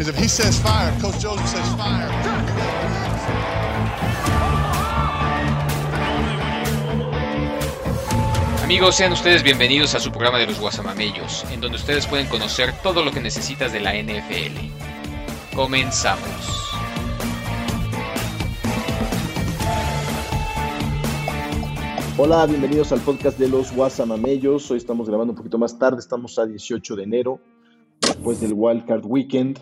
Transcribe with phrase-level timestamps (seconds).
[0.00, 2.08] Because if he says fire, Coach Joseph says fire.
[8.64, 12.72] Amigos, sean ustedes bienvenidos a su programa de los Guasamamellos, en donde ustedes pueden conocer
[12.82, 15.54] todo lo que necesitas de la NFL.
[15.54, 16.72] Comenzamos.
[22.16, 24.70] Hola, bienvenidos al podcast de los Guasamamellos.
[24.70, 27.38] Hoy estamos grabando un poquito más tarde, estamos a 18 de enero,
[28.00, 29.60] después del Wildcard Weekend.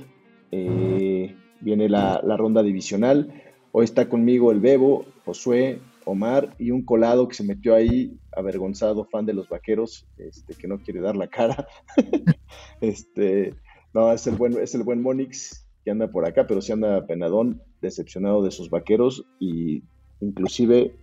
[0.50, 3.32] Eh, viene la, ronda divisional.
[3.72, 9.04] Hoy está conmigo el Bebo, Josué, Omar y un colado que se metió ahí, avergonzado,
[9.04, 11.66] fan de los vaqueros, este, que no quiere dar la cara.
[12.80, 13.54] este,
[13.92, 17.06] no, es el buen, es el buen Monix que anda por acá, pero sí anda
[17.06, 19.82] penadón, decepcionado de sus vaqueros y
[20.20, 20.96] inclusive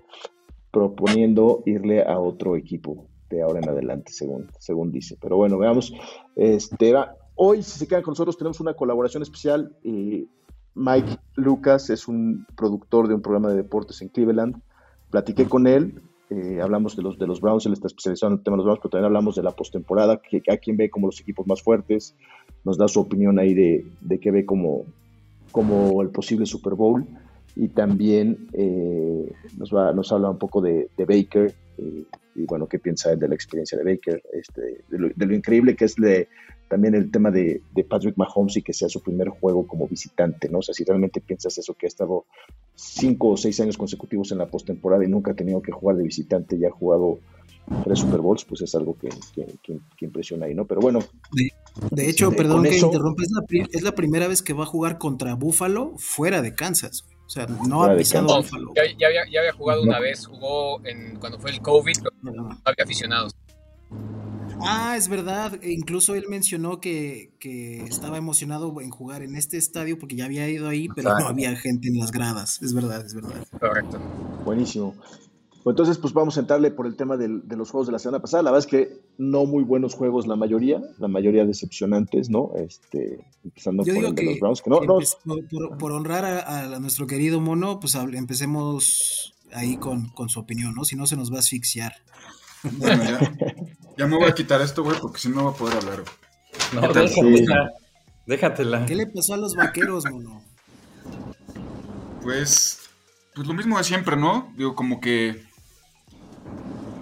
[0.71, 5.17] proponiendo irle a otro equipo de ahora en adelante, según, según dice.
[5.21, 5.93] Pero bueno, veamos.
[6.35, 9.75] Este, va, hoy, si se quedan con nosotros, tenemos una colaboración especial.
[9.83, 10.25] Eh,
[10.73, 14.61] Mike Lucas es un productor de un programa de deportes en Cleveland.
[15.09, 18.43] Platiqué con él, eh, hablamos de los, de los Browns, él está especializado en el
[18.43, 21.07] tema de los Browns, pero también hablamos de la postemporada, que a quien ve como
[21.07, 22.15] los equipos más fuertes,
[22.63, 24.85] nos da su opinión ahí de, de qué ve como,
[25.51, 27.05] como el posible Super Bowl
[27.55, 32.79] y también eh, nos, va, nos habla un poco de, de Baker y bueno, qué
[32.79, 35.95] piensa él de la experiencia de Baker, este, de, lo, de, lo, increíble que es
[35.95, 36.27] de,
[36.67, 40.49] también el tema de, de, Patrick Mahomes y que sea su primer juego como visitante,
[40.49, 40.59] ¿no?
[40.59, 42.25] O sea, si realmente piensas eso, que ha estado
[42.75, 46.03] cinco o seis años consecutivos en la postemporada y nunca ha tenido que jugar de
[46.03, 47.19] visitante y ha jugado
[47.83, 50.65] tres Super Bowls, pues es algo que, que, que, que impresiona ahí, ¿no?
[50.65, 50.99] Pero bueno.
[51.31, 51.51] De,
[51.91, 54.63] de hecho, de, perdón que eso, interrumpa, es la, es la, primera vez que va
[54.63, 57.05] a jugar contra Buffalo fuera de Kansas.
[57.25, 58.73] O sea, no ha pisado no, Buffalo.
[58.75, 59.89] Ya, ya, había, ya, había, jugado no.
[59.89, 63.35] una vez, jugó en, cuando fue el COVID, no, había aficionados.
[64.61, 65.59] Ah, es verdad.
[65.61, 70.25] E incluso él mencionó que, que, estaba emocionado en jugar en este estadio porque ya
[70.25, 72.61] había ido ahí, pero no había gente en las gradas.
[72.61, 73.45] Es verdad, es verdad.
[73.59, 73.99] Correcto.
[74.45, 74.95] Buenísimo.
[75.67, 78.21] Entonces, pues vamos a entrarle por el tema del, de los juegos de la semana
[78.21, 78.43] pasada.
[78.43, 82.51] La verdad es que no muy buenos juegos la mayoría, la mayoría decepcionantes, ¿no?
[82.55, 84.61] Este, empezando Yo por digo el que, de los Browns.
[84.61, 84.99] Que no, no,
[85.49, 90.75] por, por, honrar a, a, nuestro querido mono, pues empecemos ahí con, con, su opinión,
[90.75, 90.85] ¿no?
[90.85, 91.93] Si no, se nos va a asfixiar.
[92.73, 93.35] Bueno, ya,
[93.97, 96.03] ya me voy a quitar esto, güey, porque si no va a poder hablar.
[96.73, 97.73] No, déjatela.
[98.27, 98.85] déjatela.
[98.85, 100.43] ¿Qué le pasó a los vaqueros, mono?
[102.21, 102.81] Pues,
[103.33, 104.53] pues lo mismo de siempre, ¿no?
[104.57, 105.43] Digo, como que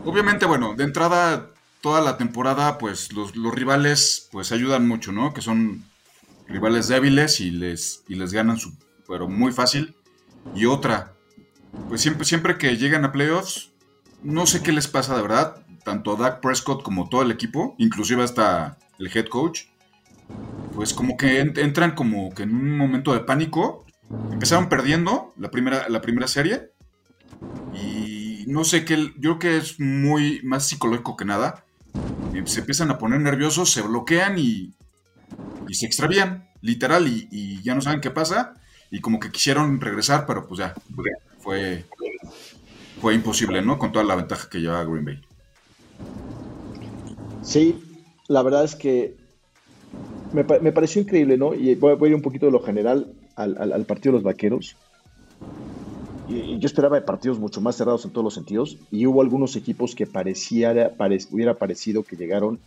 [0.05, 5.33] Obviamente, bueno, de entrada, toda la temporada, pues los, rivales, pues ayudan mucho, ¿no?
[5.33, 5.83] Que son
[6.47, 8.73] rivales débiles y les, y les ganan, su,
[9.07, 9.95] pero muy fácil.
[10.55, 11.13] Y otra,
[11.87, 13.71] pues siempre, siempre que llegan a playoffs,
[14.23, 17.75] no sé qué les pasa de verdad, tanto a Dak Prescott como todo el equipo,
[17.77, 19.65] inclusive hasta el head coach,
[20.73, 23.85] pues como que ent entran como que en un momento de pánico.
[24.31, 26.71] Empezaron perdiendo la primera, la primera serie
[27.73, 28.12] y
[28.53, 31.65] no sé qué, yo creo que es muy más psicológico que nada.
[32.45, 34.73] Se empiezan a poner nerviosos, se bloquean y,
[35.67, 38.53] y se extravían, literal, y, ya no saben qué pasa.
[38.91, 40.75] Y como que quisieron regresar, pero pues ya,
[41.39, 41.85] fue,
[43.01, 43.79] fue imposible, ¿no?
[43.79, 45.21] Con toda la ventaja que llevaba Green Bay.
[47.41, 47.83] Sí,
[48.27, 49.15] la verdad es que
[50.31, 51.55] me, me pareció increíble, ¿no?
[51.55, 54.23] Y voy, a ir un poquito de lo general al, al, al partido de los
[54.23, 54.75] vaqueros
[56.27, 60.07] yo esperaba partidos mucho más cerrados en todos los sentidos y hubo algunos equipos que
[60.07, 62.59] pareciera, pare, hubiera parecido que llegaron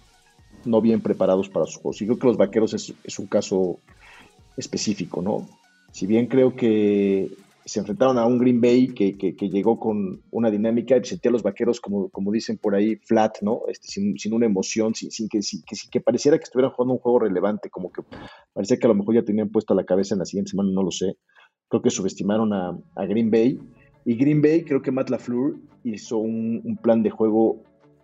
[0.65, 2.03] no bien preparados para sus juegos.
[2.03, 3.79] Y creo que los vaqueros es, un caso
[4.57, 5.49] específico, ¿no?
[5.93, 7.31] Si bien creo que
[7.65, 11.33] se enfrentaron a un Green Bay que, que, que llegó con una dinámica sentía a
[11.33, 13.63] los vaqueros, como, como dicen por ahí, flat, ¿no?
[13.69, 17.01] Este, sin, sin, una emoción, sin, sin que, sin, que, pareciera que estuvieran jugando un
[17.01, 18.03] juego relevante, como que
[18.53, 20.83] parecía que a lo mejor ya tenían puesta la cabeza en la siguiente semana, no
[20.83, 21.17] lo sé
[21.69, 23.59] creo que subestimaron a, Green Bay.
[24.05, 27.63] Y Green Bay, creo que Matt LaFleur hizo un, un, plan de juego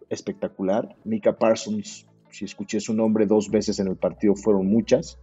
[0.08, 0.96] espectacular.
[1.04, 5.18] Mika Parsons, si escuché su nombre dos veces en el partido, fueron muchas.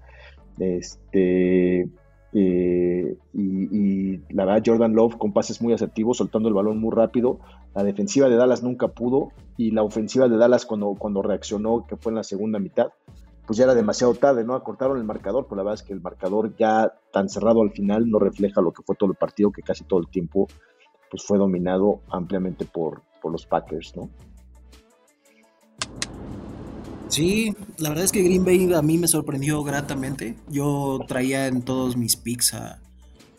[0.57, 1.89] Este,
[2.33, 6.93] eh, y, y, la verdad, Jordan Love con pases muy asertivos, soltando el balón muy
[6.93, 7.39] rápido.
[7.75, 9.29] La defensiva de Dallas nunca pudo.
[9.57, 12.87] Y la ofensiva de Dallas, cuando, cuando reaccionó, que fue en la segunda mitad,
[13.49, 14.53] pues ya era demasiado tarde, ¿no?
[14.53, 18.07] Acortaron el marcador, pero la verdad es que el marcador ya tan cerrado al final
[18.07, 20.47] no refleja lo que fue todo el partido, que casi todo el tiempo
[21.09, 24.07] pues fue dominado ampliamente por, por los Packers, ¿no?
[27.07, 30.35] Sí, la verdad es que Green Bay a mí me sorprendió gratamente.
[30.47, 32.79] Yo traía en todos mis picks a,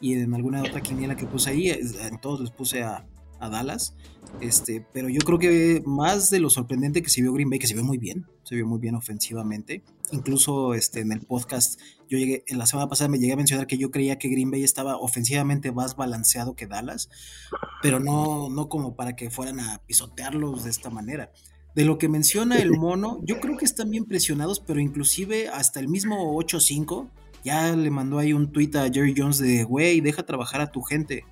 [0.00, 3.06] y en alguna otra quiniela que puse ahí, en todos les puse a,
[3.40, 3.94] a Dallas.
[4.40, 7.66] Este, pero yo creo que más de lo sorprendente que se vio Green Bay, que
[7.66, 9.82] se vio muy bien, se vio muy bien ofensivamente.
[10.12, 13.66] incluso este, en el podcast, yo llegué, en la semana pasada me llegué a mencionar
[13.66, 17.08] que yo creía que Green Bay estaba ofensivamente más balanceado que Dallas,
[17.82, 21.30] pero no, no como para que fueran a pisotearlos de esta manera.
[21.74, 25.78] De lo que menciona el mono, yo creo que están bien presionados, pero inclusive hasta
[25.78, 27.08] el mismo 8-5
[27.44, 30.82] ya le mandó ahí un tweet a Jerry Jones de, güey, deja trabajar a tu
[30.82, 31.24] gente,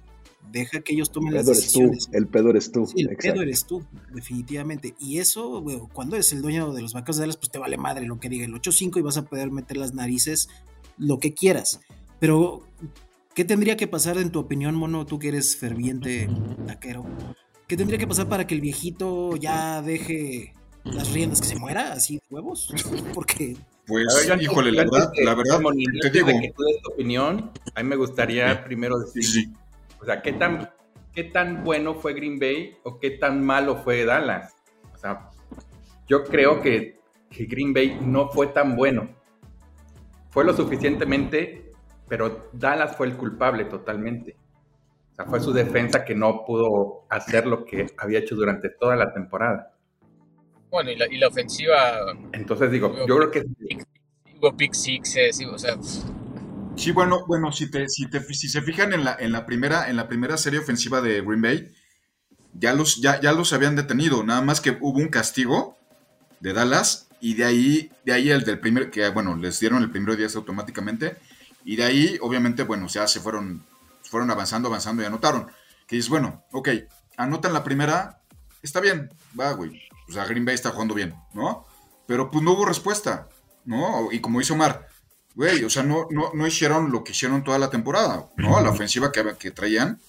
[0.50, 2.08] deja que ellos tomen El las tú, decisiones.
[2.12, 2.86] el pedo eres tú.
[2.86, 3.32] Sí, el exacto.
[3.34, 3.84] pedo eres tú,
[4.14, 4.94] definitivamente.
[4.98, 8.06] Y eso, cuando eres el dueño de los vaqueros de Dallas, pues te vale madre
[8.06, 10.48] lo que diga el 8-5 y vas a poder meter las narices
[10.96, 11.80] lo que quieras.
[12.20, 12.62] Pero,
[13.34, 15.06] ¿qué tendría que pasar en tu opinión, mono?
[15.06, 16.28] Tú que eres ferviente
[16.66, 17.04] taquero.
[17.66, 20.54] ¿Qué tendría que pasar para que el viejito ya deje
[20.84, 22.72] las riendas, que se muera así de huevos?
[23.14, 23.56] Porque
[23.86, 25.60] Pues, ver, híjole, la verdad, la verdad,
[26.02, 29.24] te digo, de que tú des tu opinión, a mí me gustaría primero sí, decir,
[29.44, 29.52] sí.
[30.00, 30.70] O sea, ¿qué tan,
[31.12, 34.54] ¿qué tan bueno fue Green Bay o qué tan malo fue Dallas?
[34.94, 35.30] O sea,
[36.06, 37.00] yo creo que,
[37.30, 39.08] que Green Bay no fue tan bueno.
[40.30, 41.72] Fue lo suficientemente,
[42.08, 44.36] pero Dallas fue el culpable totalmente.
[45.12, 48.94] O sea, fue su defensa que no pudo hacer lo que había hecho durante toda
[48.96, 49.74] la temporada.
[50.70, 53.44] Bueno, y la, y la ofensiva, Entonces digo, yo creo que
[54.38, 55.76] hubo pick sixes, o sea,
[56.78, 59.90] Sí, bueno, bueno, si te, si te, si se fijan en la, en la primera,
[59.90, 61.74] en la primera serie ofensiva de Green Bay,
[62.54, 65.76] ya los, ya, ya los habían detenido, nada más que hubo un castigo
[66.38, 69.90] de Dallas, y de ahí, de ahí el del primer, que bueno, les dieron el
[69.90, 71.16] primer 10 automáticamente,
[71.64, 73.66] y de ahí, obviamente, bueno, ya se fueron,
[74.04, 75.50] fueron avanzando, avanzando y anotaron.
[75.88, 76.68] Que dices, bueno, ok,
[77.16, 78.22] anotan la primera,
[78.62, 79.82] está bien, va, güey.
[80.08, 81.66] O sea, Green Bay está jugando bien, ¿no?
[82.06, 83.26] Pero pues no hubo respuesta,
[83.64, 84.12] ¿no?
[84.12, 84.87] Y como hizo Omar,
[85.38, 88.60] güey, o sea, no, no, no hicieron lo que hicieron toda la temporada, ¿no?
[88.60, 90.00] La ofensiva que, que traían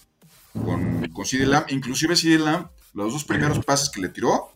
[0.53, 4.49] con, con CD Lamb, inclusive CD Lamb, los dos primeros pases que le tiró,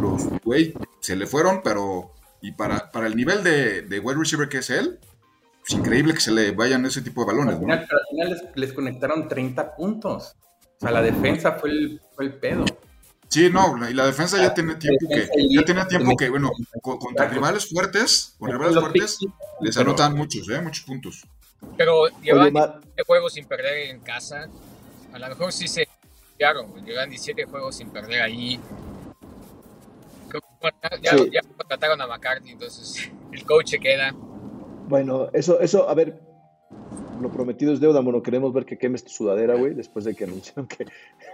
[0.00, 4.48] los, güey, se le fueron, pero, y para, para el nivel de, de wide receiver
[4.48, 5.00] que es él,
[5.66, 8.42] es increíble que se le vayan ese tipo de balones, Al final, al final les,
[8.54, 10.36] les conectaron 30 puntos.
[10.76, 12.64] O sea, la defensa fue el, fue el pedo.
[13.30, 16.50] Sí, no, la- y la defensa ya tiene tiempo que, ya tenía tiempo que, bueno,
[16.82, 19.18] con- contra rivales fuertes, con rivales fuertes,
[19.60, 20.60] les anotan muchos, ¿eh?
[20.60, 21.22] Muchos puntos.
[21.76, 24.48] pero llevan 17 juegos sin perder en casa.
[25.12, 25.86] A lo mejor sí se
[26.38, 28.58] claro, llevan 17 juegos sin perder ahí.
[30.28, 31.30] Creo que, bueno, ya, Sí.
[31.32, 34.12] ya contrataron a McCarthy, entonces el coach se queda.
[34.88, 36.18] Bueno, eso, eso, a ver,
[37.20, 38.22] lo prometido es deuda, mono.
[38.22, 40.86] Queremos ver que quemes tu sudadera, güey, después de que anunciaron que,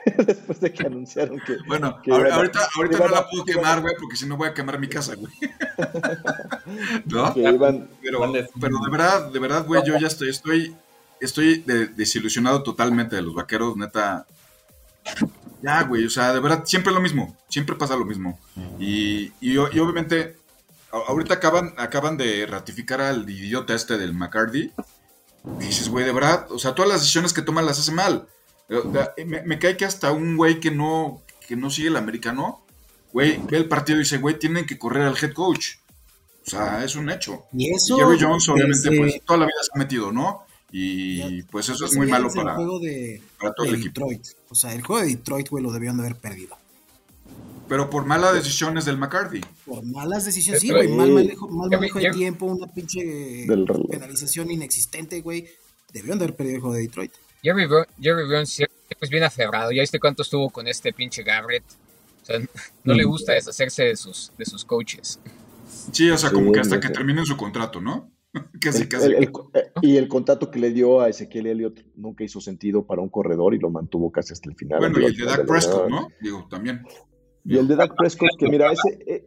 [0.25, 3.95] después de que anunciaron que, Bueno, que a- ahorita, ahorita no la puedo quemar, güey,
[4.01, 5.33] porque si no voy a quemar mi casa, güey.
[7.07, 7.33] ¿No?
[7.35, 10.75] que iban, Pero, de verdad, de verdad, güey, yo ya estoy, estoy,
[11.21, 14.27] estoy de- desilusionado totalmente de los vaqueros, neta.
[15.63, 18.39] Ya, güey, o sea, de verdad, siempre lo mismo, siempre pasa lo mismo.
[18.79, 20.37] Y, y, obviamente,
[20.91, 24.73] ahorita acaban, acaban de ratificar al idiota este del McCarthy.
[25.59, 28.29] Dices, güey, de verdad, o sea, todas las decisiones que toman las hace mal.
[28.69, 32.63] Eh, Me, me cae que hasta un güey que no, que no sigue el americano,
[33.13, 35.77] güey, ve el partido y dice, güey, tienen que correr al head coach.
[36.47, 37.45] O sea, es un hecho.
[37.53, 37.97] Y Y eso.
[37.97, 40.45] Jerry Jones, obviamente, desde- pues toda la vida se ha metido, ¿no?
[40.73, 44.01] Y pues eso es muy malo para, de, para todo de el equipo.
[44.01, 44.27] Detroit.
[44.51, 46.59] O sea, el juego de Detroit, güey, lo debían de haber perdido.
[47.69, 49.41] Pero por malas decisiones del McCarthy.
[49.65, 50.89] Por malas decisiones, sí, güey.
[50.89, 53.47] Mal manejo, mal manejo de tiempo, una pinche
[53.91, 55.47] penalización inexistente, güey.
[55.93, 57.13] Debieron de haber perdido el juego de Detroit.
[57.43, 57.67] Jerry,
[58.01, 59.73] Jerry Brown siempre es bien aferrado.
[59.73, 61.65] Ya viste cuánto estuvo con este pinche Garrett.
[62.23, 62.41] O sea,
[62.85, 65.21] no le gusta deshacerse de sus, de sus coaches.
[65.93, 66.93] Sí, o sea, Sí, como que hasta que sé.
[66.93, 68.11] termine su contrato, ¿no?
[68.61, 69.07] casi, el- casi.
[69.07, 69.31] el- el-
[69.83, 73.55] y el contrato que le dio a Ezequiel Elliott nunca hizo sentido para un corredor
[73.55, 74.81] y lo mantuvo casi hasta el final.
[74.81, 75.89] bueno, y el de Dak Prescott.
[75.89, 76.09] ¿no?
[76.21, 76.83] Digo, también.
[77.47, 79.25] Y el de Dak Prescott, que mira, ese, eh,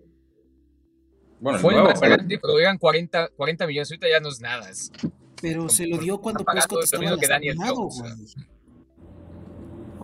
[1.42, 3.90] Bueno, Fue el nuevo, más pero- grande, pero eran 40, 40 millones.
[3.92, 4.70] Ahorita ya no es nada.
[4.70, 4.92] es-
[5.42, 8.12] Pero se lo dio cuando Prescott estaba lastimado, güey.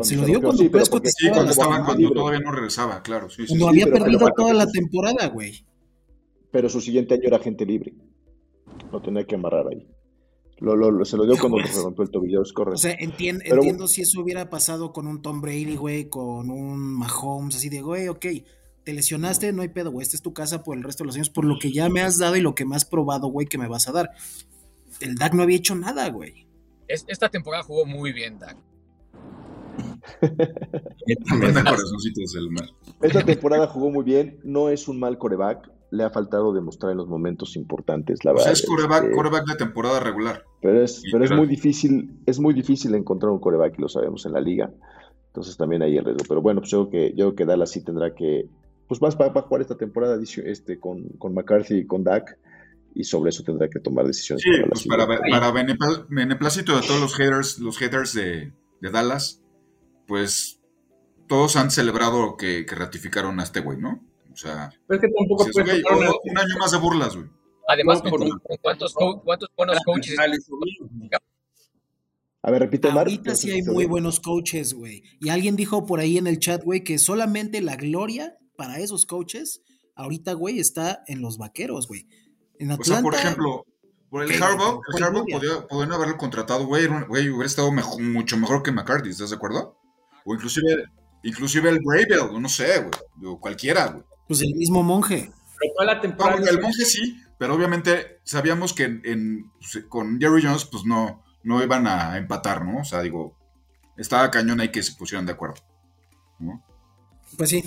[0.02, 2.16] Se lo dio cuando sí, Prescott porque- Sí, cuando Estaba cuando libre.
[2.16, 3.30] todavía no regresaba, claro.
[3.30, 3.70] Sí, sí, Cuando sí.
[3.82, 5.66] había pero- perdido pero- toda la temporada, güey.
[6.52, 7.94] pero su siguiente año era gente libre.
[8.92, 9.86] Lo tenía que amarrar ahí.
[10.60, 12.76] Lo, lo- lo- se lo dio cuando se rompió el tobillo, es correcto.
[12.76, 16.50] O sea, entien- Pero- entiendo si eso hubiera pasado con un Tom Brady, güey, con
[16.50, 18.26] un Mahomes, así de, güey, ok,
[18.84, 21.16] te lesionaste, no hay pedo, güey, esta es tu casa por el resto de los
[21.16, 23.48] años, por lo que ya me has dado y lo que me has probado, güey,
[23.48, 24.12] que me vas a dar.
[25.02, 26.48] El Dak no había hecho nada, güey.
[26.88, 28.58] es- esta temporada jugó muy bien, Dak.
[31.30, 32.72] Manda corazoncitos el mal.
[33.02, 36.98] Esta temporada jugó muy bien, no es un mal coreback, le ha faltado demostrar en
[36.98, 38.62] los momentos importantes, la O sea, verdad.
[38.62, 40.44] es coreback, este, coreback de temporada regular.
[40.62, 44.26] pero es, pero es muy difícil, es muy difícil encontrar un coreback y lo sabemos
[44.26, 44.72] en la liga.
[45.28, 46.24] Entonces también hay el riesgo.
[46.28, 48.48] Pero bueno, pues yo creo que, yo creo que Dallas sí tendrá que,
[48.88, 52.38] pues más para, jugar esta temporada este, con, con McCarthy y con Dak.
[52.94, 54.44] y sobre eso tendrá que tomar decisiones.
[54.44, 54.52] Sí,
[54.88, 59.42] para pues para, para beneplácito de todos los haters, los haters de, de Dallas,
[60.08, 60.62] pues
[61.28, 64.05] todos han celebrado que, que ratificaron a este güey, ¿no?
[64.36, 67.28] O sea, Pero es que tampoco puedes güey, un, un año más de burlas, güey.
[67.68, 70.16] Además, No, por con- ¿cuántos, co- cuántos buenos coaches?
[72.42, 73.08] A ver, repite, Omar.
[73.08, 75.02] Ahorita ¿qué sí hay muy buenos coaches, güey.
[75.20, 79.06] Y alguien dijo por ahí en el chat, güey, que solamente la gloria para esos
[79.08, 79.62] coaches,
[79.96, 82.08] ahorita, güey, está en los vaqueros, güey.
[82.60, 83.66] En O Atlanta, sea, por ejemplo,
[84.10, 84.44] por el.
[84.44, 89.10] Harbaugh, ¿Cuál el Harbaugh podían haberlo contratado, güey, güey, hubiera estado mucho mejor que McCarthy,
[89.10, 89.80] ¿estás de acuerdo?
[90.24, 90.86] O inclusive,
[91.24, 94.04] inclusive el Bravel, no sé, güey, o cualquiera, güey.
[94.28, 95.32] Pues el mismo monje.
[95.60, 96.50] Pero toda la No, temporada.
[96.50, 101.24] el monje sí, pero obviamente sabíamos que en, en- pues, con Jerry Jones, pues no,
[101.44, 102.82] no iban a empatar, ¿no?
[102.82, 103.38] O sea, digo,
[103.98, 105.56] estaba cañón ahí que se pusieran de acuerdo.
[106.40, 106.62] ¿no?
[107.38, 107.64] Pues sí.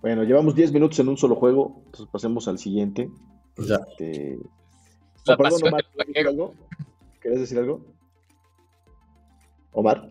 [0.00, 3.10] Bueno, llevamos 10 minutos en un solo juego, entonces pasemos al siguiente.
[3.54, 3.78] Pues ya.
[3.90, 4.38] Este...
[5.26, 6.54] La Oh, perdón, Omar, del ¿quieres decir algo?
[7.20, 7.84] ¿Querías decir algo?
[9.72, 10.10] Omar,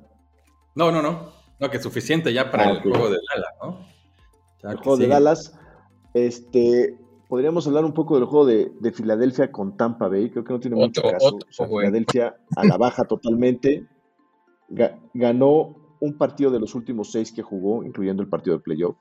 [0.76, 1.32] No, no, no.
[1.60, 3.86] No, que es suficiente ya para Ah, el juego de Dallas, ¿no?
[4.64, 5.08] El juego de.
[5.08, 5.58] Dallas.
[6.14, 6.98] Este,
[7.28, 10.30] podríamos hablar un poco del juego de, de Filadelfia con Tampa Bay.
[10.30, 11.28] Creo que no tiene mucho caso.
[11.36, 11.68] otro, O sea.
[11.68, 13.86] Filadelfia a la baja totalmente.
[14.70, 18.96] Ga- ganó un partido de los últimos seis que jugó, incluyendo el partido de playoff.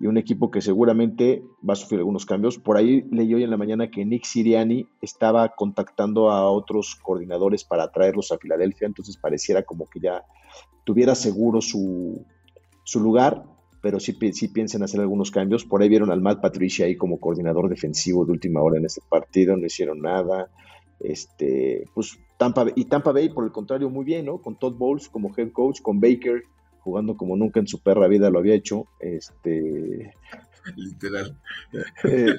[0.00, 2.58] Y un equipo que seguramente va a sufrir algunos cambios.
[2.58, 7.64] Por ahí leí hoy en la mañana que Nick Siriani estaba contactando a otros coordinadores
[7.64, 8.86] para traerlos a Filadelfia.
[8.86, 10.24] Entonces pareciera como que ya
[10.82, 12.26] tuviera seguro su,
[12.82, 13.44] su lugar,
[13.84, 15.66] pero sí, sí piensan hacer algunos cambios.
[15.66, 19.02] Por ahí vieron al Matt Patricia ahí como coordinador defensivo de última hora en ese
[19.10, 20.48] partido, no hicieron nada.
[21.00, 24.38] Este, pues Tampa y Tampa Bay, por el contrario, muy bien, ¿no?
[24.40, 26.44] Con Todd Bowles como head coach, con Baker
[26.80, 28.86] jugando como nunca en su perra vida lo había hecho.
[29.00, 30.14] Este,
[30.76, 31.38] Literal.
[32.04, 32.38] eh,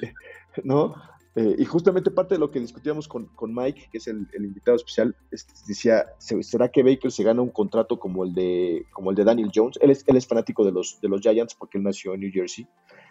[0.64, 0.96] ¿no?
[1.38, 4.46] Eh, y justamente parte de lo que discutíamos con, con Mike, que es el, el
[4.46, 8.86] invitado especial, es- decía, ¿se- ¿será que Baker se gana un contrato como el de,
[8.90, 9.78] como el de Daniel Jones?
[9.82, 12.30] Él es, él es fanático de los, de los Giants porque él nació en New
[12.32, 12.64] Jersey.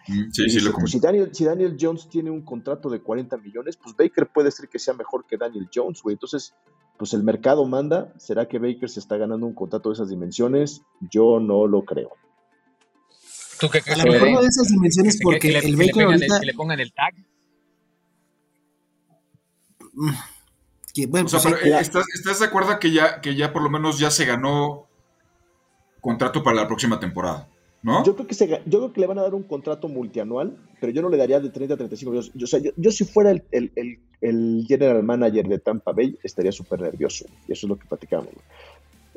[0.07, 0.99] Mm, Sí, sí, dice, lo pues, si.
[0.99, 4.79] Daniel, si Daniel Jones tiene un contrato de 40 millones, pues Baker puede ser que
[4.79, 6.13] sea mejor que Daniel Jones, güey.
[6.15, 6.55] Entonces,
[6.97, 8.11] pues el mercado manda.
[8.17, 10.81] ¿Será que Baker se está ganando un contrato de esas dimensiones?
[11.11, 12.09] Yo no lo creo.
[13.59, 15.77] ¿Tú qué A lo mejor de esas dimensiones Que- porque que le- el que le
[15.77, 16.39] Baker pongan el- ahorita...
[16.39, 17.13] que le pongan el tag.
[20.93, 23.51] Que, bueno, O sea, pues sí, pero, ¿estás, estás de acuerdo que ya, que ya
[23.51, 24.87] por lo menos ya se ganó
[26.01, 27.47] contrato para la próxima temporada?
[27.83, 28.03] ¿No?
[28.03, 30.91] Yo creo, que se, yo creo que le van a dar un contrato multianual, pero
[30.91, 32.31] yo no le daría de 30 a 35 millones.
[32.33, 35.91] Yo, o sea, yo, yo si fuera el, el- el- el general manager de Tampa
[35.91, 37.25] Bay, estaría súper nervioso.
[37.47, 38.29] Y eso es lo que platicamos.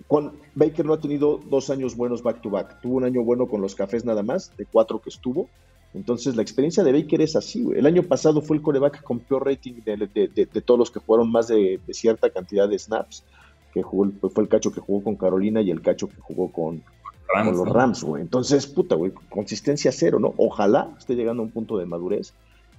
[0.07, 2.81] Con, Baker no ha tenido dos años buenos back to back.
[2.83, 5.49] Tuvo un año bueno con los cafés nada más, de cuatro que estuvo.
[5.95, 7.79] Entonces, la experiencia de Baker es así, güey.
[7.79, 10.91] El año pasado fue el coreback con peor rating de, de- de- de todos los
[10.91, 13.25] que jugaron más de, cierta cantidad de snaps.
[13.73, 16.83] Que jugó, fue el cacho que jugó con Carolina y el cacho que jugó con,
[17.35, 17.73] Rams, con los ¿no?
[17.73, 18.23] Rams, güey.
[18.23, 20.35] Entonces, puta, güey, consistencia cero, ¿no?
[20.37, 22.33] Ojalá esté llegando a un punto de madurez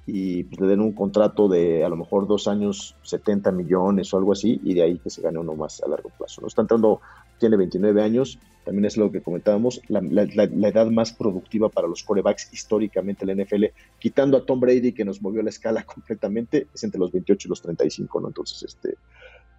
[0.07, 4.17] y pues, le den un contrato de a lo mejor dos años, 70 millones o
[4.17, 6.47] algo así, y de ahí que se gane uno más a largo plazo, ¿no?
[6.47, 7.01] Está entrando,
[7.39, 12.53] tiene 29 años, también es lo que comentábamos, la, edad más productiva para los corebacks
[12.53, 13.65] históricamente en la NFL,
[13.97, 17.49] quitando a Tom Brady, que nos movió la escala completamente, es entre los 28 y
[17.49, 18.27] los 35, ¿no?
[18.27, 18.95] Entonces, este,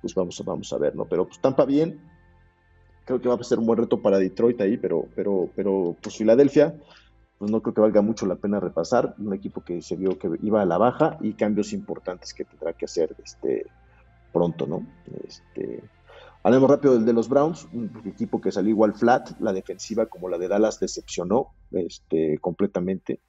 [0.00, 1.06] pues vamos, vamos a ver, ¿no?
[1.06, 1.98] Pero pues Tampa bien,
[3.04, 6.16] creo que va a ser un buen reto para Detroit ahí, pero, pero, pero pues
[6.16, 6.76] Filadelfia,
[7.38, 9.14] pues no creo que valga mucho la pena repasar.
[9.18, 12.74] Un equipo que se vio que iba a la baja y cambios importantes que tendrá
[12.74, 13.66] que hacer este,
[14.32, 14.86] pronto, ¿no?
[15.26, 15.82] Este,
[16.42, 20.28] hablemos rápido del de los Browns, un equipo que salió igual flat, la defensiva como
[20.28, 23.20] la de Dallas decepcionó este, completamente.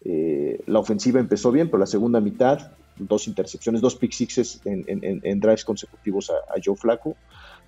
[0.00, 5.40] Eh, la ofensiva empezó bien, pero la segunda mitad, dos intercepciones, dos pick sixes en,
[5.40, 7.16] drives consecutivos a, a Joe Flaco.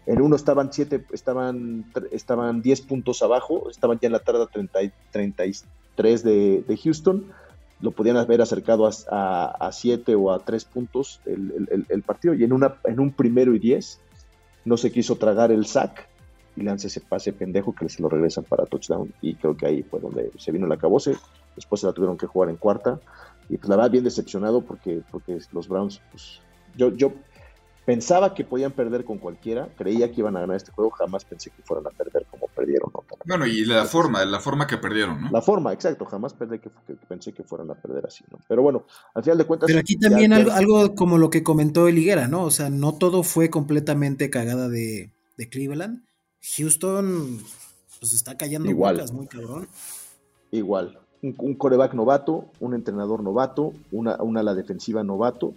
[0.06, 4.82] En uno estaban siete, estaban, estaban 10 puntos abajo, estaban ya en la tarde 30,
[4.82, 7.26] y- 33 de, de Houston.
[7.80, 12.34] Lo podían haber acercado a 7 o a 3 puntos el, el- partido.
[12.34, 14.00] Y en, una, en un primero y 10
[14.64, 16.08] no se quiso tragar el sack
[16.56, 19.12] y lanza ese pase pendejo que se lo regresan para touchdown.
[19.20, 21.16] Y creo que ahí fue donde se vino el acabose.
[21.56, 23.00] Después se la tuvieron que jugar en cuarta.
[23.48, 26.40] Y pues la verdad, bien decepcionado porque, porque los Browns, pues
[26.76, 27.12] yo, yo
[27.90, 31.50] pensaba que podían perder con cualquiera, creía que iban a ganar este juego, jamás pensé
[31.50, 32.88] que fueran a perder como perdieron.
[32.94, 33.02] ¿no?
[33.26, 35.30] Bueno, y la forma, la forma que perdieron, ¿no?
[35.32, 38.38] La forma, exacto, jamás perdí que, que pensé que fueran a perder así, ¿no?
[38.46, 39.66] Pero bueno, al final de cuentas.
[39.66, 42.44] Pero aquí también ya- algo, algo como lo que comentó el Higuera, ¿no?
[42.44, 46.04] O sea, no todo fue completamente cagada de, de Cleveland.
[46.56, 47.40] Houston,
[47.98, 48.94] pues está callando Igual.
[48.94, 49.66] bocas muy cabrón.
[50.52, 55.54] Igual, un, un coreback novato, un entrenador novato, una, una la defensiva novato,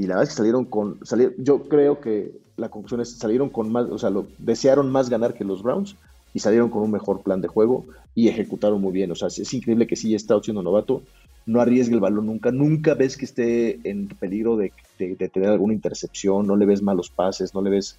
[0.00, 3.50] y la verdad es que salieron con, salir, yo creo que la conclusión es, salieron
[3.50, 5.94] con más, o sea, lo, desearon más ganar que los Browns,
[6.32, 9.38] y salieron con un mejor plan de juego, y ejecutaron muy bien, o sea, es,
[9.40, 11.02] es increíble que sí está siendo novato,
[11.44, 15.50] no arriesgue el balón nunca, nunca ves que esté en peligro de, de, de tener
[15.50, 17.98] alguna intercepción, no le ves malos pases, no le ves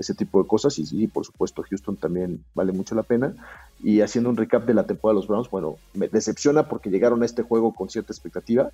[0.00, 0.78] ese tipo de cosas.
[0.78, 3.34] Y sí, por supuesto, Houston también vale mucho la pena.
[3.82, 7.22] Y haciendo un recap de la temporada de los Browns, bueno, me decepciona porque llegaron
[7.22, 8.70] a este juego con cierta expectativa,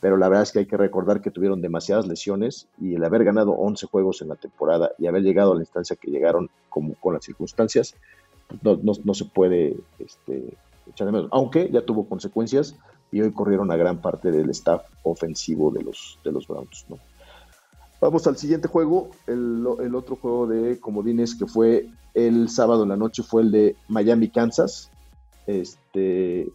[0.00, 3.24] pero la verdad es que hay que recordar que tuvieron demasiadas lesiones y el haber
[3.24, 6.94] ganado 11 juegos en la temporada y haber llegado a la instancia que llegaron como
[6.94, 7.94] con las circunstancias,
[8.46, 10.56] pues no, no, se puede este,
[10.88, 11.28] echar de menos.
[11.32, 12.76] Aunque ya tuvo consecuencias
[13.10, 16.98] y hoy corrieron a gran parte del staff ofensivo de los, de los Browns, ¿no?
[18.00, 22.90] Vamos al siguiente juego, el, el, otro juego de comodines que fue el sábado en
[22.90, 24.90] la noche fue el de Miami, Kansas.
[25.46, 26.48] Este,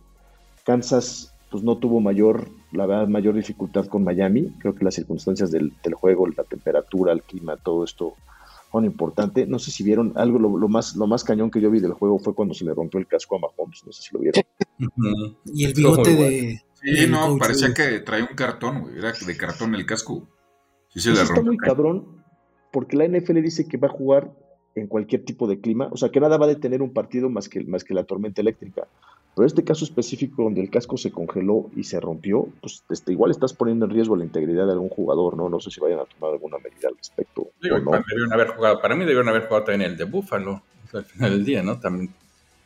[0.65, 4.51] Kansas pues no tuvo mayor, la verdad, mayor dificultad con Miami.
[4.59, 8.15] Creo que las circunstancias del, del juego, la temperatura, el clima, todo esto
[8.71, 9.45] son importante.
[9.45, 11.93] No sé si vieron algo, lo, lo, más, lo más cañón que yo vi del
[11.93, 13.83] juego fue cuando se le rompió el casco a Mahomes.
[13.85, 14.43] No sé si lo vieron.
[15.45, 16.63] y el bigote de...
[16.81, 18.97] Sí, no, parecía que traía un cartón, güey.
[18.97, 20.27] Era de cartón el casco.
[20.93, 22.23] Sí, se Eso está muy cabrón,
[22.71, 24.31] porque la NFL dice que va a jugar
[24.75, 27.49] en cualquier tipo de clima, o sea, que nada va a detener un partido más
[27.49, 28.87] que, más que la tormenta eléctrica.
[29.35, 33.31] Pero este caso específico donde el casco se congeló y se rompió, pues este, igual
[33.31, 35.49] estás poniendo en riesgo la integridad de algún jugador, ¿no?
[35.49, 37.49] No sé si vayan a tomar alguna medida al respecto.
[37.61, 37.91] Digo, no.
[37.91, 41.05] debieron haber jugado, para mí debieron haber jugado también el de Buffalo, o sea, al
[41.05, 41.79] final del día, ¿no?
[41.79, 42.11] También,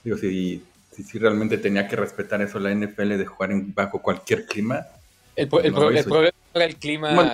[0.04, 4.02] digo, si, si, si, realmente tenía que respetar eso la NFL de jugar en, bajo
[4.02, 4.86] cualquier clima.
[5.38, 7.14] El, el, no el problema era el clima.
[7.14, 7.32] Bueno,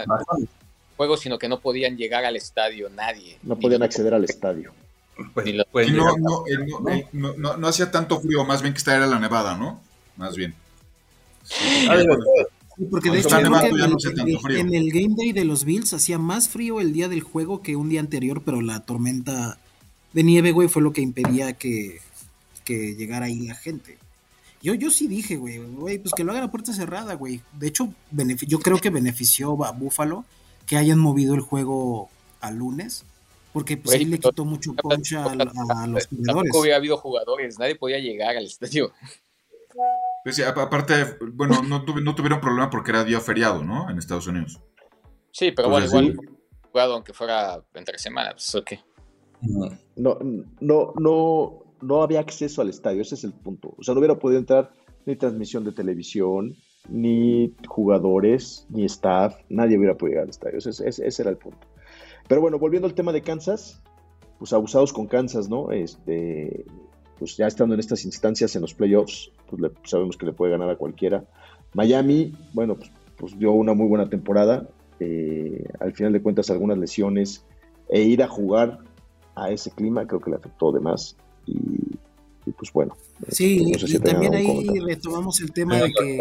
[0.95, 3.37] juego, sino que no podían llegar al estadio nadie.
[3.43, 4.73] No podían acceder al estadio.
[5.33, 8.79] Pues, lo, pues, no, no, no, no, no, no, hacía tanto frío, más bien que
[8.79, 9.79] esta era la nevada, ¿no?
[10.17, 10.55] Más bien.
[11.43, 11.87] Sí,
[12.75, 16.49] sí, porque de hecho en, el, en, el Game Day de los Bills hacía más
[16.49, 19.59] frío el día del juego que un día anterior, pero la tormenta
[20.13, 21.99] de nieve, güey, fue lo que impedía que,
[22.65, 23.97] que llegara ahí la gente.
[24.63, 27.41] Yo, yo sí dije, güey, güey, pues que lo hagan a puerta cerrada, güey.
[27.51, 27.93] De hecho,
[28.47, 30.25] yo creo que benefició a Buffalo
[30.67, 32.09] que hayan movido el juego
[32.41, 33.05] a lunes,
[33.51, 36.09] porque pues ahí le quitó mucho punch a, a, a los jugadores.
[36.25, 38.91] Tampoco había habido jugadores, nadie podía llegar al estadio.
[40.23, 43.89] Pues, aparte, bueno, no, tuv no, tuvieron problema porque era día feriado, ¿no?
[43.89, 44.59] En Estados Unidos.
[45.31, 46.69] Sí, pero Entonces, bueno, igual sí.
[46.71, 48.71] jugado aunque fuera entre semanas, pues ok.
[49.95, 50.17] No,
[50.61, 53.75] no, no, no había acceso al estadio, ese es el punto.
[53.77, 54.71] O sea, no hubiera podido entrar
[55.05, 56.55] ni transmisión de televisión,
[56.89, 60.57] ni jugadores, ni staff, nadie hubiera podido llegar al estadio.
[60.57, 61.65] Ese, ese, ese, era el punto.
[62.27, 63.81] Pero bueno, volviendo al tema de Kansas,
[64.39, 65.71] pues abusados con Kansas, ¿no?
[65.71, 66.65] Este,
[67.17, 70.51] pues ya estando en estas instancias en los playoffs, pues le, sabemos que le puede
[70.51, 71.23] ganar a cualquiera.
[71.73, 74.67] Miami, bueno, pues, pues dio una muy buena temporada.
[74.99, 77.45] Eh, al final de cuentas, algunas lesiones
[77.89, 78.79] e ir a jugar
[79.35, 81.15] a ese clima creo que le afectó de más.
[82.45, 82.95] Y pues bueno.
[83.29, 84.85] Sí, no sé si y también ahí comentario.
[84.85, 86.19] retomamos el tema de que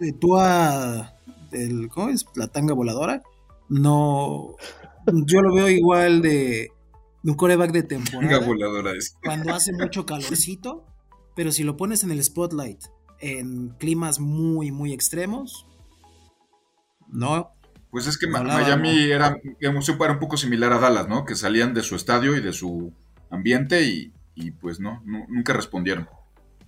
[0.00, 1.14] de tú a
[1.52, 2.26] el, ¿cómo es?
[2.34, 3.22] La tanga voladora.
[3.68, 4.56] No,
[5.06, 6.70] yo lo veo igual de,
[7.22, 8.44] de un coreback de temporada.
[8.44, 9.16] voladora es.
[9.24, 10.84] Cuando hace mucho calorcito,
[11.34, 12.82] pero si lo pones en el spotlight
[13.20, 15.66] en climas muy, muy extremos,
[17.08, 17.50] no.
[17.90, 21.24] Pues es que no Miami era, digamos, era un poco similar a Dallas, ¿no?
[21.24, 22.92] Que salían de su estadio y de su
[23.30, 26.08] ambiente y, y pues no, no, nunca respondieron.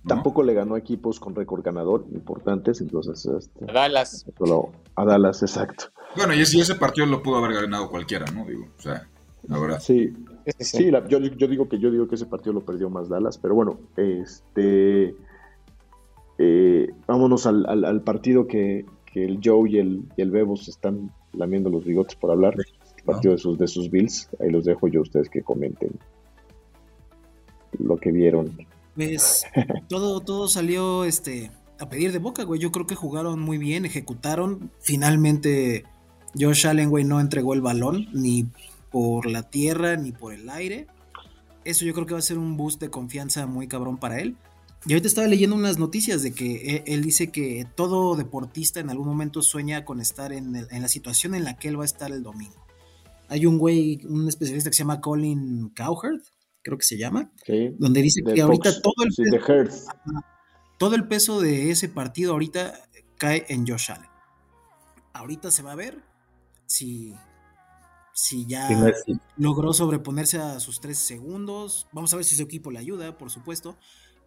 [0.03, 0.09] ¿no?
[0.09, 3.25] Tampoco le ganó equipos con récord ganador importantes, entonces...
[3.25, 4.25] Este, a Dallas.
[4.37, 5.85] Solo a Dallas, exacto.
[6.15, 8.45] Bueno, y ese partido lo pudo haber ganado cualquiera, ¿no?
[8.45, 9.07] Digo, o sea,
[9.47, 9.79] la verdad.
[9.79, 10.13] Sí,
[10.59, 13.37] sí, la, yo, yo, digo que yo digo que ese partido lo perdió más Dallas,
[13.37, 15.15] pero bueno, este...
[16.39, 20.55] Eh, vámonos al, al, al partido que, que, el Joe y el, y el Bebo
[20.55, 22.53] se están lamiendo los bigotes por hablar.
[22.55, 24.29] El partido de sus, de sus Bills.
[24.39, 25.97] Ahí los dejo yo a ustedes que comenten
[27.79, 28.57] lo que vieron.
[28.95, 29.45] Pues
[29.89, 32.59] todo, todo salió este a pedir de boca, güey.
[32.59, 34.71] Yo creo que jugaron muy bien, ejecutaron.
[34.79, 35.85] Finalmente,
[36.37, 38.47] Josh Allen, güey, no entregó el balón ni
[38.91, 40.87] por la tierra ni por el aire.
[41.65, 44.37] Eso yo creo que va a ser un boost de confianza muy cabrón para él.
[44.85, 49.07] Y ahorita estaba leyendo unas noticias de que él dice que todo deportista en algún
[49.07, 51.85] momento sueña con estar en, el, en la situación en la que él va a
[51.85, 52.65] estar el domingo.
[53.27, 56.21] Hay un güey, un especialista que se llama Colin Cowherd,
[56.67, 59.87] creo que se llama, sí, donde dice que Fox, ahorita todo el, sí, peso,
[60.77, 62.73] todo el peso de ese partido ahorita
[63.17, 64.09] cae en Josh Allen.
[65.13, 66.03] Ahorita se va a ver
[66.65, 67.15] si,
[68.13, 71.87] si ya sí, logró sobreponerse a sus tres segundos.
[71.93, 73.77] Vamos a ver si su equipo le ayuda, por supuesto.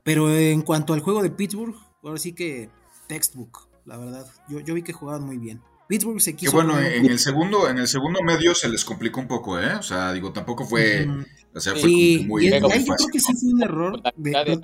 [0.02, 2.70] Pero en cuanto al juego de Pittsburgh, ahora sí que
[3.06, 4.26] textbook, la verdad.
[4.48, 5.60] Yo, yo vi que jugaban muy bien.
[5.90, 6.52] Pittsburgh se Que quiso.
[6.52, 9.74] bueno, poner- en el segundo, en el segundo medio se les complicó un poco, ¿eh?
[9.74, 11.04] O sea, digo, tampoco fue,
[11.52, 13.50] o sea, fue Sí, como que muy, y muy ahí yo creo que sí fue
[13.54, 14.00] un error.
[14.14, 14.60] de- de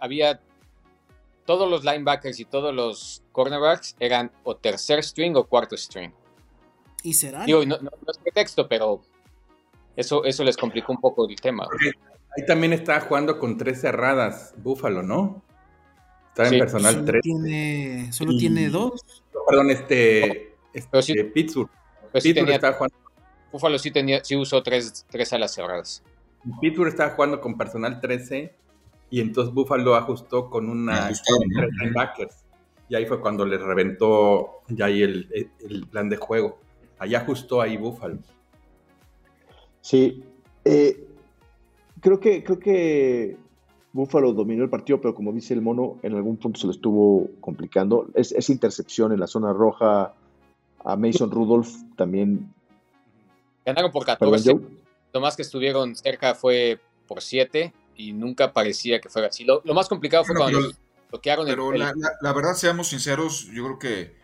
[0.00, 0.40] había
[1.46, 6.10] todos los linebackers y todos los cornerbacks eran o tercer string o cuarto string.
[7.04, 7.44] y será.
[7.44, 9.00] Digo, no, no- no es pretexto, pero
[9.94, 11.64] eso, eso les complicó un poco el tema.
[12.36, 15.42] Ahí también estaba jugando con tres cerradas, Búfalo, ¿no?
[16.38, 16.54] Estaba Sí.
[16.54, 17.22] en personal solo 3.
[17.22, 19.24] tiene, solo Y- tiene dos.
[19.48, 21.68] Perdón, este, este Pero sí- Pittsburgh.
[22.12, 22.96] Pero sí Pittsburgh tenía, estaba jugando,
[23.50, 26.04] Buffalo sí, tenía, sí usó tres, tres alas cerradas.
[26.60, 28.54] Pittsburgh estaba jugando con personal 13
[29.10, 31.10] y entonces Buffalo ajustó con una
[31.80, 32.44] linebackers.
[32.88, 36.60] Y ahí fue cuando les reventó ya ahí el, el- el plan de juego.
[37.00, 38.18] Ahí ajustó ahí Buffalo.
[39.80, 40.22] Sí.
[40.64, 41.04] eh,
[42.00, 43.36] creo que, creo que
[43.92, 47.28] Buffalo dominó el partido, pero como dice el mono, en algún punto se le estuvo
[47.40, 48.06] complicando.
[48.14, 50.12] Es, esa intercepción en la zona roja
[50.84, 52.52] a Mason Rudolph también.
[53.64, 54.52] Ganaron por Perdón, 14.
[54.52, 54.62] Joe.
[55.12, 59.44] Lo más que estuvieron cerca fue por 7 y nunca parecía que fuera así.
[59.44, 60.76] Lo, lo más complicado fue Bueno, cuando
[61.10, 64.16] bloquearon el- Pero el, la, la- la verdad, seamos sinceros, yo creo que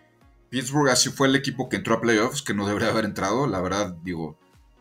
[0.51, 3.47] Pittsburgh así fue el equipo que entró a playoffs, que no debería haber entrado.
[3.47, 4.37] La verdad, digo,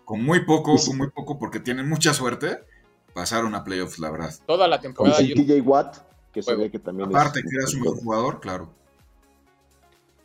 [0.06, 2.60] con muy poco, con muy poco, porque tienen mucha suerte,
[3.14, 4.34] pasaron a playoffs, la verdad.
[4.46, 5.22] toda la Con temporada.
[5.22, 5.98] yo- TJ Watt,
[6.34, 7.46] que se ve que también Aparte, es.
[7.46, 8.70] que eras un buen jugador, claro.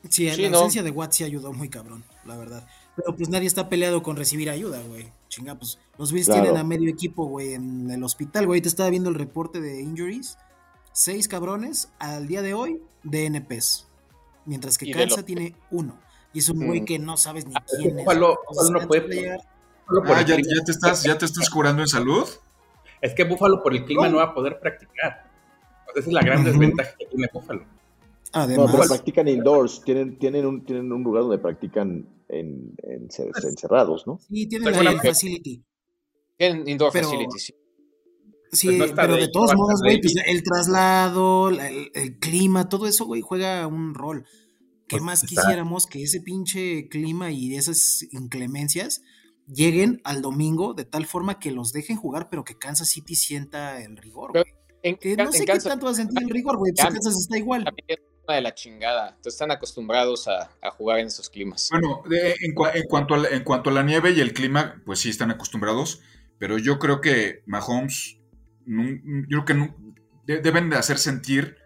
[0.09, 0.57] Sí, Sí, la no.
[0.59, 2.67] ausencia de Watt sí ayudó muy cabrón, la verdad.
[2.97, 5.13] Pero pues nadie está peleado con recibir ayuda, güey.
[5.29, 6.43] Chinga, pues los Bills Claro.
[6.43, 8.61] tienen a medio equipo, güey, en el hospital, güey.
[8.61, 10.39] Te estaba viendo el reporte de injuries.
[10.93, 13.87] Seis cabrones al día de hoy de NPs.
[14.47, 15.99] Mientras que Kansas tiene uno.
[16.33, 16.85] Y es un güey Mm.
[16.87, 18.07] que no sabes ni Ah, quién es.
[18.07, 22.27] No puede- Ah, el ¿ya, clima- ya te estás, ¿ya te estás curando en salud?
[23.01, 25.31] Es que Buffalo por el clima no va a poder practicar.
[25.95, 27.61] Esa es la gran desventaja que tiene Buffalo.
[27.61, 27.69] No,
[28.33, 29.83] Además, pero practican indoors.
[29.85, 34.19] Tienen, tienen, un, tienen un lugar donde practican en, en cer- encerrados, ¿no?
[34.19, 35.63] sí, tiene Pero la bueno, facility.
[36.39, 37.45] en indoor pero- facilities.
[37.45, 37.55] sí.
[38.51, 42.69] Sí, Pues no pero de todos modos, güey, pues el traslado, la- el, el clima,
[42.71, 44.25] todo eso, güey, juega un rol.
[44.89, 45.43] ¿Qué Pues más está.
[45.43, 49.03] quisiéramos que ese pinche clima y esas inclemencias
[49.53, 53.83] lleguen al domingo de tal forma que los dejen jugar, pero que Kansas City sienta
[53.83, 54.55] el rigor, Pero güey?
[54.83, 56.85] En, Que no sé en qué Kansas tanto va a sentir el rigor, güey, pues
[56.85, 57.65] Kansas- Kansas está igual.
[57.65, 59.09] también es una de la chingada.
[59.09, 61.69] Entonces están acostumbrados a, a jugar en esos climas.
[61.73, 64.33] Bueno, de- en, cua- en cuanto a la, en cuanto a la nieve y el
[64.33, 66.01] clima, pues sí están acostumbrados,
[66.39, 68.19] pero yo creo que Mahomes,
[68.67, 69.75] yo creo que
[70.27, 71.57] de- deben de hacer sentir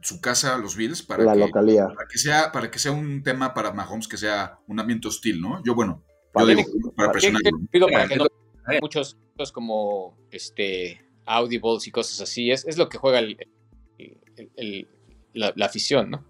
[0.00, 1.88] su casa a los Bills para La que, localidad.
[1.94, 5.40] para que sea para que sea un tema para Mahomes que sea un ambiente hostil,
[5.40, 5.62] ¿no?
[5.64, 6.02] Yo bueno,
[6.34, 7.44] yo Para- digo para- para Tiene que presionarlo.
[7.44, 8.24] ser rápido para Mira, que es no
[8.74, 12.50] lo- muchos, muchos como este audibles y cosas así.
[12.50, 13.36] Es, es lo que juega el,
[13.98, 14.88] el- el-
[15.34, 16.24] la, la afición, ¿no?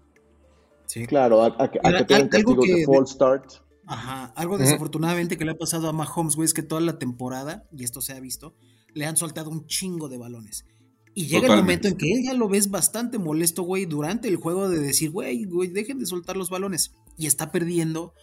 [0.85, 1.05] Sí.
[1.07, 3.53] Claro, a, a que, a que castigos de que- false start.
[3.85, 7.65] Ajá, algo desafortunadamente que le ha pasado a Mahomes, güey, es que toda la temporada,
[7.75, 8.55] y esto se ha visto,
[8.93, 10.65] le han soltado un chingo de balones.
[11.13, 14.37] Y llega el momento en que él ya lo ves bastante molesto, güey, durante el
[14.37, 16.93] juego de decir, güey, güey, dejen de soltar los balones.
[17.17, 18.13] Y está perdiendo,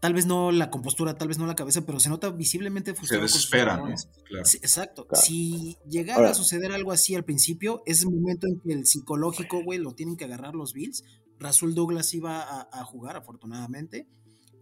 [0.00, 2.96] tal vez no la compostura, tal vez no la cabeza, pero se nota visiblemente Se
[2.96, 3.20] frustrado.
[3.22, 3.82] con sus desespera.
[4.24, 4.44] Claro.
[4.44, 5.06] Sí, exacto.
[5.06, 5.22] Claro.
[5.24, 8.86] Si llegara Ahora- a suceder algo así al principio, es el momento en que el
[8.86, 11.04] psicológico, güey, lo tienen que agarrar los Bills.
[11.38, 14.06] Rasul Douglas iba a, a jugar, afortunadamente.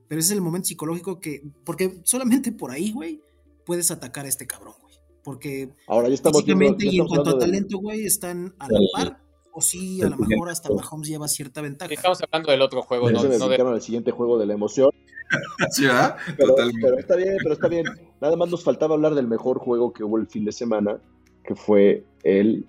[0.08, 1.42] Pero ese es el momento psicológico que.
[1.64, 3.20] Porque solamente por ahí, güey,
[3.66, 4.94] puedes atacar a este cabrón, güey.
[5.24, 6.74] Porque Ahora ya estamos viendo.
[6.78, 9.22] y en cuanto a talento, güey, están a la par.
[9.58, 11.92] O sí, a lo mejor hasta Mahomes lleva cierta ventaja.
[11.92, 14.54] Estamos hablando del otro juego, ya no, se no de- al siguiente juego de la
[14.54, 14.90] emoción.
[15.72, 16.16] Sí, ¿verdad?
[16.36, 16.80] Pero, Totalmente.
[16.80, 17.84] pero está bien, pero está bien.
[18.20, 20.98] Nada más nos faltaba hablar del mejor juego que hubo el fin de semana,
[21.44, 22.64] que fue el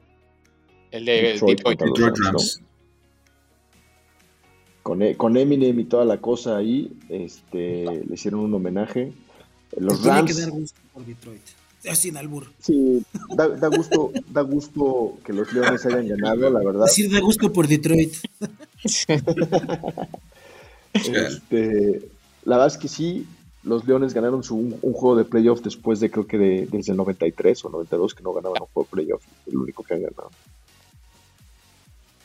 [0.90, 1.80] el de Detroit Detroit.
[1.80, 2.62] Detroit Rams, Rams.
[4.82, 6.92] con, E- con Eminem y toda la cosa ahí.
[7.08, 9.14] Este, le hicieron un homenaje.
[9.78, 11.42] Los Tiene que Rams, dar gusto por Detroit.
[11.94, 12.48] Sin albur.
[12.60, 13.04] sí,
[13.36, 16.86] da, da gusto, da gusto que los Leones hayan ganado, la verdad.
[16.86, 18.14] Decir da gusto por Detroit.
[20.94, 22.10] Este,
[22.46, 23.28] la verdad es que sí,
[23.64, 26.92] los Leones ganaron su, un, un juego de playoff después de creo que de, desde
[26.92, 30.02] el 93 o 92 que no ganaban un juego de playoff, el único que han
[30.02, 30.32] ganado.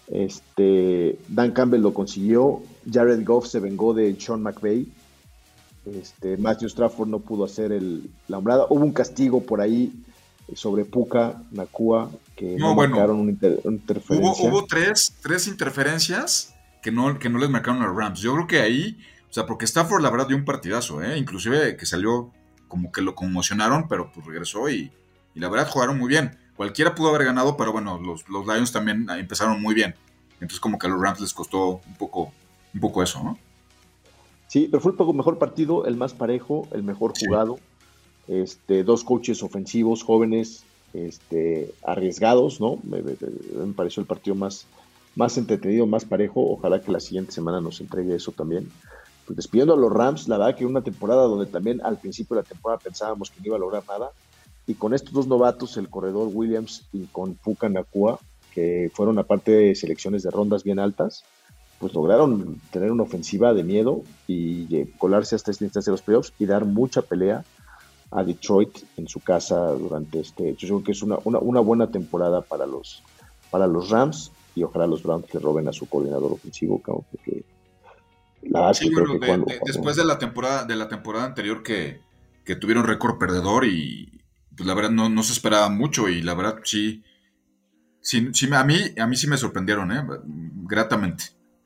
[0.09, 4.87] Este, Dan Campbell lo consiguió, Jared Goff se vengó de Sean McVay,
[5.87, 9.93] este, Matthew Stafford no pudo hacer el, la hombrada, hubo un castigo por ahí
[10.55, 12.97] sobre Puka, Nakua, que no, No, bueno.
[12.97, 14.51] marcaron una, inter- una Hubo, interferencia.
[14.51, 18.21] hubo tres, tres interferencias que no, que no les marcaron a Rams.
[18.21, 18.99] Yo creo que ahí,
[19.31, 21.17] o sea, porque Stafford la verdad dio un partidazo, ¿eh?
[21.17, 22.31] Inclusive que salió
[22.69, 24.91] como que lo conmocionaron, pero pues regresó y,
[25.35, 26.37] y la verdad jugaron muy bien.
[26.57, 29.95] Cualquiera pudo haber ganado, pero bueno, los, los Lions también empezaron muy bien.
[30.35, 32.33] Entonces como que a los Rams les costó un poco,
[32.75, 33.39] un poco eso, ¿no?
[34.49, 37.27] Sí, pero fue el mejor partido, el más parejo, el mejor Sí.
[37.27, 37.59] jugado.
[38.29, 42.79] Este, dos coaches ofensivos, jóvenes, este, arriesgados, ¿no?
[42.85, 43.17] Me, me-
[43.67, 44.67] me pareció el partido más,
[45.17, 46.41] más entretenido, más parejo.
[46.53, 48.69] Ojalá que la siguiente semana nos entregue eso también.
[49.27, 52.43] Pues despidiendo a los Rams, la verdad que una temporada donde también al principio de
[52.43, 54.11] la temporada pensábamos que no iba a lograr nada.
[54.67, 58.19] Y con estos dos novatos, el corredor Williams y con Puka Nakua,
[58.55, 61.25] que fueron aparte de selecciones de rondas bien altas,
[61.85, 66.01] pues lograron tener una ofensiva de miedo y eh, colarse hasta esta instancia de los
[66.01, 67.45] playoffs y dar mucha pelea
[68.11, 70.55] a Detroit en su casa durante este.
[70.55, 73.03] Yo creo que es una, una, una buena temporada para los,
[73.51, 77.45] para los Rams y ojalá los Browns le roben a su coordinador ofensivo, porque
[78.45, 80.89] la Sí, creo bueno, que de- cuando- de- cuando- después de la temporada, de la
[80.89, 82.01] temporada anterior que,
[82.47, 84.23] que tuvieron récord perdedor y
[84.57, 87.03] pues la verdad no, no se esperaba mucho y la verdad sí,
[88.01, 90.03] sí, sí a mí, a mí sí me sorprendieron, ¿eh?
[90.67, 91.25] gratamente,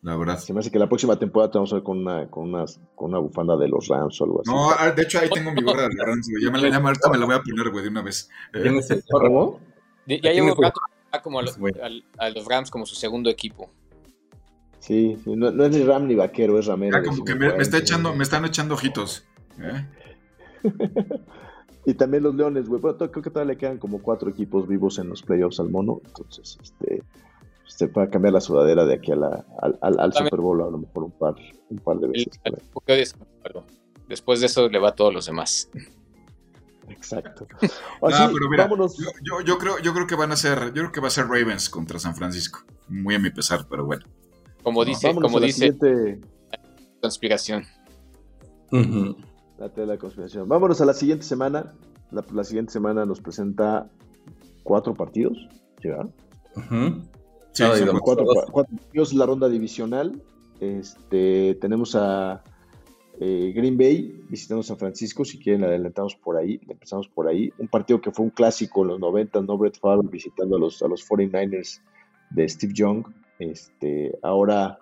[0.08, 0.38] la verdad.
[0.38, 2.80] se me hace que la próxima temporada te vamos a ver con una, con unas,
[2.94, 4.50] con una bufanda de los Rams o algo así.
[4.50, 6.44] No, de hecho ahí tengo mi gorra de los Rams, güey.
[6.44, 8.28] Ya me la, ya me- ahorita me la voy a poner, güey, de una vez.
[8.54, 8.62] Eh,
[10.22, 10.80] Ya llevo rato
[11.22, 11.58] como a, los-
[12.18, 13.70] a los Rams como su segundo equipo.
[14.78, 16.98] Sí, sí, no, no es ni Ram ni Vaquero, es Ramero.
[17.02, 19.24] ya como que me, me está echando, me están echando ojitos.
[19.60, 19.86] ¿eh?
[21.86, 22.82] Y también los Leones, güey.
[22.82, 26.02] Bueno, creo que todavía le quedan como cuatro equipos vivos en los playoffs al mono.
[26.04, 27.02] Entonces, este,
[27.68, 30.78] se puede cambiar la sudadera de aquí a la, al, al, Super Bowl a lo
[30.78, 31.34] mejor un par,
[31.70, 32.12] un par de El-
[32.86, 33.14] veces.
[33.42, 33.64] perdón.
[34.08, 35.70] Después de eso le va a todos los demás.
[36.88, 37.46] Exacto.
[38.00, 38.96] Ah, Así, pero mira, vámonos.
[38.96, 41.10] yo, yo, yo creo, yo creo que van a ser, yo creo que va a
[41.10, 42.60] ser Ravens contra San Francisco.
[42.88, 44.04] Muy a mi pesar, pero bueno.
[44.62, 46.20] Como No, dice, vámonos como dice siguiente,
[47.02, 47.64] conspiración.
[48.70, 50.48] La tela de la conspiración.
[50.48, 51.74] Vámonos a la siguiente semana.
[52.12, 53.90] La, la siguiente semana nos presenta
[54.62, 55.36] cuatro partidos.
[55.82, 56.12] ¿Llegaron?
[56.56, 57.02] Ujú.
[57.58, 58.24] Sí, No, cuatro.
[58.52, 60.22] cuatro, partidos, la ronda divisional.
[60.60, 62.42] Este, tenemos a
[63.20, 65.24] eh, Green Bay visitando San Francisco.
[65.24, 66.60] Si quieren, adelantamos por ahí.
[66.68, 67.52] Empezamos por ahí.
[67.58, 69.58] Un partido que fue un clásico en los 90, ¿no?
[69.58, 71.80] Brett Favre visitando a los, a los 49ers
[72.30, 73.04] de Steve Young.
[73.38, 74.78] Este, ahora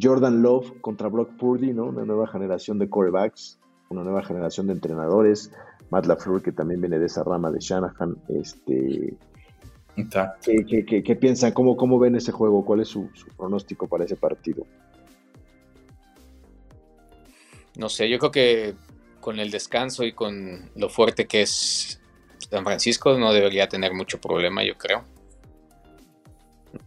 [0.00, 1.86] Jordan Love contra Brock Purdy, ¿no?
[1.86, 3.58] Una nueva generación de quarterbacks,
[3.90, 5.52] una nueva generación de entrenadores.
[5.90, 8.16] Matt LaFleur, que también viene de esa rama de Shanahan.
[8.28, 9.14] Este,
[10.42, 11.52] ¿Qué, qué- qué- qué piensan?
[11.52, 12.64] ¿Cómo, ¿Cómo ven ese juego?
[12.64, 14.66] ¿Cuál es su, su pronóstico para ese partido?
[17.76, 18.74] No sé, yo creo que
[19.20, 22.00] con el descanso y con lo fuerte que es
[22.50, 25.04] San Francisco no debería tener mucho problema, yo creo.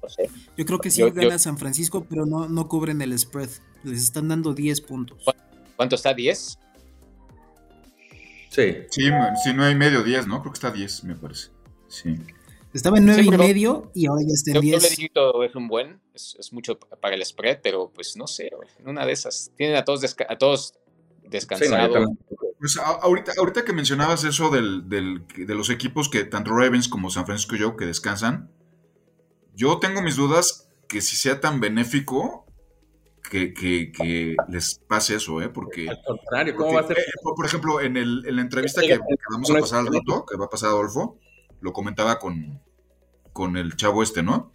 [0.02, 0.30] No sé.
[0.58, 3.50] Yo creo que sí Yo- gana yo- San Francisco, pero no, no cubren el spread.
[3.84, 5.24] Les están dando 10 puntos.
[5.76, 6.13] ¿Cuánto está?
[6.13, 6.58] ¿10?
[8.50, 8.76] Sí.
[8.89, 9.10] Sí,
[9.43, 10.41] si no hay medio 10, ¿no?
[10.41, 11.50] Creo que está 10, me parece.
[11.88, 12.15] Sí.
[12.78, 14.90] Estaba en 9 Sí, y medio y ahora ya está en Yo, doble 10.
[14.98, 18.88] dígito es un buen, es, es mucho para el spread, pero pues no sé, en
[18.88, 19.52] una de esas.
[19.58, 20.74] Tienen a todos, desca- a todos
[21.24, 22.08] descansados.
[22.60, 27.10] Pues ahorita, ahorita que mencionabas eso del, del- de los equipos que tanto Ravens como
[27.10, 28.52] San Francisco y yo que descansan,
[29.56, 32.46] yo tengo mis dudas que si sea tan benéfico
[33.30, 35.50] que, que- que les pase eso, ¿eh?
[35.50, 37.00] Porque, Al contrario, ¿cómo porque, va a ser?
[37.00, 39.00] eh, por, por ejemplo, en, el, en la entrevista que, que
[39.32, 41.18] vamos a pasar al rato, que va a pasar Adolfo,
[41.60, 42.62] lo comentaba con,
[43.38, 44.52] con el chavo este, ¿no?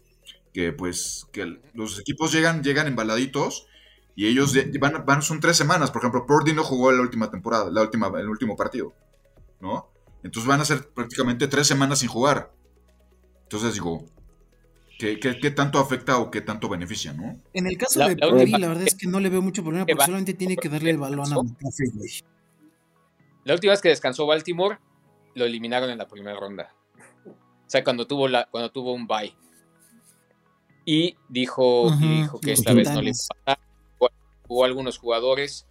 [0.52, 3.68] Que pues que el- los equipos llegan, llegan embaladitos
[4.16, 5.92] y ellos de- van, van, son tres semanas.
[5.92, 8.92] Por ejemplo, Purdy no jugó la última temporada, la última, el último partido,
[9.60, 9.88] ¿no?
[10.24, 12.52] Entonces van a ser prácticamente tres semanas sin jugar.
[13.44, 14.04] Entonces digo,
[14.98, 17.38] ¿qué, qué, qué tanto afecta o qué tanto beneficia, no?
[17.54, 19.86] En el caso La- de Purdy, la verdad es que no le veo mucho problema
[19.86, 22.10] que porque solamente tiene que darle el balón a McCaffrey, güey.
[23.44, 24.78] La última vez que descansó Baltimore,
[25.34, 26.74] lo eliminaron en la primera ronda.
[27.72, 29.34] O sea, cuando tuvo, la, cuando tuvo un bye.
[30.84, 34.62] Y dijo, y dijo que los esta vez no le iba a pasar.
[34.62, 35.66] Algunos jugadores.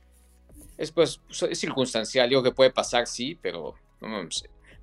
[0.80, 2.28] Es, pues, pues, es circunstancial.
[2.28, 4.28] Digo que puede pasar, sí, pero no.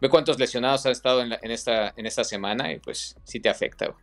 [0.00, 3.40] Ve cuántos lesionados han estado en, la- en esta, en esta semana y pues sí
[3.40, 3.86] te afecta.
[3.86, 3.98] güey.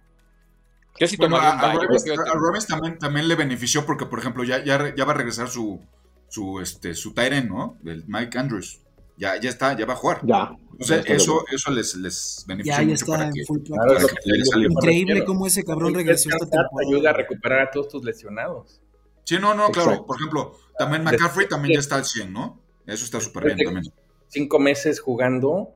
[1.00, 4.44] Yo sí Bueno, a, un a a Ravens también, también le benefició porque, por ejemplo,
[4.44, 5.80] ya, ya, va a regresar su,
[6.28, 7.78] su, este, su Tyrant, ¿no?
[7.82, 8.82] Del Mike Andrews.
[9.18, 10.20] Ya, ya está, ya va a jugar.
[10.24, 10.52] Ya.
[10.72, 13.62] Entonces, Ya eso, eso les, les benefició Ya, ya mucho para está que, en full
[13.64, 14.66] Claro, para que.
[14.68, 16.70] Increíble cómo ese cabrón regresó esta temporada.
[16.88, 18.82] ayuda a recuperar a todos tus lesionados.
[19.24, 19.90] Sí, no, no, claro.
[19.92, 20.06] Exacto.
[20.06, 22.62] Por ejemplo, también McCaffrey también ya está al 100, ¿no?
[22.86, 23.86] Eso está súper bien también.
[24.28, 25.74] Cinco meses jugando,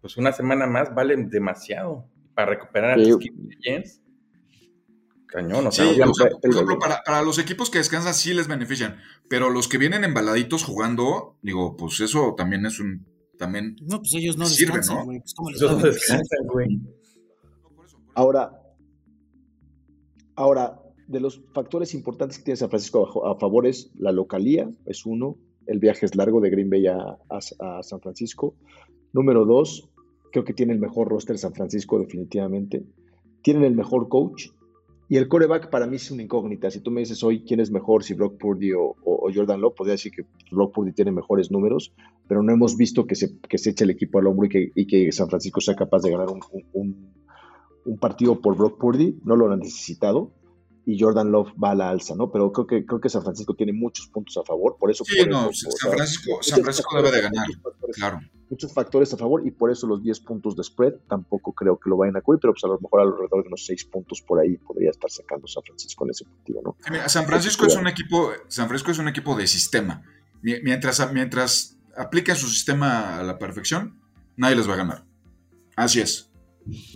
[0.00, 3.10] pues una semana más vale demasiado para recuperar a Sí.
[3.10, 3.24] tus
[3.62, 4.00] Jens.
[5.34, 8.14] Cañón, o sea, Sí, obviamente- o sea, por ejemplo, para, para los equipos que descansan
[8.14, 13.04] sí les benefician, pero los que vienen embaladitos jugando, digo, pues eso también es un,
[13.36, 13.74] también...
[13.82, 15.04] No, pues ellos no Sirve, descansan, ¿no?
[15.06, 15.18] güey.
[15.18, 16.80] Pues no güey.
[18.14, 18.62] Ahora,
[20.36, 25.04] ahora, de los factores importantes que tiene San Francisco a, favor es la localía, es
[25.04, 28.54] uno, el viaje es largo de Green Bay a, a San Francisco.
[29.12, 29.90] Número dos,
[30.30, 32.84] creo que tiene el mejor roster San Francisco definitivamente.
[33.42, 34.50] Tienen el mejor coach
[35.14, 36.72] y el coreback para mí es una incógnita.
[36.72, 38.96] Si tú me dices hoy quién es mejor, si Brock Purdy o,
[39.32, 41.92] Jordan Love, podría decir que Brock Purdy tiene mejores números,
[42.26, 45.12] pero no hemos visto que se, que se eche el equipo al hombro y que,
[45.12, 47.14] San Francisco sea capaz de ganar un,
[47.84, 49.20] un partido por Brock Purdy.
[49.22, 50.32] No lo han necesitado
[50.86, 52.30] y Jordan Love va a la alza, ¿no?
[52.30, 55.04] Pero creo que, creo que San Francisco tiene muchos puntos a favor, por eso...
[55.04, 57.46] Sí, no, San, Francisco, San Francisco debe de ganar,
[57.92, 58.20] claro.
[58.50, 61.88] Muchos factores a favor y por eso los 10 puntos de spread tampoco creo que
[61.88, 64.38] lo vayan a cubrir, pero pues a lo mejor alrededor de unos 6 puntos por
[64.38, 66.76] ahí podría estar sacando San Francisco en ese partido, ¿no?
[67.08, 70.02] San Francisco es un equipo, San Francisco es un equipo de sistema.
[70.42, 73.98] Mientras, mientras apliquen su sistema a la perfección,
[74.36, 75.04] nadie les va a ganar.
[75.74, 76.30] Así es,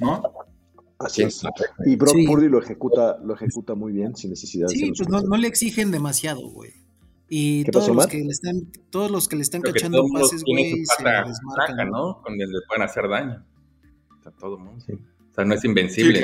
[0.01, 0.23] ¿no?
[0.99, 1.43] Así es.
[1.87, 5.37] Y Brock Purdy lo ejecuta, lo ejecuta muy bien, sin necesidad de Sí, pues no,
[5.37, 6.73] le exigen demasiado, güey.
[7.29, 11.05] Y todos los, que le están, todos los que le están cachando pases, güey, se
[11.05, 11.91] desmarcan.
[11.91, 12.21] ¿no?
[12.23, 13.45] Con el le pueden hacer daño.
[14.19, 14.85] O sea, todo el mundo.
[15.31, 16.23] O sea, no es invencible.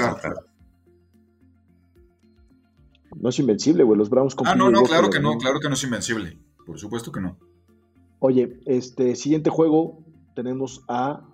[3.16, 3.98] No es invencible, güey.
[3.98, 6.38] Los Browns Ah, no, no, claro que no, claro que no es invencible.
[6.66, 7.38] Por supuesto que no.
[8.18, 10.02] Oye, este siguiente juego
[10.34, 11.28] tenemos a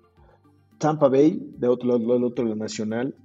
[0.77, 3.15] Tampa Bay, de otro lado, otro la nacional,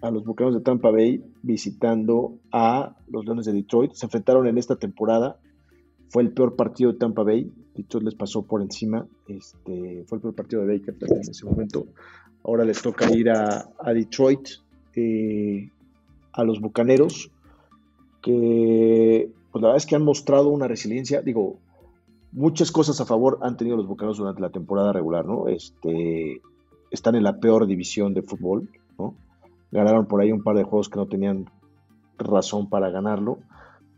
[0.00, 3.92] a los Bucaneros de Tampa Bay visitando a los Leones de Detroit.
[3.92, 5.38] Se enfrentaron en esta temporada.
[6.08, 7.50] Fue el peor partido de Tampa Bay.
[7.74, 9.06] Detroit les pasó por encima.
[9.26, 11.86] Este, fue el peor partido de Baker en ese momento.
[12.44, 14.48] Ahora les toca ir a, Detroit,
[14.94, 15.70] eh,
[16.32, 17.30] a los Bucaneros,
[18.22, 21.20] que pues la verdad es que han mostrado una resiliencia.
[21.22, 21.58] Digo,
[22.32, 25.48] muchas cosas a favor han tenido los Bucaneros durante la temporada regular, ¿no?
[25.48, 26.40] Este,
[26.90, 28.68] están en la peor división de fútbol.
[29.70, 31.50] Ganaron por ahí un par de juegos que no tenían
[32.18, 33.38] razón para ganarlo.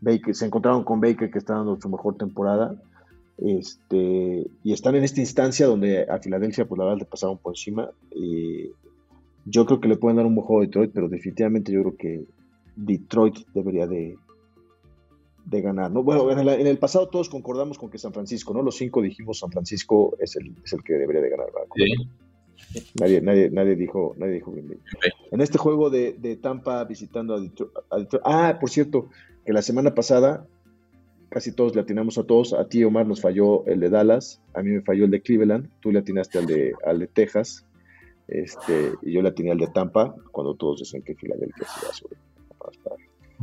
[0.01, 2.75] Baker, se encontraron con Baker que está dando su mejor temporada.
[3.37, 7.53] Este, y están en esta instancia donde a Filadelfia, pues la verdad, le pasaron por
[7.53, 7.89] encima.
[9.45, 11.97] yo creo que le pueden dar un buen juego a Detroit, pero definitivamente yo creo
[11.97, 12.25] que
[12.75, 14.15] Detroit debería de,
[15.45, 15.91] de ganar.
[15.91, 16.03] ¿no?
[16.03, 18.61] Bueno, en el, pasado todos concordamos con que San Francisco, ¿no?
[18.61, 21.47] Los cinco dijimos San Francisco es el, es el que debería de ganar.
[22.99, 24.53] Nadie, nadie, nadie dijo, nadie dijo
[25.31, 29.09] En este juego de, Tampa visitando a Detroit, Ah, por cierto,
[29.45, 30.45] que la semana pasada
[31.31, 32.53] casi todos le atinamos a todos.
[32.53, 35.69] A ti, Omar, nos falló el de Dallas, a mí me falló el de Cleveland,
[35.79, 37.65] tú le atinaste al de, al de Texas,
[38.27, 41.93] este, y yo le atiné al de Tampa, cuando todos decían que Filadelfia se iba
[41.93, 42.17] sobre.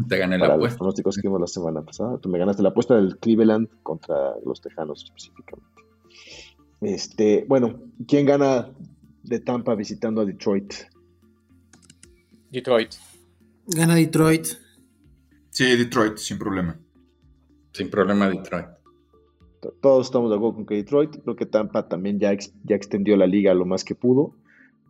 [0.07, 0.65] Te gané la apuesta.
[0.65, 2.19] Los pronósticos que la semana pasada.
[2.19, 5.83] Tú me ganaste la apuesta del Cleveland contra los Tejanos específicamente.
[6.81, 8.71] Este, bueno, ¿quién gana
[9.29, 10.73] de Tampa visitando a Detroit.
[12.51, 12.95] Detroit.
[13.67, 14.47] Gana Detroit.
[15.51, 16.79] Sí, Detroit, sin problema.
[17.73, 18.67] Sin problema Detroit.
[19.81, 22.33] Todos estamos de acuerdo con que Detroit, creo que Tampa también ya,
[22.65, 24.37] ya extendió la liga lo más que pudo.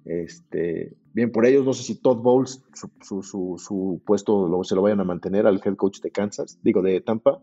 [0.04, 2.62] Este, bien por ellos, no sé si Todd Bowles
[3.02, 7.00] su, su, puesto se lo vayan a mantener al head coach de Kansas, digo de
[7.00, 7.42] Tampa,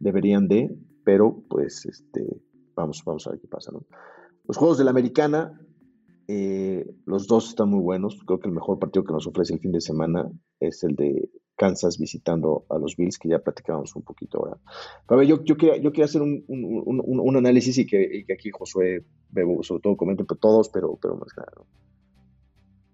[0.00, 2.40] deberían de, pero pues este,
[2.74, 3.70] vamos, vamos a ver qué pasa.
[4.48, 5.60] Los juegos de la americana,
[6.34, 8.18] eh, los dos están muy buenos.
[8.26, 11.30] Creo que el mejor partido que nos ofrece el fin de semana es el de
[11.56, 14.58] Kansas visitando a los Bills, que ya platicábamos un poquito ahora.
[15.08, 19.04] A ver, yo, yo, quería, hacer un, análisis y que, aquí Josué,
[19.60, 21.66] sobre todo comenten todos, pero, pero más claro.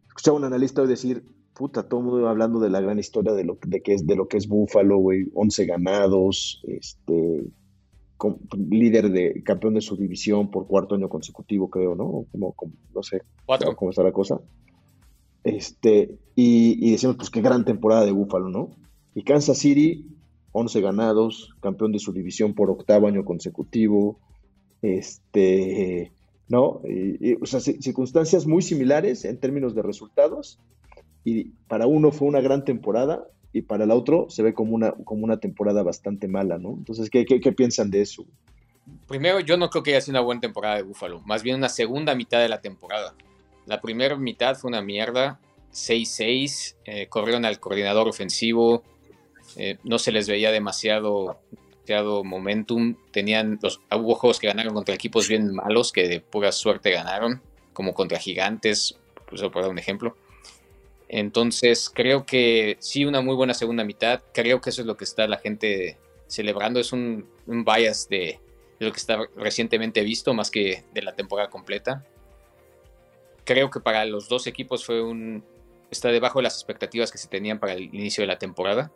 [0.08, 1.24] Escuchaba un analista hoy decir,
[1.54, 4.16] puta, todo el mundo hablando de la gran historia de lo, de que es, de
[4.16, 7.44] lo que es Buffalo, güey, 11 ganados, este,
[8.56, 12.24] líder de campeón de su división por cuarto año consecutivo, creo, ¿no?
[12.32, 12.54] Como,
[12.94, 13.22] no sé
[13.76, 14.40] cómo está la cosa.
[15.44, 18.70] Este, y, decimos, pues qué gran temporada de Búfalo, ¿no?
[19.14, 20.06] Y Kansas City,
[20.52, 24.18] 11 ganados, campeón de su división por octavo año consecutivo,
[24.82, 26.12] este,
[26.48, 26.82] ¿no?
[27.40, 30.58] o sea, circunstancias muy similares en términos de resultados,
[31.24, 34.92] y para uno fue una gran temporada y para el otro se ve como una,
[34.92, 36.70] como una temporada bastante mala, ¿no?
[36.70, 38.26] Entonces, ¿qué, piensan de eso?
[39.06, 41.68] Primero, yo no creo que haya sido una buena temporada de Búfalo, más bien una
[41.68, 43.14] segunda mitad de la temporada.
[43.66, 45.40] La primera mitad fue una mierda,
[45.72, 48.82] 6-6, eh, corrieron al coordinador ofensivo,
[49.56, 51.38] eh, no se les veía demasiado,
[51.72, 56.52] demasiado momentum, tenían los, hubo juegos que ganaron contra equipos bien malos que de pura
[56.52, 57.40] suerte ganaron,
[57.72, 60.16] como contra gigantes, por dar un ejemplo.
[61.08, 64.22] Entonces creo que sí, una muy buena segunda mitad.
[64.32, 66.80] Creo que eso es lo que está la gente celebrando.
[66.80, 68.40] Es un, bias de,
[68.78, 72.04] lo que está recientemente visto más que de la temporada completa.
[73.44, 75.42] Creo que para los dos equipos fue un...
[75.90, 78.92] está debajo de las expectativas que se tenían para el inicio de la temporada.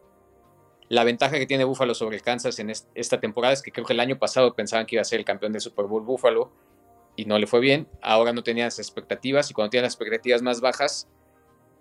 [0.90, 4.00] La ventaja que tiene Buffalo sobre Kansas en esta temporada es que creo que el
[4.00, 6.52] año pasado pensaban que iba a ser el campeón del Super Bowl Buffalo
[7.16, 7.88] y no le fue bien.
[8.02, 11.08] Ahora no tenían las expectativas y cuando tienes las expectativas más bajas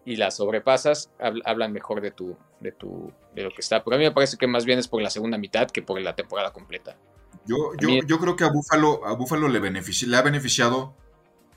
[0.06, 1.12] y las sobrepasas,
[1.46, 3.84] hablan mejor de tu, de tu, de lo que está.
[3.84, 6.02] Pero a mí me parece que más bien es por la segunda mitad que por
[6.02, 6.98] la temporada completa.
[7.46, 10.94] Yo, yo, yo creo que a Buffalo, a Buffalo le, le ha beneficiado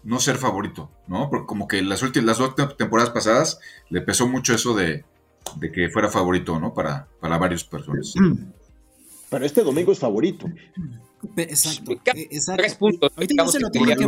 [0.03, 1.29] no ser favorito, ¿no?
[1.31, 5.05] Porque como que las últimas, las dos temporadas pasadas le pesó mucho eso de,
[5.57, 6.75] de que fuera favorito, ¿no?
[6.75, 8.15] Para, para varias personas.
[9.31, 10.47] Pero este domingo es favorito.
[11.37, 11.93] Exacto.
[11.93, 12.63] Eh, exacto.
[12.63, 13.13] Tres puntos.
[13.17, 14.07] Ahorita se lo, tienen que,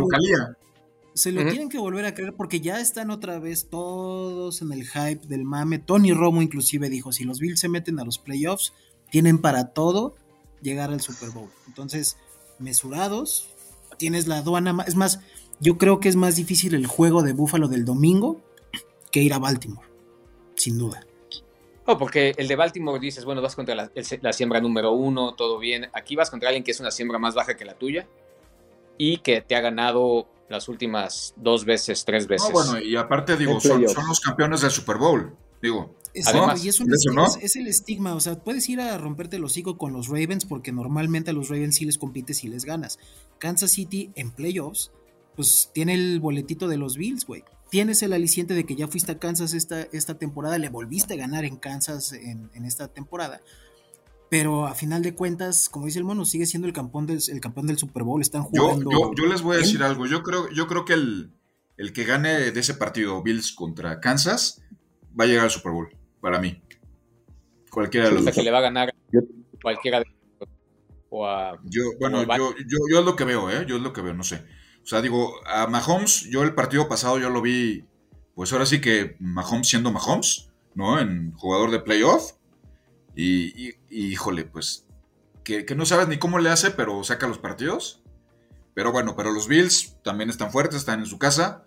[1.17, 4.87] se lo tienen que volver a creer porque ya están otra vez todos en el
[4.87, 5.79] hype del mame.
[5.79, 8.73] Tony Romo inclusive dijo, si los Bills se meten a los playoffs,
[9.09, 10.15] tienen para todo
[10.61, 11.49] llegar al Super Bowl.
[11.67, 12.17] Entonces,
[12.59, 13.49] mesurados,
[13.97, 14.85] tienes la aduana.
[14.87, 15.19] Es más,
[15.59, 18.41] yo creo que es más difícil el juego de Búfalo del domingo
[19.11, 19.87] que ir a Baltimore,
[20.55, 21.05] sin duda.
[21.85, 25.87] Oh, porque el de Baltimore dices, bueno, vas contra la, siembra número uno, todo bien.
[25.93, 28.07] Aquí vas contra alguien que es una siembra más baja que la tuya
[28.97, 32.49] y que te ha ganado las últimas dos veces, tres veces.
[32.49, 35.95] No, bueno, y aparte digo, son, los campeones del Super Bowl, digo.
[36.25, 36.81] Además, y es,
[37.41, 40.71] es, el estigma, o sea, puedes ir a romperte el hocico con los Ravens porque
[40.71, 42.97] normalmente a los Ravens sí les compites y les ganas.
[43.37, 44.91] Kansas City en playoffs
[45.37, 47.43] pues tiene el boletito de los Bills, güey.
[47.69, 51.17] Tienes el aliciente de que ya fuiste a Kansas esta, esta temporada, le volviste a
[51.17, 53.39] ganar en Kansas en, esta temporada.
[54.29, 57.39] Pero a final de cuentas, como dice el mono, sigue siendo el campeón del, el
[57.39, 58.21] campeón del Super Bowl.
[58.21, 58.91] Están jugando.
[58.91, 60.05] Yo, yo, les voy a decir algo.
[60.05, 61.31] Yo creo, yo creo que el,
[61.77, 64.61] el, que gane de ese partido, Bills contra Kansas,
[65.19, 66.61] va a llegar al Super Bowl, para mí.
[67.71, 68.35] Cualquiera de los dos.
[68.35, 68.93] que le va a ganar
[69.61, 70.05] cualquiera de
[71.09, 73.65] o a, yo, bueno, yo, yo, yo, es lo que veo, ¿eh?
[73.67, 74.43] Yo es lo que veo, no sé.
[74.83, 77.85] O sea, digo, a Mahomes, yo el partido pasado yo lo vi,
[78.35, 80.99] pues ahora sí que Mahomes siendo Mahomes, ¿no?
[80.99, 82.33] En jugador de playoff.
[83.19, 84.85] Y, híjole, pues,
[85.43, 88.03] que, no sabes ni cómo le hace, pero saca los partidos.
[88.75, 91.65] Pero bueno, pero los Bills también están fuertes, están en su casa.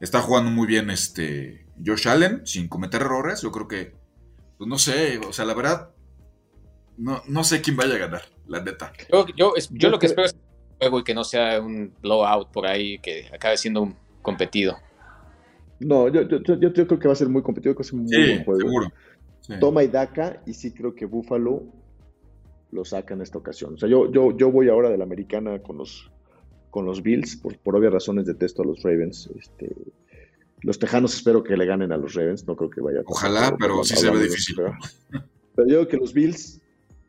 [0.00, 3.40] Está jugando muy bien este Josh Allen, sin cometer errores.
[3.40, 3.94] Yo creo que,
[4.58, 5.92] pues no sé, o sea, la verdad,
[6.98, 8.92] no, no sé quién vaya a ganar, la neta.
[9.10, 10.36] Yo, yo, yo lo que espero es
[10.80, 14.76] y que no sea un blowout por ahí que acabe siendo un competido.
[15.80, 18.14] No, yo, yo, yo, creo que va a ser muy competido, que es un muy
[18.14, 18.60] buen juego.
[18.60, 18.92] Seguro.
[19.60, 21.64] Toma y daca, y sí creo que Buffalo
[22.70, 23.74] lo saca en esta ocasión.
[23.74, 26.10] O sea, yo, yo, yo voy ahora de la americana con los,
[26.70, 29.28] con los Bills, por, por obvias razones detesto a los Ravens.
[29.38, 29.74] Este,
[30.62, 33.56] los Tejanos espero que le ganen a los Ravens, no creo que vaya a Ojalá,
[33.58, 34.56] pero sí se ve difícil.
[34.56, 34.74] Pero,
[35.54, 36.60] pero yo creo que los Bills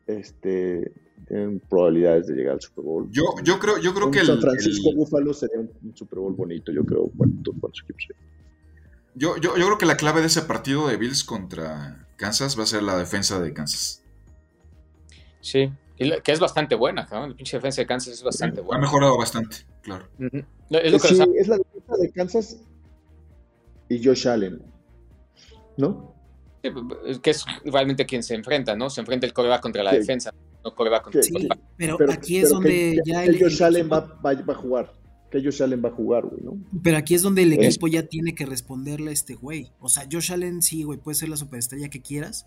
[0.06, 0.92] este,
[1.26, 3.08] tienen probabilidades de llegar al Super Bowl.
[3.10, 6.72] Yo, yo creo, yo creo que el San Francisco Buffalo sería un, Super Bowl bonito,
[6.72, 7.82] yo creo, equipos.
[9.14, 12.64] Yo, yo, yo creo que la clave de ese partido de Bills contra Kansas va
[12.64, 14.02] a ser la defensa de Kansas.
[15.40, 17.28] Sí, que es bastante buena, ¿no?
[17.28, 18.78] La pinche defensa de Kansas es bastante buena.
[18.78, 20.08] Ha mejorado bastante, claro.
[20.18, 22.56] es, sí, es la defensa de Kansas
[23.88, 24.62] y Josh Allen,
[25.76, 26.14] ¿no?
[27.22, 28.88] que es realmente quien se enfrenta, ¿no?
[28.88, 30.32] Se enfrenta el coreback contra la defensa,
[30.64, 34.92] no coreback contra el pero, aquí es donde ya el, Josh Allen va, a jugar.
[35.34, 36.56] Que Josh Allen va a jugar, güey, ¿no?
[36.80, 39.72] Pero aquí es donde el equipo ya tiene que responderle a este güey.
[39.80, 42.46] O sea, Josh Allen sí, güey, puede ser la superestrella que quieras,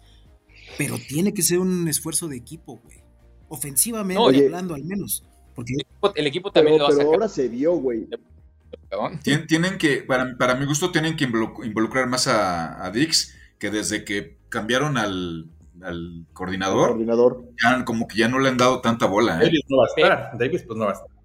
[0.77, 3.03] pero tiene que ser un esfuerzo de equipo, güey.
[3.49, 5.25] Ofensivamente hablando, al menos.
[5.53, 5.73] Porque...
[6.15, 8.07] El equipo, también lo va a Pero ahora se vio, güey.
[9.49, 14.05] tienen que, para, para mi gusto, tienen que involucrar más a, a Dix que desde
[14.05, 15.49] que cambiaron al,
[16.31, 17.43] coordinador, coordinador.
[17.61, 19.41] Ya, como que ya no le han dado tanta bola.
[19.41, 19.45] ¿eh?
[19.45, 20.37] Davis no va a estar.
[20.37, 21.16] Davis pues no va a estar.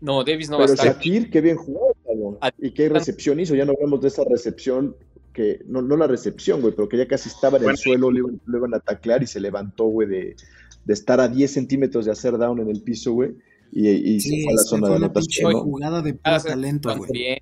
[0.00, 0.86] No, Davis no va a estar.
[0.86, 2.38] Pero Shakir, qué bien jugó, cabrón.
[2.58, 3.54] Y qué recepción hizo.
[3.54, 4.96] Ya no hablamos de esa recepción,
[5.32, 8.20] que no, no la recepción, güey, pero que ya casi estaba en el suelo, le,
[8.20, 10.36] iban a taclear y se levantó, güey, de,
[10.84, 13.34] de estar a 10 centímetros de hacer down en el piso, güey
[13.72, 15.54] y, y se fue a la zona de anotación.
[15.54, 17.38] Una jugada de puro talento, güey.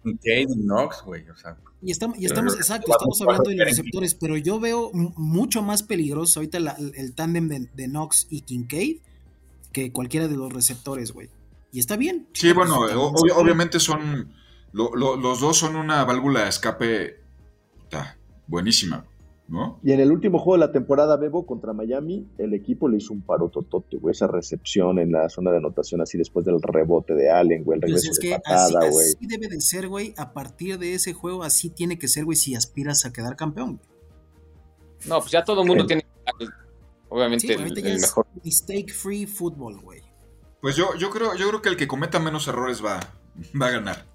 [0.46, 1.56] Knox, güey, o sea.
[1.82, 5.82] Y estamos, y estamos exacto, estamos hablando de los receptores, pero yo veo mucho más
[5.82, 6.58] peligroso ahorita
[6.96, 8.98] el tándem de, Knox y Kincaid
[9.72, 11.28] que cualquiera de los receptores, güey.
[11.76, 12.26] Y está bien.
[12.32, 12.78] Sí, bueno,
[13.34, 14.32] obviamente son.
[14.72, 17.16] los dos son una válvula de escape
[18.46, 19.04] buenísima.
[19.82, 23.12] Y en el último juego de la temporada, Bebo, contra Miami, el equipo le hizo
[23.12, 24.12] un paro totote, güey.
[24.12, 27.80] Esa recepción en la zona de anotación, así después del rebote de Allen, güey, el
[27.82, 29.08] pues regreso de patada, güey.
[29.14, 30.14] Así, debe de ser, güey.
[30.16, 33.82] A partir de ese juego, así tiene que ser, güey, si aspiras a quedar campeón.
[35.06, 36.06] No, pues ya todo el mundo tiene
[37.10, 38.26] obviamente el, mejor.
[38.42, 40.05] Mistake free football, güey.
[40.60, 43.00] Pues yo, yo creo, yo creo que el que cometa menos errores va,
[43.60, 44.06] va a ganar.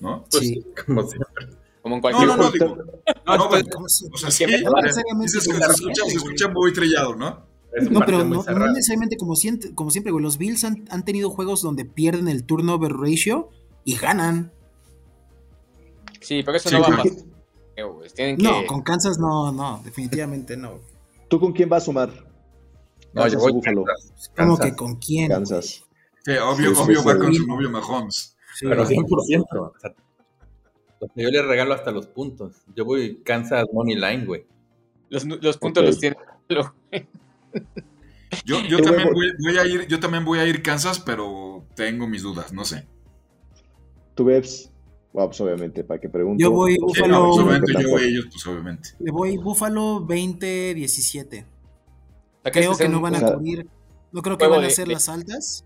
[0.00, 0.24] ¿No?
[0.28, 0.64] sí.
[0.74, 1.48] Pues, como siempre.
[1.82, 2.76] Como en cualquier no, no, no, digo,
[3.24, 3.64] no, no, pues,
[4.12, 7.46] o sea, sí, se, escucha, se escucha muy trillado, ¿no?
[7.90, 10.22] No, pero no, no necesariamente como siempre, como siempre, güey.
[10.22, 13.50] Los Bills han, han tenido juegos donde pierden el turnover ratio
[13.84, 14.52] y ganan.
[16.20, 17.12] Sí, pero eso Sí, no va a pasar.
[18.14, 18.42] Tienen que...
[18.42, 20.80] No, con Kansas no, no, definitivamente no.
[21.28, 22.27] ¿Tú con quién vas a sumar?
[23.14, 23.84] No, Kansas yo voy Buffalo.
[23.84, 25.28] Kansas, ¿Cómo que con quién?
[25.28, 25.84] Kansas.
[26.24, 27.18] Sí, obvio, Sí, sí, obvio sí, va sí.
[27.20, 28.36] con su novio Mahomes.
[28.54, 28.66] Sí.
[28.68, 29.46] Pero 100%.
[29.50, 29.94] O sea,
[31.14, 32.56] yo le regalo hasta los puntos.
[32.74, 34.44] Yo voy Kansas Money Line, güey.
[35.10, 36.16] Los, los puntos los tiene.
[38.44, 42.06] Yo, yo también voy, voy a ir, yo también voy a ir Kansas, pero tengo
[42.06, 42.86] mis dudas, no sé.
[44.14, 44.70] ¿Tú ves?
[45.12, 46.42] Bueno, pues obviamente, para que pregunte.
[46.42, 48.90] Yo voy Sí, Buffalo- no, pues, obviamente yo y ellos, pues obviamente.
[48.98, 51.46] Le voy Buffalo 20-17.
[52.50, 53.66] Creo este que no un- van a o sea, cubrir.
[54.12, 55.64] No creo que van a ser de- las altas.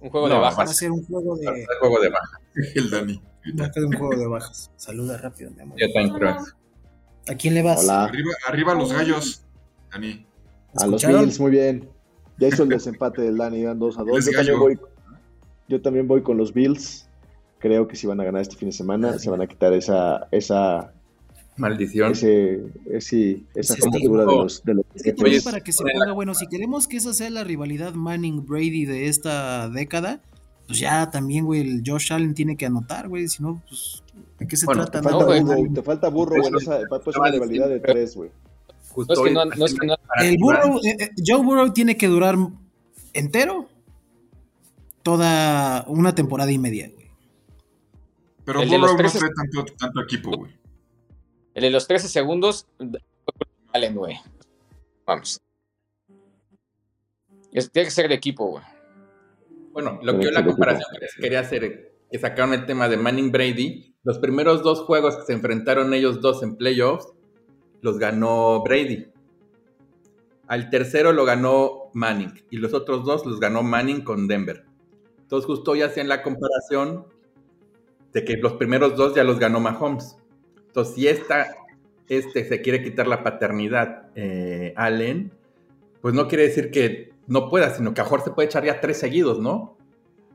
[0.00, 0.76] un juego de No, Van a bajas.
[0.76, 1.46] ser un juego de.
[1.46, 2.40] El juego de baja.
[2.74, 3.22] El Dani.
[3.60, 4.70] Va a ser un juego de bajas.
[4.76, 5.78] Saluda rápido, mi amor.
[5.78, 6.36] Yo también creo.
[7.28, 7.82] ¿A quién le vas?
[7.84, 8.04] Hola.
[8.04, 9.44] Arriba, arriba los gallos,
[9.92, 10.26] Dani.
[10.76, 11.06] A los.
[11.06, 11.88] Bills, muy bien.
[12.38, 14.18] Ya hizo el desempate del Dani, dan 2 a 2.
[14.18, 14.78] Es Yo también, voy,
[15.68, 17.08] yo también voy con los Bills.
[17.60, 20.26] Creo que si van a ganar este fin de semana, se van a quitar esa,
[20.32, 20.92] esa,
[21.56, 22.12] Maldición.
[22.12, 25.82] ese, ese- esa Ese cobertura de los, de los Es que también para que se
[25.84, 30.20] ponga bueno, si queremos que esa sea la rivalidad Manning-Brady de esta década,
[30.66, 34.02] pues ya también, güey, el Josh Allen tiene que anotar, güey, si no, pues,
[34.38, 35.00] ¿de qué se Bueno, trata?
[35.00, 35.42] Te No, falta güey.
[35.62, 36.52] burro, te falta burro, güey.
[36.62, 38.30] Esa, pues una rivalidad de tres, güey.
[38.90, 41.72] Justo No es que no, no es que no- El Burrow, eh, eh, Joe Burrow
[41.72, 42.36] tiene que durar
[43.12, 43.68] entero
[45.02, 47.04] toda una temporada y media, güey.
[48.44, 50.52] Pero Burrow no 13 trae tanto, tanto equipo, güey.
[51.54, 52.66] El de los 13 segundos,
[53.72, 54.18] Allen, güey.
[55.06, 55.40] Vamos.
[57.52, 58.64] Es- tiene que ser de equipo, güey.
[59.72, 62.96] Bueno, lo que yo la comparación que les quería hacer, que sacaron el tema de
[62.96, 67.08] Manning Brady, los primeros dos juegos que se enfrentaron ellos dos en playoffs,
[67.80, 69.08] los ganó Brady.
[70.46, 74.64] Al tercero lo ganó Manning y los otros dos los ganó Manning con Denver.
[75.22, 77.06] Entonces justo hoy hacían la comparación
[78.12, 80.16] de que los primeros dos ya los ganó Mahomes.
[80.74, 81.54] Entonces si esta,
[82.08, 85.30] este se quiere quitar la paternidad eh, Allen,
[86.02, 88.80] pues no quiere decir que no pueda, sino que a mejor se puede echar ya
[88.80, 89.76] tres seguidos, ¿no?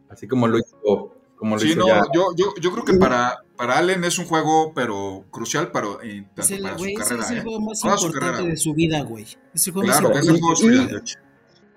[0.08, 2.02] Así como lo hizo, como lo Sí, hizo no, ya.
[2.14, 6.24] yo, yo, yo creo que para, para Allen es un juego, pero crucial para, eh,
[6.34, 7.26] tanto Es el, para güey, su ese carrera.
[7.26, 7.42] es el ¿eh?
[7.42, 8.44] juego más importante carrera.
[8.44, 9.26] de su vida, güey.
[9.54, 11.12] Es el juego Claro, más es el juego importante.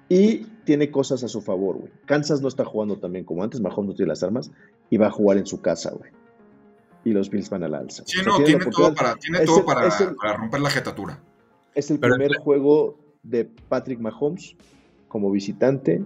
[0.08, 1.92] Y tiene cosas a su favor, güey.
[2.06, 4.52] Kansas no está jugando tan bien como antes, Mahomes no tiene las armas
[4.88, 6.12] y va a jugar en su casa, güey.
[7.04, 8.04] Y los Bills van a la alza.
[8.06, 10.36] Sí, O sea, no, tiene todo para, tiene es todo el- para, es el- para
[10.36, 11.18] romper la jetatura.
[11.74, 14.56] Es el Pero- primer juego de Patrick Mahomes
[15.08, 16.02] como visitante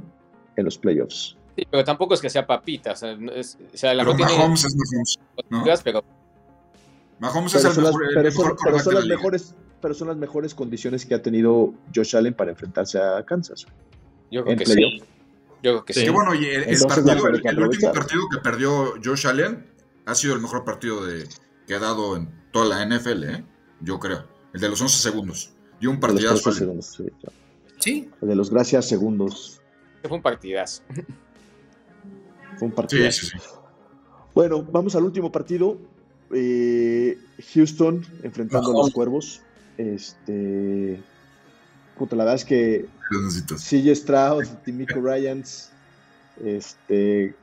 [0.56, 1.36] en los playoffs.
[1.56, 2.92] Sí, pero tampoco es que sea papita.
[2.92, 4.74] O sea, no es- o sea, la Pero tiene Mahomes es
[5.50, 5.80] Mahomes.
[5.82, 6.04] pero
[7.18, 9.06] Mahomes es el son las, mejor, el pero mejor son- pero quarterback son de la
[9.06, 13.24] las mejores, pero son las mejores condiciones que ha tenido Josh Allen para enfrentarse a
[13.24, 13.66] Kansas.
[14.30, 14.92] yo creo En que playoff.
[14.94, 15.00] sí.
[15.62, 16.00] Yo creo que sí.
[16.00, 16.06] Sí.
[16.06, 19.64] Que bueno, y el, partido, último partido que perdió Josh Allen
[20.06, 21.28] ha sido el mejor partido de,
[21.66, 23.44] que ha dado en toda la NFL, ¿eh?
[23.80, 24.26] yo creo.
[24.54, 25.52] El de los 11 segundos.
[25.80, 26.42] Y un De los partidazo.
[26.42, 26.58] 13 Allen.
[26.82, 27.36] segundos, sí, claro.
[27.78, 29.60] Sí, El de los gracias segundos.
[30.02, 30.82] Fue un partidazo.
[32.56, 33.10] Fue un partido.
[33.10, 33.48] Sí, sí, sí.
[34.34, 35.76] Bueno, vamos al último partido.
[36.32, 37.18] Eh,
[37.54, 39.42] Houston enfrentando a los cuervos.
[39.76, 41.02] Este.
[41.98, 43.62] Puta, la verdad es que Necesitas.
[43.62, 45.70] CJ Stroud, Timico Ryans,
[46.44, 47.34] este,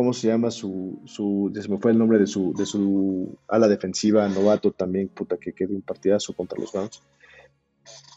[0.00, 3.36] ¿cómo se llama su, su, ya se me fue el nombre de su, de su
[3.48, 7.02] ala defensiva, novato también, puta, que quedó un partidazo contra los Browns.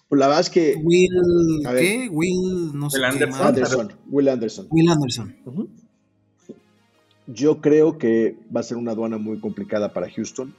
[0.08, 1.10] Pues la verdad es que Will,
[1.66, 1.78] ver.
[1.78, 2.10] ¿qué?
[2.10, 3.48] Will, no sé Will qué Anderson.
[3.48, 4.68] Anderson, Will Anderson.
[4.70, 5.36] Will Anderson.
[7.28, 10.54] Yo creo que va a ser una aduana muy complicada para Houston.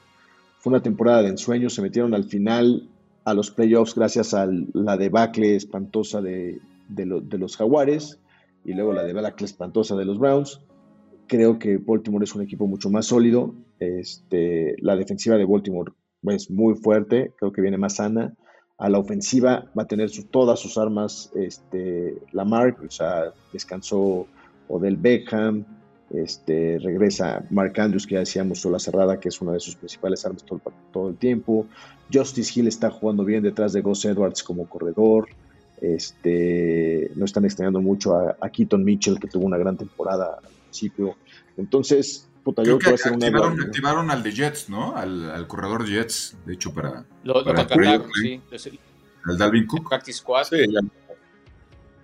[0.58, 2.88] Fue una temporada de ensueño, se metieron al final
[3.24, 8.18] a los playoffs gracias a la debacle espantosa de, de lo- de los Jaguares
[8.64, 10.60] y luego la debacle espantosa de los Browns.
[11.26, 13.54] Creo que Baltimore es un equipo mucho más sólido.
[13.78, 15.92] Este, la defensiva de Baltimore
[16.32, 18.34] es muy fuerte, creo que viene más sana.
[18.76, 24.26] A la ofensiva va a tener todas sus armas este, Lamar, o sea, descansó
[24.68, 25.64] Odell Beckham,
[26.10, 30.24] este, regresa Mark Andrews, que ya decíamos, sola cerrada, que es una de sus principales
[30.26, 30.44] armas
[30.92, 31.66] todo el, tiempo.
[32.12, 35.28] Justice Hill está jugando bien detrás de Gus Edwards como corredor.
[35.80, 40.38] Este, no están extrañando mucho a, a Keaton Mitchell, que tuvo una gran temporada
[40.74, 41.16] principio.
[41.56, 43.26] Entonces, puta, yo Creo que que una
[43.66, 44.96] activaron, al de Jets, ¿no?
[44.96, 48.54] Al, al corredor Jets, de hecho, para Lo, lo Para contrataron, Play- sí.
[48.54, 48.78] Es el
[49.26, 49.88] el Dalvin Cook.
[49.88, 50.44] practice squad.
[50.44, 50.80] Sí, ya.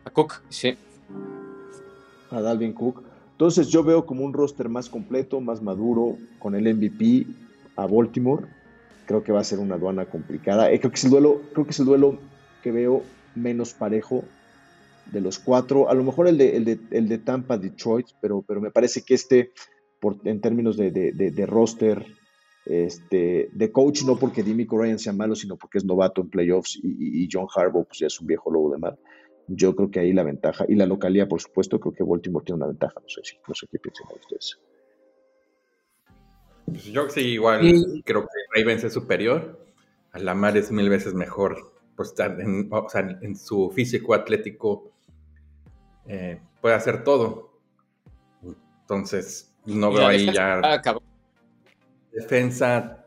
[0.04, 0.74] A Cook, sí.
[2.30, 3.02] a Dalvin Cook.
[3.32, 7.26] Entonces yo veo como un roster más completo, más maduro, con el MVP
[7.76, 8.46] a Baltimore.
[9.06, 10.70] Creo que va a ser una aduana complicada.
[10.70, 12.18] Eh, creo que es el duelo, creo que es el duelo
[12.62, 13.02] que veo
[13.34, 14.24] menos parejo
[15.12, 15.88] de los cuatro.
[15.88, 19.02] A lo mejor el de, el de, el de Tampa, Detroit, pero, pero me parece
[19.02, 19.52] que este,
[20.00, 22.06] por, en términos de, de, de roster,
[22.66, 26.78] este, de coach, no porque Dimico Ryan sea malo, sino porque es novato en playoffs
[26.82, 28.98] y, y John Harbaugh pues ya es un viejo lobo de mar.
[29.48, 32.58] Yo creo que ahí la ventaja, y la localidad, por supuesto, creo que Baltimore tiene
[32.58, 32.94] una ventaja.
[33.00, 34.60] No sé, si, no sé qué piensan ustedes.
[36.66, 37.60] Pues yo sí, igual
[38.04, 39.58] creo que Ravens es superior.
[40.12, 41.72] A Lamar es mil veces mejor.
[41.96, 44.92] Pues en, o sea, en su físico atlético
[46.12, 47.52] eh, puede hacer todo.
[48.80, 50.60] Entonces, no veo ahí ya.
[52.12, 53.06] Defensa.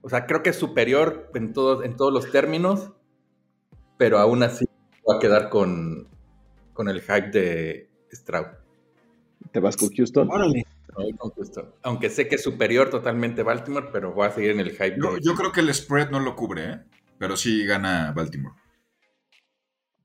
[0.00, 2.92] O sea, creo que es superior en todos, en todos los términos,
[3.98, 4.64] pero aún así
[5.06, 6.08] va a quedar con,
[6.72, 8.46] con el hype de Stroud.
[9.52, 10.30] ¿Te vas con Houston?
[10.30, 10.64] Órale.
[11.18, 11.74] Con Houston.
[11.82, 14.96] Aunque sé que es superior totalmente Baltimore, pero voy a seguir en el hype.
[15.20, 16.80] Yo creo que el spread no lo cubre, ¿eh?
[17.18, 18.56] pero sí gana Baltimore.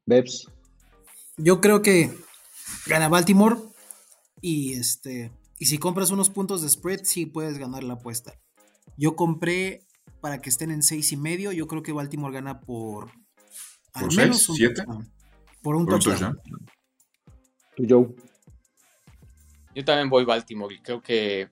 [0.05, 0.51] Bebs.
[1.37, 2.11] Yo creo que
[2.87, 3.57] gana Baltimore
[4.41, 8.33] y este y si compras unos puntos de spread sí puedes ganar la apuesta.
[8.97, 9.85] Yo compré
[10.19, 11.51] para que estén en seis y medio.
[11.51, 13.11] Yo creo que Baltimore gana por
[13.93, 14.83] al ¿Por menos 6, 7?
[15.61, 16.39] Por un touchdown.
[17.75, 18.15] ¿Tú, Joe?
[19.75, 21.49] Yo también voy Baltimore y creo que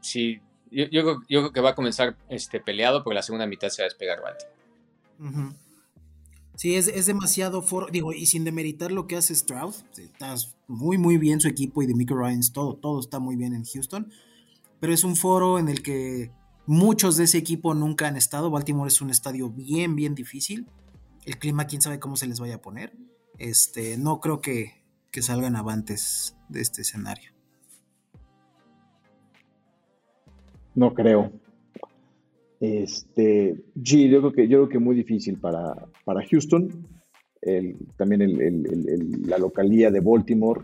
[0.00, 0.40] sí,
[0.70, 3.82] yo, yo, yo, creo que va a comenzar este peleado, pero la segunda mitad se
[3.82, 4.56] va a despegar Baltimore.
[5.18, 5.56] Uh -huh.
[6.58, 10.34] Sí, es, es demasiado for, digo, y sin demeritar lo que hace Stroud, está
[10.66, 13.62] muy muy bien su equipo y de Michael Ryans, todo, todo está muy bien en
[13.62, 14.10] Houston,
[14.80, 16.32] pero es un foro en el que
[16.66, 20.66] muchos de ese equipo nunca han estado, Baltimore es un estadio bien, bien difícil,
[21.26, 22.92] el clima quién sabe cómo se les vaya a poner,
[23.38, 24.82] este, no creo que,
[25.12, 27.30] que salgan avantes de este escenario.
[30.74, 31.30] No creo.
[32.60, 35.74] Este, yo creo que, yo creo que muy difícil para,
[36.30, 36.86] Houston.
[37.40, 40.62] El, también el, la localía de Baltimore.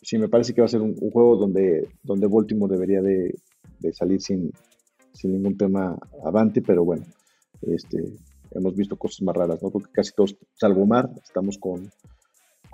[0.00, 3.34] Sí, me parece que va a ser un, juego donde, donde Baltimore debería de,
[3.92, 4.50] salir sin,
[5.12, 7.04] sin, ningún tema avante, pero bueno,
[7.62, 8.02] este,
[8.52, 9.70] hemos visto cosas más raras, ¿no?
[9.70, 11.90] Porque casi todos, salvo Mar, estamos con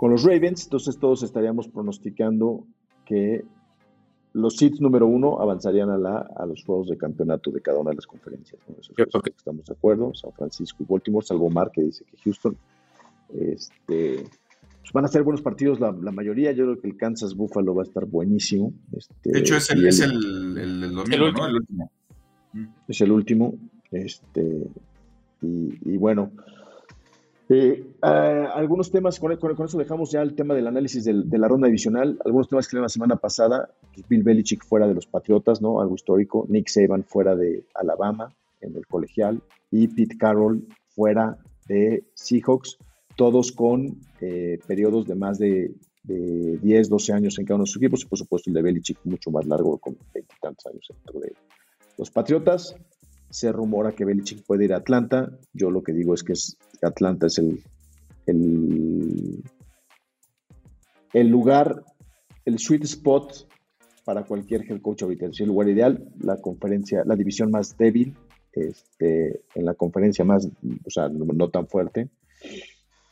[0.01, 2.67] los Ravens, entonces todos estaríamos pronosticando
[3.07, 3.43] que
[4.35, 7.91] los seeds número uno avanzarían a, la, a los juegos de campeonato de cada una
[7.91, 8.61] de las conferencias.
[9.37, 10.13] estamos de acuerdo.
[10.15, 12.57] San Francisco y Baltimore, salvo Mar, que dice que Houston.
[13.33, 14.25] Este,
[14.81, 16.51] pues van a ser buenos partidos la, la, mayoría.
[16.51, 18.73] Yo creo que el Kansas Buffalo va a estar buenísimo.
[18.93, 20.13] Este, de hecho, es el, es el,
[20.59, 21.47] el, el domingo, el ¿no?
[21.47, 21.91] El último.
[22.89, 23.55] Es el último.
[23.93, 24.67] Este,
[25.43, 26.33] y, y bueno,
[27.49, 28.07] eh, uh,
[28.55, 32.19] algunos temas, con, eso dejamos ya el tema del análisis de la ronda divisional.
[32.25, 35.81] Algunos temas que la semana pasada, pues Bill Belichick fuera de los Patriotas, ¿no?
[35.81, 36.47] Algo histórico.
[36.49, 41.37] Nick Saban fuera de Alabama en el colegial y Pete Carroll fuera
[41.67, 42.79] de Seahawks,
[43.17, 47.71] todos con eh, periodos de más de, de, 10, 12 años en cada uno de
[47.71, 51.21] sus equipos y por supuesto el de Belichick mucho más largo, con veintitantos años dentro
[51.21, 51.35] de
[51.99, 52.77] los Patriotas.
[53.31, 55.37] Se rumora que Belichick puede ir a Atlanta.
[55.53, 57.63] Yo lo que digo es que es, Atlanta es el,
[58.27, 59.43] el,
[61.13, 61.85] el, lugar,
[62.45, 63.49] el sweet spot
[64.05, 65.27] para cualquier head coach ahorita.
[65.27, 68.15] Es el lugar ideal, la conferencia, la división más débil,
[68.53, 72.09] este, en la conferencia más, o sea, no, no tan fuerte.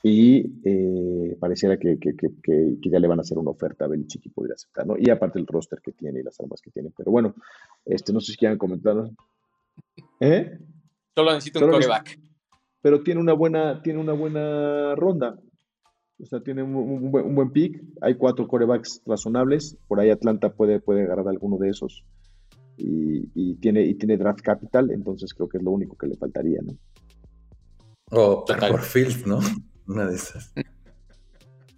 [0.05, 3.89] Y eh, pareciera que, que, que, que, ya le van a hacer una oferta a
[3.89, 4.97] Belichick y podría aceptar, ¿no?
[4.99, 6.91] Y aparte el roster que tiene y las armas que tiene.
[6.97, 7.37] Pero bueno,
[7.85, 8.97] este, no sé si quieran comentar.
[10.19, 10.59] ¿Eh?
[11.15, 12.19] Solo necesito Solo un coreback.
[12.83, 15.39] Pero tiene una buena, tiene una buena ronda.
[16.21, 17.83] O sea, tiene un, un, buen, un, buen, pick.
[18.01, 19.77] Hay cuatro corebacks razonables.
[19.89, 22.05] Por ahí Atlanta puede, puede agarrar alguno de esos.
[22.77, 24.91] Y, y, tiene, y tiene draft capital.
[24.91, 26.77] Entonces creo que es lo único que le faltaría, ¿no?
[28.11, 29.39] O optar por Fields, ¿no?
[29.87, 30.53] Una de esas.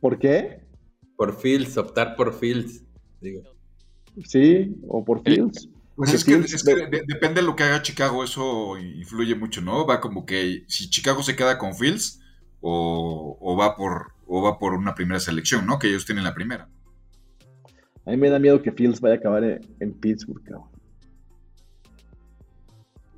[0.00, 0.61] ¿Por qué?
[1.16, 2.84] Por Fields, optar por Fields.
[3.20, 3.42] Digo.
[4.24, 5.68] Sí, o por Fields.
[5.97, 9.61] Pues es que, es que de, depende de lo que haga Chicago, eso influye mucho,
[9.61, 9.86] ¿no?
[9.86, 12.20] Va como que si Chicago se queda con Fields
[12.61, 15.78] o, o, va por o va por una primera selección, ¿no?
[15.78, 16.68] Que ellos tienen la primera.
[18.07, 20.68] A mí me da miedo que Fields vaya a acabar en, en Pittsburgh, cabrón.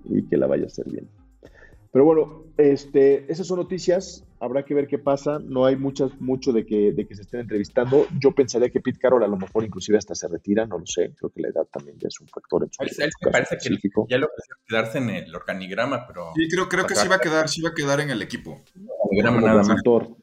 [0.05, 1.09] Y que la vaya a hacer bien.
[1.93, 4.26] Pero bueno, este, esas son noticias.
[4.39, 5.39] Habrá que ver qué pasa.
[5.39, 8.07] No hay muchas, mucho de que, de que se estén entrevistando.
[8.19, 11.13] Yo pensaría que Pete Carroll a lo mejor inclusive hasta se retira, no lo sé.
[11.17, 13.57] Creo que la edad también ya es un factor en su, en su me parece
[13.57, 14.07] específico.
[14.07, 16.33] que ya lo que quedarse en el organigrama, pero...
[16.35, 18.63] Sí, creo, creo que sí va a quedar, sí va a quedar en el equipo.
[18.75, 19.41] Como,
[19.85, 20.17] como,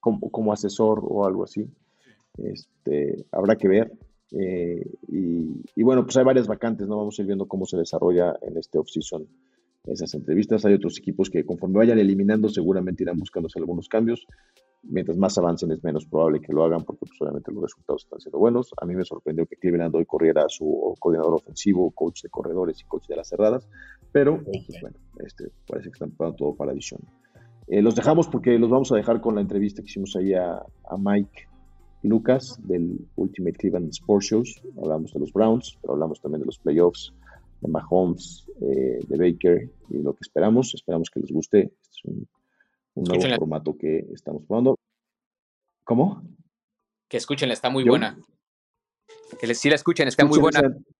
[0.00, 1.66] como, como asesor o algo así.
[2.38, 3.92] Este, habrá que ver.
[4.30, 6.96] Eh, y, y, bueno, pues hay varias vacantes, ¿no?
[6.96, 9.26] Vamos a ir viendo cómo se desarrolla en este off-season
[9.92, 10.64] esas entrevistas.
[10.64, 14.26] Hay otros equipos que conforme vayan eliminando seguramente irán buscándose algunos cambios.
[14.82, 18.20] Mientras más avancen es menos probable que lo hagan porque pues, obviamente los resultados están
[18.20, 18.70] siendo buenos.
[18.80, 22.80] A mí me sorprendió que Cleveland hoy corriera a su coordinador ofensivo, coach de corredores
[22.80, 23.68] y coach de las cerradas,
[24.12, 27.00] pero pues, bueno, este, parece que están preparando todo para la edición.
[27.66, 30.52] Eh, los dejamos porque los vamos a dejar con la entrevista que hicimos ahí a,
[30.56, 31.48] a Mike
[32.02, 34.62] Lucas del Ultimate Cleveland Sports Shows.
[34.80, 37.12] Hablamos de los Browns, pero hablamos también de los playoffs,
[37.60, 40.74] de Mahomes, eh, de Baker y lo que esperamos.
[40.74, 41.58] Esperamos que les guste.
[41.80, 42.24] Este es un, un
[43.04, 43.36] nuevo Escúchenla.
[43.36, 44.76] formato que estamos probando.
[45.84, 46.22] ¿Cómo?
[47.08, 48.18] Que escúchenla, está muy Yo- buena.
[49.40, 50.58] Que les, sí la escuchen, está muy buena.
[50.60, 50.94] Escuchen esa-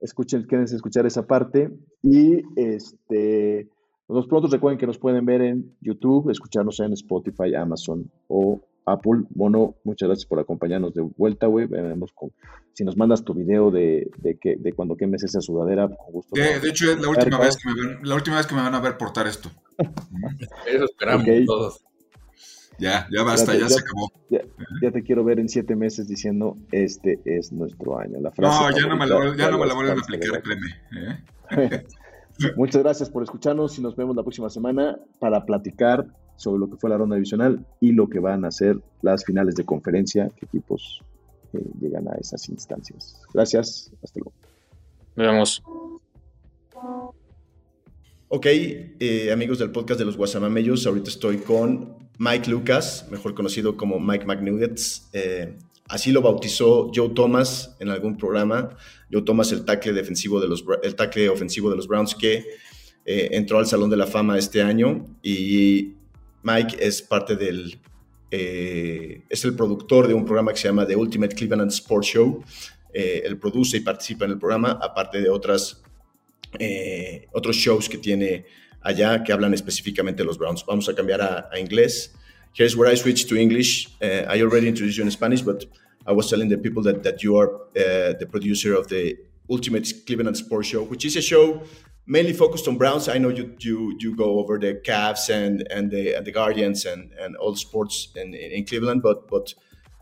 [0.00, 1.70] Escuchen, quédense escuchar esa parte.
[2.02, 3.68] Y este,
[4.08, 9.22] los pronto recuerden que nos pueden ver en YouTube, escucharnos en Spotify, Amazon o Apple.
[9.34, 11.66] Mono, muchas gracias por acompañarnos de vuelta, güey.
[11.66, 12.32] Veremos con-
[12.72, 16.34] si nos mandas tu video de, de, que, de cuando quemes esa sudadera, con gusto.
[16.34, 18.62] De, de hecho, es la última, vez que me van, la última vez que me
[18.62, 19.50] van a ver portar esto.
[20.66, 21.84] Eso esperamos todos.
[22.78, 24.12] Ya, ya basta, Ya se acabó.
[24.30, 24.40] Ya,
[24.80, 28.20] ya te quiero ver en siete meses diciendo, este es nuestro año.
[28.20, 30.66] La frase No, ya no me la, ya no me la vuelven a aplicar, créeme.
[31.50, 31.84] ¿eh?
[32.56, 36.06] Muchas gracias por escucharnos y nos vemos la próxima semana para platicar
[36.38, 39.56] sobre lo que fue la ronda divisional y lo que van a ser las finales
[39.56, 41.02] de conferencia, que equipos
[41.52, 43.20] eh, llegan a esas instancias.
[43.34, 44.32] Gracias, hasta luego.
[45.16, 45.62] Nos vemos.
[48.28, 53.76] Ok, eh, amigos del podcast de los Guasamamellos, ahorita estoy con Mike Lucas, mejor conocido
[53.76, 55.08] como Mike McNuggets.
[55.12, 55.56] Eh,
[55.88, 58.76] así lo bautizó Joe Thomas en algún programa.
[59.10, 62.44] Joe Thomas, el tackle defensivo de los, el tackle ofensivo de los Browns que
[63.10, 65.94] eh, entró al Salón de la Fama este año y
[66.48, 67.78] Mike es parte del,
[68.30, 72.42] eh, es el productor de un programa que se llama The Ultimate Cleveland Sports Show.
[72.92, 75.82] Eh, él produce y participa en el programa, aparte de otras
[76.58, 78.46] eh, otros shows que tiene
[78.80, 80.64] allá que hablan específicamente de los Browns.
[80.66, 82.14] Vamos a cambiar a, inglés.
[82.54, 83.88] Here's where I switch to English.
[84.00, 85.66] Uh, I already introduced you in Spanish, but
[86.06, 89.18] I was telling the people that, that you are the producer of the
[89.50, 91.62] Ultimate Cleveland Sports Show, which is a show
[92.08, 93.08] mainly focused on Browns.
[93.08, 96.84] I know you you you go over the Cavs and and the and the Guardians
[96.84, 99.54] and and all sports in, in Cleveland, but but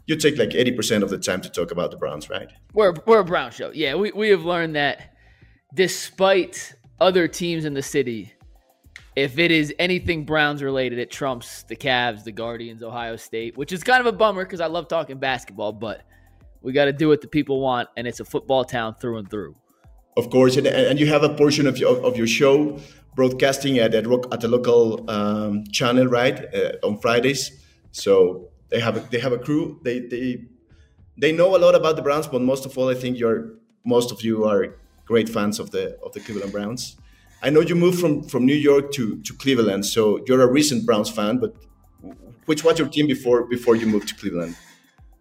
[0.07, 2.51] you take like eighty percent of the time to talk about the Browns, right?
[2.73, 3.71] We're we're a Brown show.
[3.75, 5.15] Yeah, we, we have learned that
[5.75, 8.33] despite other teams in the city,
[9.17, 13.73] if it is anything Browns related, it trumps the Cavs, the Guardians, Ohio State, which
[13.73, 16.03] is kind of a bummer because I love talking basketball, but
[16.67, 19.31] we got to do what the people want, and it's a football town through and
[19.31, 19.55] through.
[20.17, 22.81] Of course, and, and you have a portion of your, of your show
[23.15, 27.43] broadcasting at at, at a local um, channel, right, uh, on Fridays.
[27.93, 29.79] So they have a, they have a crew.
[29.85, 30.45] They they
[31.17, 33.41] they know a lot about the Browns, but most of all, I think you're
[33.85, 36.97] most of you are great fans of the of the Cleveland Browns.
[37.45, 40.85] I know you moved from from New York to to Cleveland, so you're a recent
[40.85, 41.39] Browns fan.
[41.39, 41.55] But
[42.47, 44.57] which was your team before before you moved to Cleveland?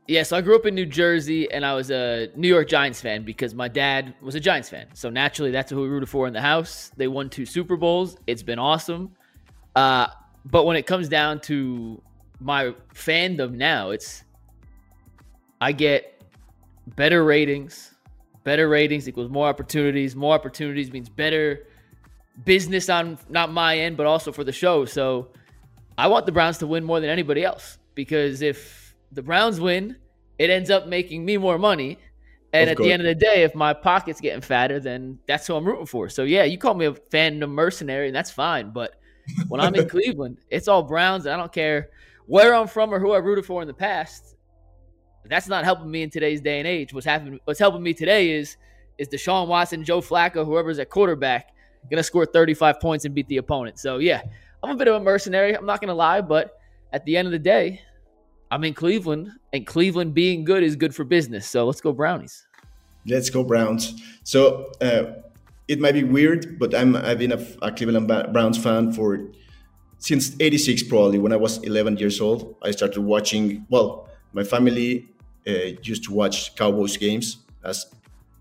[0.07, 3.01] Yeah, so I grew up in New Jersey and I was a New York Giants
[3.01, 4.85] fan because my dad was a Giants fan.
[4.93, 6.91] So naturally, that's who we rooted for in the house.
[6.95, 8.15] They won two Super Bowls.
[8.27, 9.15] It's been awesome.
[9.75, 10.07] Uh,
[10.45, 11.99] but when it comes down to
[12.39, 14.23] my fandom now, it's
[15.59, 16.23] I get
[16.95, 17.95] better ratings.
[18.43, 20.15] Better ratings equals more opportunities.
[20.15, 21.65] More opportunities means better
[22.43, 24.85] business on not my end, but also for the show.
[24.85, 25.29] So
[25.97, 28.84] I want the Browns to win more than anybody else because if
[29.15, 29.95] the Browns win,
[30.37, 31.97] it ends up making me more money.
[32.53, 32.87] And Of at course.
[32.87, 35.85] the end of the day, if my pocket's getting fatter, then that's who I'm rooting
[35.85, 36.07] for.
[36.07, 38.71] So yeah, you call me a fan, fandom mercenary, and that's fine.
[38.71, 38.95] But
[39.49, 41.89] when I'm in Cleveland, it's all Browns, and I don't care
[42.27, 44.35] where I'm from or who I rooted for in the past.
[45.27, 46.93] That's not helping me in today's day and age.
[46.93, 47.39] What's happening?
[47.45, 48.57] What's helping me today is
[48.97, 51.53] is Deshaun Watson, Joe Flacco, whoever's at quarterback,
[51.89, 53.79] gonna score 35 points and beat the opponent.
[53.79, 54.21] So yeah,
[54.63, 55.57] I'm a bit of a mercenary.
[55.57, 56.57] I'm not gonna lie, but
[56.93, 57.81] at the end of the day,
[58.51, 61.47] I'm in Cleveland, and Cleveland being good is good for business.
[61.47, 62.45] So let's go Brownies.
[63.05, 64.01] Let's go Browns.
[64.23, 65.13] So uh,
[65.67, 69.27] it might be weird, but I'm I've been a, a Cleveland Browns fan for
[69.99, 71.19] since '86 probably.
[71.19, 73.65] When I was 11 years old, I started watching.
[73.69, 75.09] Well, my family
[75.47, 77.85] uh, used to watch Cowboys games, as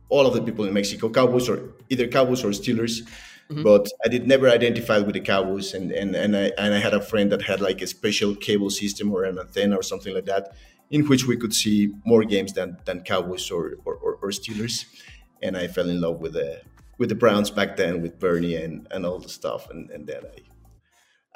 [0.09, 3.09] all of the people in Mexico, Cowboys or either Cowboys or Steelers.
[3.55, 3.63] Mm-hmm.
[3.63, 6.95] But I did never identify with the Cowboys, and and and I and I had
[6.95, 10.27] a friend that had like a special cable system or an antenna or something like
[10.27, 10.57] that,
[10.91, 14.87] in which we could see more games than than Cowboys or or, or, or Steelers,
[15.41, 16.63] and I fell in love with the
[16.99, 20.23] with the Browns back then with Bernie and and all the stuff, and and then
[20.25, 20.39] I.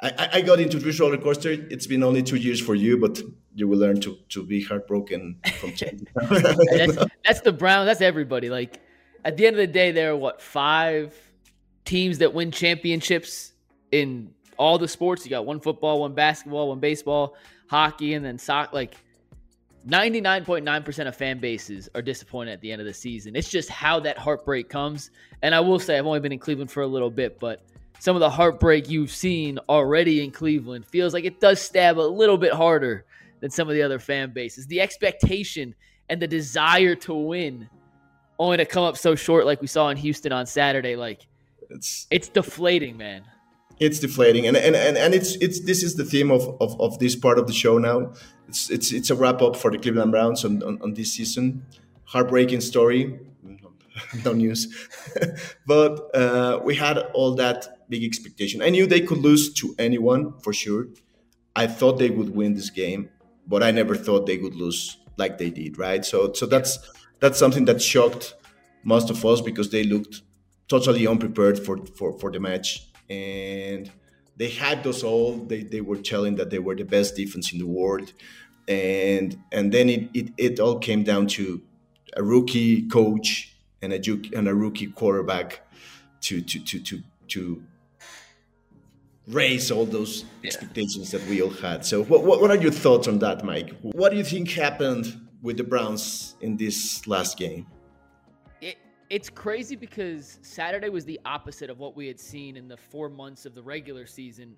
[0.01, 1.51] I, I got into this roller coaster.
[1.51, 3.21] It's been only two years for you, but
[3.53, 6.55] you will learn to, to be heartbroken from time time.
[6.71, 7.87] that's, that's the Browns.
[7.87, 8.49] That's everybody.
[8.49, 8.79] Like
[9.25, 11.13] at the end of the day, there are what five,
[11.85, 13.53] teams that win championships
[13.91, 15.25] in all the sports.
[15.25, 17.35] You got one football, one basketball, one baseball,
[17.69, 18.69] hockey, and then soccer.
[18.73, 18.95] Like
[19.87, 23.35] 99.9% of fan bases are disappointed at the end of the season.
[23.35, 25.11] It's just how that heartbreak comes.
[25.41, 27.63] And I will say, I've only been in Cleveland for a little bit, but
[27.99, 32.01] some of the heartbreak you've seen already in Cleveland feels like it does stab a
[32.01, 33.05] little bit harder
[33.39, 34.67] than some of the other fan bases.
[34.67, 35.73] The expectation
[36.09, 37.69] and the desire to win
[38.37, 41.27] only to come up so short like we saw in Houston on Saturday like
[41.69, 43.23] It's it's deflating, man.
[43.79, 46.99] it's deflating and and, and, and it's it's this is the theme of, of, of
[46.99, 48.13] this part of the show now.
[48.47, 51.65] It's it's it's a wrap up for the cleveland browns on, on, on this season.
[52.05, 53.19] Heartbreaking story.
[54.23, 54.61] No news.
[55.67, 58.61] But uh, we had all that big expectation.
[58.61, 60.87] I knew they could lose to anyone for sure.
[61.53, 63.09] I thought they would win this game
[63.49, 66.05] but i never thought they would lose like they did right?
[66.05, 66.79] So so that's
[67.19, 68.35] that's something that shocked
[68.83, 70.21] most of us because they looked
[70.69, 73.91] totally unprepared for for, for the match and
[74.37, 75.35] they hyped us all.
[75.35, 78.13] They, they were telling that they were the best defense in the world,
[78.67, 81.61] and and then it, it, it all came down to
[82.15, 83.99] a rookie coach and a
[84.33, 85.67] and a rookie quarterback
[86.21, 87.63] to to to to to
[89.27, 91.85] raise all those expectations that we all had.
[91.85, 93.75] So what, what what are your thoughts on that, Mike?
[93.81, 97.67] What do you think happened with the Browns in this last game?
[99.09, 102.77] It it's crazy because Saturday was the opposite of what we had seen in the
[102.77, 104.55] four months of the regular season,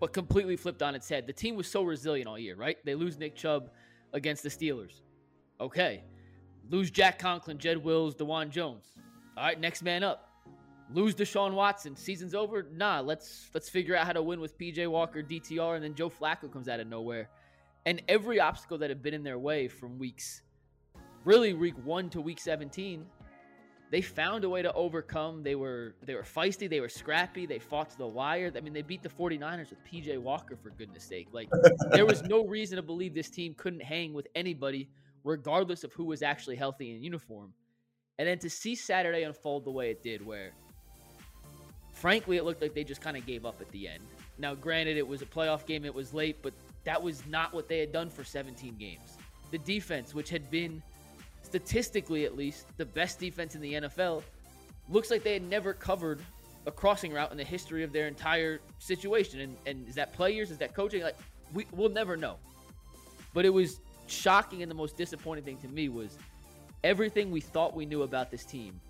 [0.00, 1.26] but completely flipped on its head.
[1.26, 2.78] The team was so resilient all year, right?
[2.84, 3.70] They lose Nick Chubb
[4.12, 5.02] against the Steelers.
[5.60, 6.02] Okay.
[6.70, 8.86] Lose Jack Conklin, Jed Wills, Dewan Jones.
[9.36, 10.30] All right, next man up.
[10.92, 11.96] Lose Deshaun Watson.
[11.96, 12.66] Season's over.
[12.72, 16.10] Nah, let's let's figure out how to win with PJ Walker, DTR, and then Joe
[16.10, 17.28] Flacco comes out of nowhere.
[17.86, 20.42] And every obstacle that had been in their way from weeks,
[21.24, 23.04] really week one to week 17,
[23.94, 25.44] they found a way to overcome.
[25.44, 28.50] They were they were feisty, they were scrappy, they fought to the wire.
[28.56, 31.28] I mean, they beat the 49ers with PJ Walker for goodness sake.
[31.30, 31.48] Like
[31.92, 34.88] there was no reason to believe this team couldn't hang with anybody
[35.22, 37.52] regardless of who was actually healthy in uniform.
[38.18, 40.50] And then to see Saturday unfold the way it did where
[41.92, 44.02] frankly it looked like they just kind of gave up at the end.
[44.38, 47.68] Now, granted it was a playoff game, it was late, but that was not what
[47.68, 49.18] they had done for 17 games.
[49.52, 50.82] The defense, which had been
[51.54, 54.24] statistically at least the best defense in the NFL,
[54.88, 56.20] looks like they had never covered
[56.66, 59.38] a crossing route in the history of their entire situation.
[59.38, 60.50] And, and is that players?
[60.50, 61.04] Is that coaching?
[61.04, 61.16] Like
[61.52, 62.38] we we'll never know.
[63.34, 63.78] But it was
[64.08, 66.18] shocking and the most disappointing thing to me was
[66.82, 68.80] everything we thought we knew about this team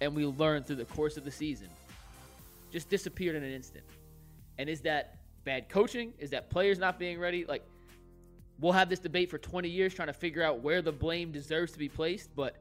[0.00, 1.68] and we learned through the course of the season
[2.72, 3.84] just disappeared in an instant.
[4.56, 6.14] And is that bad coaching?
[6.18, 7.44] Is that players not being ready?
[7.44, 7.66] Like
[8.60, 11.72] we'll have this debate for 20 years trying to figure out where the blame deserves
[11.72, 12.56] to be placed, but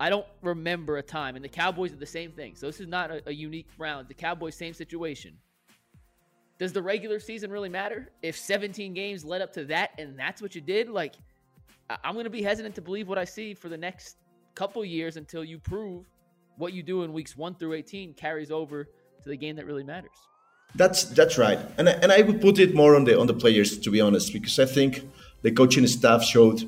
[0.00, 2.54] I don't remember a time, and the Cowboys are the same thing.
[2.56, 4.08] So this is not a, a unique round.
[4.08, 5.36] The Cowboys, same situation.
[6.58, 8.10] Does the regular season really matter?
[8.22, 11.14] If 17 games led up to that and that's what you did, like
[11.90, 14.16] I'm going to be hesitant to believe what I see for the next
[14.54, 16.06] couple years until you prove
[16.56, 19.82] what you do in weeks 1 through 18 carries over to the game that really
[19.82, 20.16] matters.
[20.76, 23.34] That's that's right, and I, and I would put it more on the on the
[23.34, 25.08] players to be honest, because I think
[25.42, 26.64] the coaching staff showed,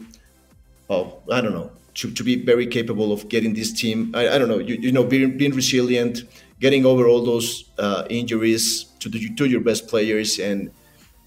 [0.88, 4.12] oh, I don't know, to, to be very capable of getting this team.
[4.14, 6.22] I, I don't know, you, you know, being being resilient,
[6.60, 10.70] getting over all those uh, injuries to the, to your best players, and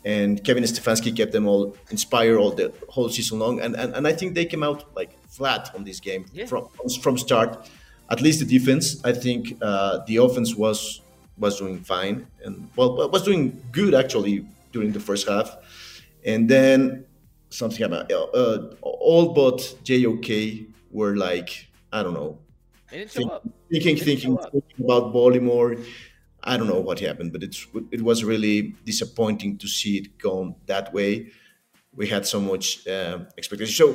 [0.05, 4.07] and Kevin Stefanski kept them all inspired all the whole season long, and and, and
[4.07, 6.45] I think they came out like flat on this game Yeah.
[6.45, 6.69] from
[7.01, 7.69] from start.
[8.09, 11.01] At least the defense, I think uh, the offense was
[11.39, 15.55] was doing fine and well was doing good actually during the first half,
[16.25, 17.05] and then
[17.49, 22.39] something about uh, all but JOK were like I don't know
[22.91, 23.31] They think-
[23.71, 25.77] thinking thinking, thinking about Baltimore.
[26.43, 30.55] I don't know what happened, but it's it was really disappointing to see it go
[30.67, 31.31] that way.
[31.93, 33.73] We had so much uh, expectation.
[33.73, 33.87] So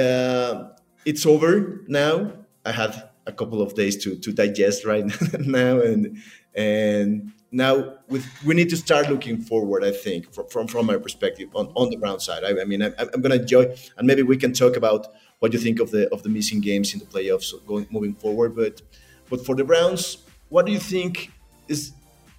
[0.00, 0.70] uh,
[1.04, 2.32] it's over now.
[2.64, 5.04] I had a couple of days to, to digest right
[5.40, 6.18] now, and
[6.54, 9.84] and now with we need to start looking forward.
[9.84, 12.44] I think from from, from my perspective on, on the Brown side.
[12.44, 15.52] I, I mean, I, I'm going to enjoy, and maybe we can talk about what
[15.52, 18.56] you think of the of the missing games in the playoffs going moving forward.
[18.56, 18.82] But
[19.28, 21.30] but for the Browns, what do you think
[21.68, 21.92] is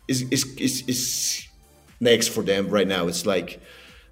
[0.07, 1.47] is is is, is
[1.99, 3.07] next for them right now?
[3.07, 3.61] It's like.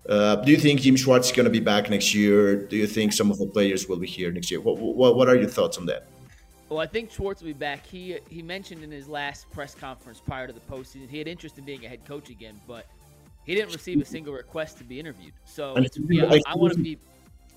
[0.10, 2.56] Uh, do you think Jim Schwartz is going to be back next year?
[2.56, 4.60] Do you think some of the players will be here next year?
[4.60, 6.08] What, what, what are your thoughts on that?
[6.72, 7.86] Well, I think Schwartz will be back.
[7.86, 11.58] He he mentioned in his last press conference prior to the postseason he had interest
[11.58, 12.86] in being a head coach again, but
[13.46, 15.34] he didn't receive a single request to be interviewed.
[15.44, 15.76] So
[16.08, 16.98] yeah, like- I, want to be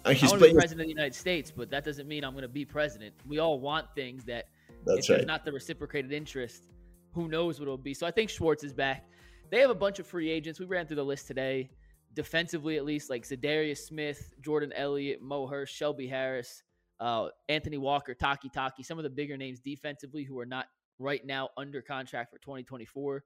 [0.05, 2.43] I want to be president of the United States, but that doesn't mean I'm going
[2.43, 3.15] to be president.
[3.29, 4.47] We all want things that
[4.85, 5.27] That's if there's right.
[5.29, 6.65] not the reciprocated interest,
[7.13, 7.95] who knows what it'll be.
[7.95, 9.09] So I think Schwartz is back.
[9.49, 10.59] They have a bunch of free agents.
[10.59, 11.71] We ran through the list today,
[12.15, 16.65] defensively at least, like Za'Darius Smith, Jordan Elliott, Mo Hurst, Shelby Harris,
[17.01, 20.67] uh, Anthony Walker, Takitaki, some of the bigger names defensively who are not
[20.99, 23.25] right now under contract for 2024.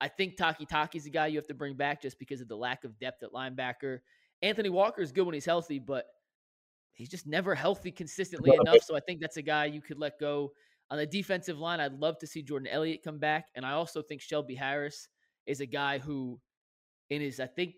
[0.00, 2.84] I think Takitaki's the guy you have to bring back just because of the lack
[2.84, 4.00] of depth at linebacker.
[4.42, 6.06] Anthony Walker is good when he's healthy, but
[6.92, 8.82] he's just never healthy consistently enough.
[8.82, 10.52] So I think that's a guy you could let go.
[10.90, 13.46] On the defensive line, I'd love to see Jordan Elliott come back.
[13.54, 15.08] And I also think Shelby Harris
[15.46, 16.38] is a guy who,
[17.10, 17.76] in his, I think,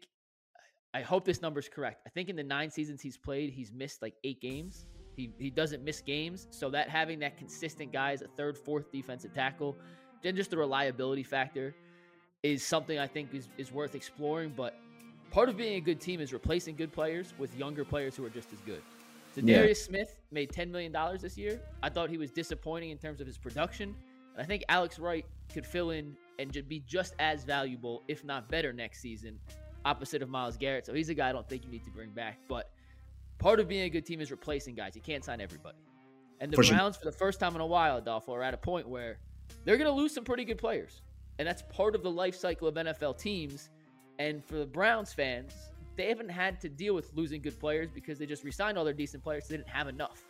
[0.93, 2.03] I hope this number is correct.
[2.07, 4.87] I think in the nine seasons he's played, he's missed like eight games.
[5.16, 6.46] He, he doesn't miss games.
[6.50, 9.76] So that having that consistent guy as a third, fourth defensive tackle,
[10.22, 11.74] then just the reliability factor
[12.42, 14.52] is something I think is, is worth exploring.
[14.56, 14.78] But
[15.30, 18.30] part of being a good team is replacing good players with younger players who are
[18.30, 18.82] just as good.
[19.34, 19.58] So Yeah.
[19.58, 21.60] Darius Smith made $10 million this year.
[21.82, 23.94] I thought he was disappointing in terms of his production.
[24.34, 28.48] And I think Alex Wright could fill in and be just as valuable, if not
[28.50, 29.38] better, next season,
[29.84, 30.84] opposite of Miles Garrett.
[30.84, 32.38] So he's a guy I don't think you need to bring back.
[32.48, 32.70] But
[33.39, 34.95] part of being a good team is replacing guys.
[34.95, 35.78] You can't sign everybody.
[36.41, 36.76] And the For sure.
[36.76, 39.18] Browns, for the first time in a while, Adolfo, are at a point where
[39.64, 41.03] they're going to lose some pretty good players.
[41.39, 43.70] And that's part of the life cycle of NFL teams.
[44.18, 45.55] And for the Browns fans,
[45.97, 48.95] they haven't had to deal with losing good players because they just re-signed all their
[48.95, 49.45] decent players.
[49.45, 50.22] So they didn't have enough.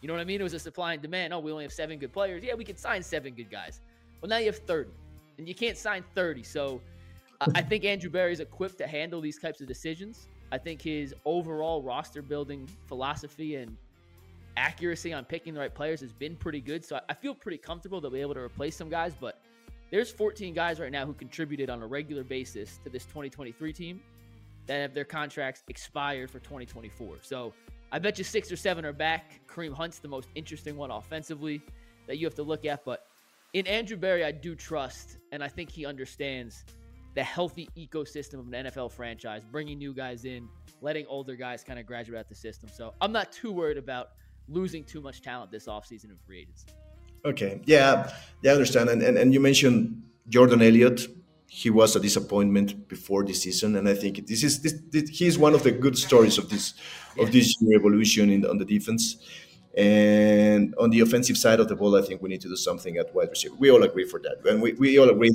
[0.00, 0.40] You know what I mean?
[0.40, 1.32] It was a supply and demand.
[1.32, 2.42] Oh, we only have seven good players.
[2.44, 3.80] Yeah, we could sign seven good guys.
[4.20, 4.90] Well, now you have 30,
[5.38, 6.42] and you can't sign 30.
[6.42, 6.80] So
[7.40, 10.28] I I think Andrew Barry's equipped to handle these types of decisions.
[10.52, 13.76] I think his overall roster building philosophy and
[14.56, 16.84] accuracy on picking the right players has been pretty good.
[16.84, 19.14] So I- feel pretty comfortable that we'll be able to replace some guys.
[19.18, 19.40] But
[19.90, 24.00] there's 14 guys right now who contributed on a regular basis to this 2023 team
[24.66, 27.18] that have their contracts expired for 2024.
[27.22, 27.52] So
[27.92, 29.40] I bet you six or seven are back.
[29.46, 31.62] Kareem Hunt's the most interesting one offensively
[32.06, 32.84] that you have to look at.
[32.84, 33.06] But
[33.52, 36.64] in Andrew Barry, I do trust, and I think he understands
[37.14, 40.48] the healthy ecosystem of an NFL franchise, bringing new guys in,
[40.80, 42.68] letting older guys kind of graduate out the system.
[42.68, 44.10] So I'm not too worried about
[44.48, 46.66] losing too much talent this offseason in free agency.
[47.24, 48.12] Okay, yeah,
[48.42, 48.90] yeah, I understand.
[48.90, 51.06] And, and and you mentioned Jordan Elliott.
[51.46, 55.38] He was a disappointment before this season, and I think this is this, this he's
[55.38, 56.74] one of the good stories of this
[57.18, 59.16] of this year evolution in on the defense.
[59.76, 62.96] And on the offensive side of the ball, I think we need to do something
[62.96, 63.56] at wide receiver.
[63.58, 65.32] We all agree for that, and we, we all agree.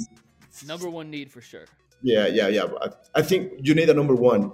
[0.68, 1.66] Number one need for sure.
[2.02, 2.66] Yeah, yeah, yeah.
[2.82, 4.52] I, I think you need a number one.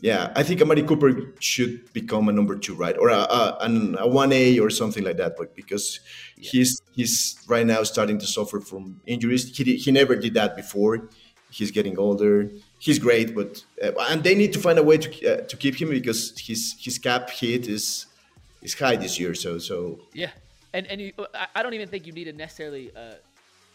[0.00, 4.06] Yeah, I think Amari Cooper should become a number two, right, or a a, a
[4.08, 5.36] one A or something like that.
[5.36, 6.00] But because
[6.38, 11.08] he's he's right now starting to suffer from injuries, he he never did that before.
[11.50, 12.50] He's getting older.
[12.78, 15.80] He's great, but uh, and they need to find a way to uh, to keep
[15.80, 18.06] him because his his cap hit is
[18.60, 19.34] is high this year.
[19.34, 20.30] So so Yeah,
[20.74, 21.12] and and you,
[21.54, 23.14] I- don't even think you need a necessarily uh,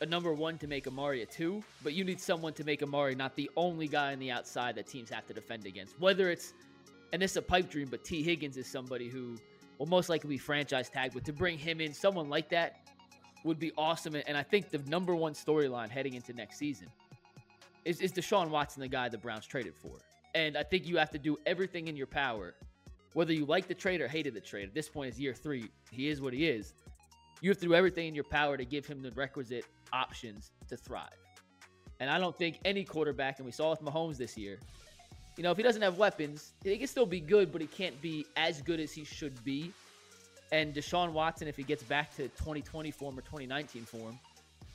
[0.01, 3.15] a number one to make Amari a two, but you need someone to make Amari
[3.15, 5.99] not the only guy on the outside that teams have to defend against.
[5.99, 6.53] Whether it's
[7.11, 9.37] and this is a pipe dream, but T Higgins is somebody who
[9.77, 11.13] will most likely be franchise tagged.
[11.13, 12.87] But to bring him in, someone like that
[13.43, 14.15] would be awesome.
[14.15, 16.87] And I think the number one storyline heading into next season
[17.85, 19.93] is, is Deshaun Watson, the guy the Browns traded for.
[20.35, 22.53] And I think you have to do everything in your power,
[23.13, 24.67] whether you like the trade or hated the trade.
[24.67, 25.69] At this point, it's year three.
[25.91, 26.73] He is what he is.
[27.41, 30.77] You have to do everything in your power to give him the requisite options to
[30.77, 31.09] thrive.
[31.99, 34.57] And I don't think any quarterback, and we saw with Mahomes this year,
[35.37, 37.99] you know, if he doesn't have weapons, he can still be good, but he can't
[38.01, 39.71] be as good as he should be.
[40.51, 44.19] And Deshaun Watson, if he gets back to 2020 form or 2019 form,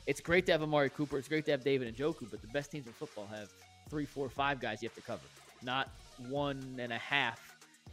[0.06, 1.18] it's great to have Amari Cooper.
[1.18, 3.50] It's great to have David Njoku, but the best teams in football have
[3.90, 5.22] three, four, five guys you have to cover,
[5.62, 5.88] not
[6.28, 7.40] one and a half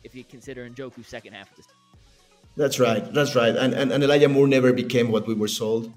[0.04, 1.68] if you consider Njoku's second half of this.
[2.58, 3.14] That's right.
[3.14, 3.56] That's right.
[3.56, 5.92] And, and and Elijah Moore never became what we were sold.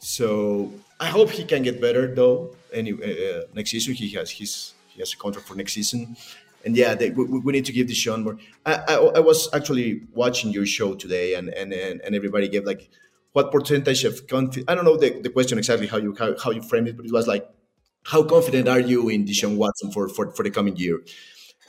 [0.00, 2.56] So I hope he can get better though.
[2.72, 6.16] Anyway, uh, next season he has his he has a contract for next season.
[6.64, 8.36] And yeah, they, we, we need to give Deshaun more.
[8.66, 12.64] I, I, I was actually watching your show today, and and and, and everybody gave
[12.64, 12.90] like
[13.32, 14.64] what percentage of confidence.
[14.68, 17.06] I don't know the, the question exactly how you how, how you framed it, but
[17.06, 17.48] it was like
[18.04, 21.00] how confident are you in Deshaun Watson for for, for the coming year?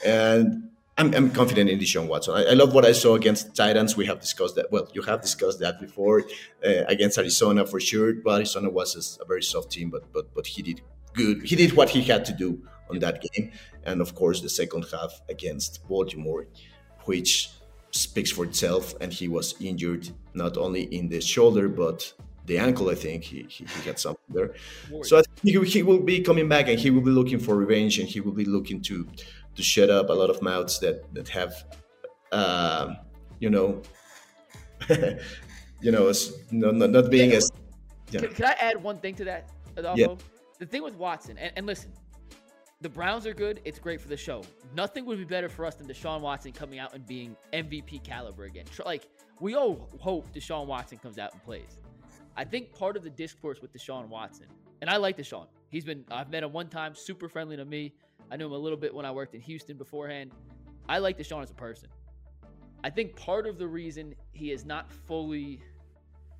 [0.04, 2.34] And I'm, I'm confident in Deshaun Watson.
[2.34, 3.96] I, I love what I saw against Titans.
[3.96, 4.70] We have discussed that.
[4.70, 6.24] Well, you have discussed that before
[6.64, 8.12] uh, against Arizona for sure.
[8.14, 10.82] But Arizona was a, a very soft team, but but but he did
[11.14, 11.42] good.
[11.44, 13.52] He did what he had to do on that game,
[13.84, 16.46] and of course the second half against Baltimore,
[17.06, 17.48] which
[17.90, 18.94] speaks for itself.
[19.00, 22.12] And he was injured not only in the shoulder but
[22.44, 22.90] the ankle.
[22.90, 24.54] I think he he, he had something there.
[25.04, 27.56] So I think he, he will be coming back, and he will be looking for
[27.56, 29.08] revenge, and he will be looking to
[29.56, 31.54] to shut up a lot of mouths that that have,
[32.32, 32.96] um,
[33.38, 33.82] you know,
[35.80, 36.12] you know,
[36.50, 37.50] not, not being as
[38.10, 38.20] yeah.
[38.20, 39.50] Can, can I add one thing to that?
[39.76, 39.98] Adolfo.
[39.98, 40.14] Yeah.
[40.58, 41.92] The thing with Watson, and, and listen,
[42.82, 43.60] the Browns are good.
[43.64, 44.42] It's great for the show.
[44.74, 48.44] Nothing would be better for us than Deshaun Watson coming out and being MVP caliber
[48.44, 48.64] again.
[48.84, 49.08] Like
[49.40, 51.80] we all hope Deshaun Watson comes out and plays.
[52.36, 54.46] I think part of the discourse with Deshaun Watson,
[54.80, 55.46] and I like Deshaun.
[55.68, 57.94] He's been I've met him one time, super friendly to me.
[58.32, 60.30] I knew him a little bit when I worked in Houston beforehand.
[60.88, 61.90] I like Deshaun as a person.
[62.82, 65.60] I think part of the reason he has not fully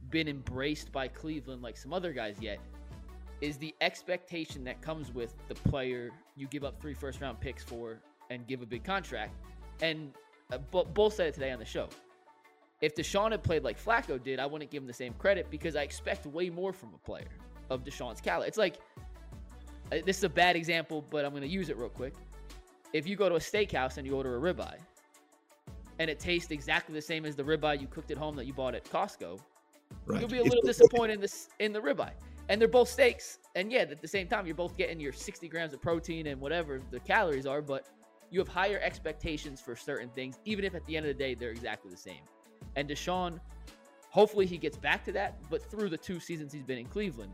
[0.09, 2.59] been embraced by Cleveland like some other guys yet
[3.43, 7.63] is the expectation that comes with the player you give up three first round picks
[7.63, 7.99] for
[8.31, 9.35] and give a big contract.
[9.83, 10.15] And
[10.51, 11.91] uh, Bull said it today on the show.
[12.81, 15.77] If Deshaun had played like Flacco did, I wouldn't give him the same credit because
[15.77, 17.29] I expect way more from a player
[17.69, 18.47] of Deshaun's caliber.
[18.47, 18.79] It's like
[19.93, 22.15] Uh, this is a bad example, but I'm going to use it real quick.
[22.93, 24.79] If you go to a steakhouse and you order a ribeye,
[25.99, 28.53] and it tastes exactly the same as the ribeye you cooked at home that you
[28.53, 29.39] bought at Costco,
[30.07, 30.21] Right.
[30.21, 32.15] you'll be a It's- little disappointed in this in the ribeye.
[32.49, 33.39] And they're both steaks.
[33.55, 36.41] And yeah, at the same time, you're both getting your 60 grams of protein and
[36.41, 37.89] whatever the calories are, but
[38.31, 41.35] you have higher expectations for certain things, even if at the end of the day
[41.35, 42.23] they're exactly the same.
[42.77, 43.39] And Deshaun,
[44.11, 47.33] hopefully he gets back to that, but through the two seasons he's been in Cleveland,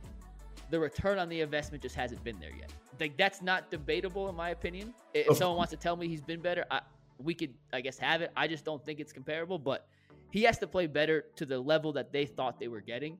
[0.71, 2.73] the return on the investment just hasn't been there yet.
[3.01, 4.95] Like that's not debatable in my opinion.
[5.15, 6.81] If Of someone wants to tell me he's been better, I,
[7.19, 8.33] we could I guess have it.
[8.37, 9.87] I just don't think it's comparable, but
[10.31, 13.19] he has to play better to the level that they thought they were getting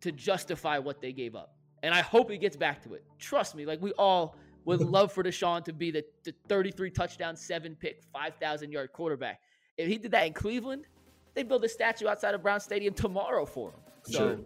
[0.00, 1.54] to justify what they gave up.
[1.82, 3.04] And I hope he gets back to it.
[3.18, 7.36] Trust me, like we all would love for Deshaun to be the, the 33 touchdown,
[7.36, 9.40] seven pick, 5,000 yard quarterback.
[9.76, 10.86] If he did that in Cleveland,
[11.34, 13.80] they'd build a statue outside of Brown Stadium tomorrow for him.
[14.04, 14.38] So Sure.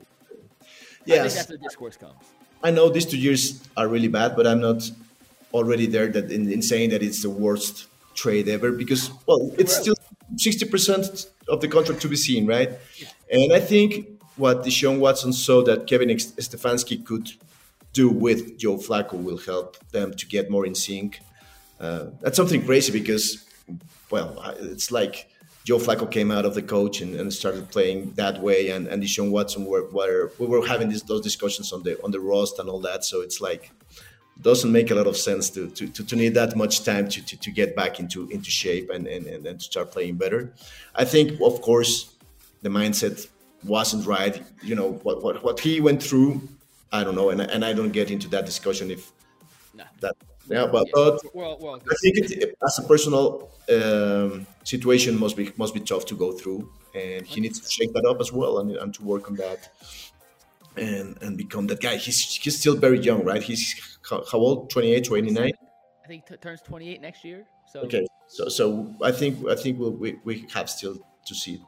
[1.05, 2.15] Yes, that's where discourse comes.
[2.63, 4.91] I know these two years are really bad, but I'm not
[5.55, 9.77] already there that in, in saying that it's the worst trade ever because well, it's
[9.77, 9.95] still
[10.37, 12.71] sixty percent of the contract to be seen, right?
[13.31, 17.31] And I think what Deshaun Watson saw that Kevin Stefanski could
[17.93, 21.21] do with Joe Flacco will help them to get more in sync.
[21.81, 23.45] Uh, that's something crazy because,
[24.11, 25.29] well, it's like
[25.69, 29.03] Joe Flacco came out of the coach and, and started playing that way, and, and
[29.03, 32.59] Deshaun Watson were, were we were having this, those discussions on the on the roast
[32.59, 33.05] and all that.
[33.05, 33.71] So it's like
[34.41, 37.21] doesn't make a lot of sense to to, to, to need that much time to,
[37.23, 40.55] to, to get back into into shape and, and, and, and to start playing better.
[40.95, 42.15] I think of course
[42.63, 43.29] the mindset
[43.63, 44.41] wasn't right.
[44.63, 46.49] You know what what, what he went through.
[46.91, 49.13] I don't know, and, and I don't get into that discussion if
[49.79, 49.85] Nah.
[50.01, 50.17] that
[50.51, 55.37] yeah, but, Yeah, but we're all I think it, as a personal um, situation must
[55.37, 58.33] be must be tough to go through, and he needs to shake that up as
[58.33, 59.69] well and, and to work on that,
[60.77, 61.97] and and become that guy.
[61.97, 63.43] He's he's still very young, right?
[63.43, 63.63] He's
[64.09, 64.71] how, old?
[64.71, 65.53] 28, 29?
[66.05, 67.45] I think t- turns 28 next year.
[67.71, 71.61] So Okay, so so I think I think we'll, we we have still to see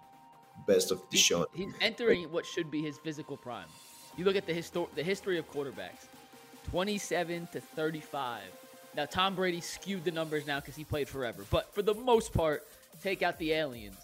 [0.66, 1.44] best of Deshaun.
[1.54, 3.68] He's entering what should be his physical prime.
[4.16, 6.08] You look at the histo- the history of quarterbacks,
[6.70, 8.42] 27 to 35.
[8.96, 12.32] Now Tom Brady skewed the numbers now because he played forever, but for the most
[12.32, 12.66] part,
[13.02, 13.96] take out the aliens.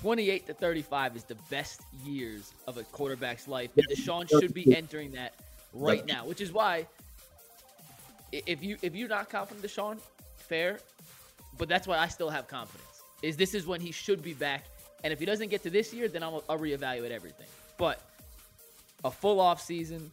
[0.00, 3.70] 28 to 35 is the best years of a quarterback's life.
[3.76, 5.34] And Deshaun should be entering that
[5.72, 6.86] right now, which is why
[8.32, 9.98] if you if you're not confident Deshaun,
[10.36, 10.80] fair,
[11.58, 13.02] but that's why I still have confidence.
[13.22, 14.64] Is this is when he should be back,
[15.02, 17.46] and if he doesn't get to this year, then I'll, I'll reevaluate everything.
[17.78, 18.00] But
[19.04, 20.10] a full off season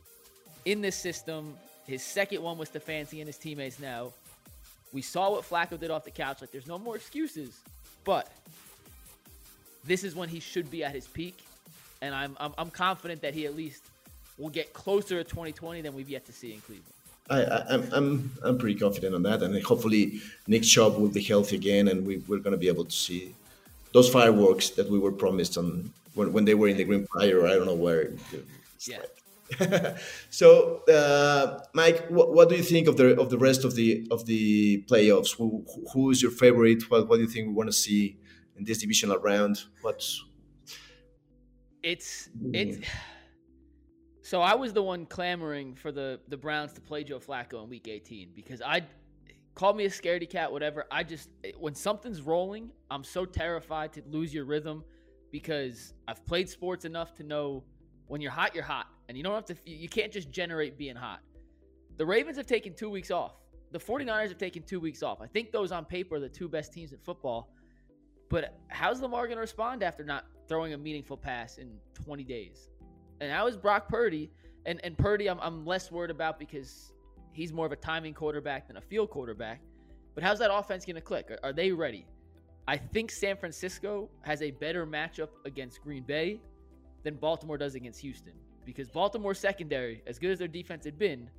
[0.66, 1.56] in this system,
[1.86, 4.12] his second one with Stefanski and his teammates now.
[4.92, 6.42] We saw what Flacco did off the couch.
[6.42, 7.60] Like, there's no more excuses.
[8.04, 8.32] But
[9.84, 11.46] this is when he should be at his peak,
[12.02, 13.84] and I'm I'm, I'm confident that he at least
[14.38, 16.86] will get closer to 2020 than we've yet to see in Cleveland.
[17.30, 21.22] I, I, I'm, I'm, I'm pretty confident on that, and hopefully Nick Chubb will be
[21.22, 23.34] healthy again, and we, we're going to be able to see
[23.94, 27.46] those fireworks that we were promised on when, when they were in the Green Fire.
[27.46, 28.12] I don't know where.
[28.86, 28.98] Yeah.
[30.30, 34.08] so, uh, Mike, what, what do you think of the of the rest of the
[34.12, 35.36] of the playoffs?
[35.36, 36.90] Who, who is your favorite?
[36.90, 38.18] What, what do you think we want to see
[38.58, 39.64] in this divisional round?
[39.82, 40.24] What's
[41.82, 42.78] It's it's.
[44.26, 47.70] So I was the one clamoring for the the Browns to play Joe Flacco in
[47.70, 48.84] Week 18 because I
[49.54, 50.86] call me a scaredy cat, whatever.
[50.90, 54.86] I just when something's rolling, I'm so terrified to lose your rhythm
[55.30, 57.64] because I've played sports enough to know
[58.08, 59.56] when you're hot, you're hot, and you don't have to.
[59.66, 61.20] You can't just generate being hot.
[61.98, 63.34] The Ravens have taken two weeks off.
[63.72, 65.22] The 49ers have taken two weeks off.
[65.22, 67.50] I think those on paper are the two best teams in football.
[68.30, 72.70] But how's Lamar going to respond after not throwing a meaningful pass in 20 days?
[73.22, 74.32] And how is Brock Purdy?
[74.66, 76.94] And and Purdy, I'm, I'm less worried about because
[77.32, 79.62] he's more of a timing quarterback than a field quarterback.
[80.16, 81.32] But how's that offense going to click?
[81.32, 82.06] Are, are they ready?
[82.68, 86.40] I think San Francisco has a better matchup against Green Bay
[87.04, 88.34] than Baltimore does against Houston.
[88.66, 91.30] because Baltimore secondary, as good as their defense had been,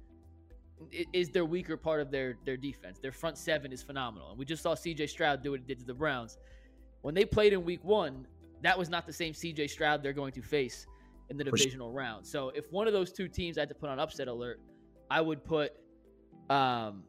[1.12, 2.98] is their weaker part of their their defense.
[2.98, 5.06] Their front seven is phenomenal, and we just saw C.J.
[5.06, 6.36] Stroud do what he did to the Browns
[7.02, 8.26] when they played in Week One.
[8.62, 9.68] That was not the same C.J.
[9.68, 10.86] Stroud they're going to face
[11.30, 12.26] in the divisional round.
[12.26, 14.60] So if one of those two teams I had to put on upset alert,
[15.10, 15.72] I would put,
[16.50, 17.04] um,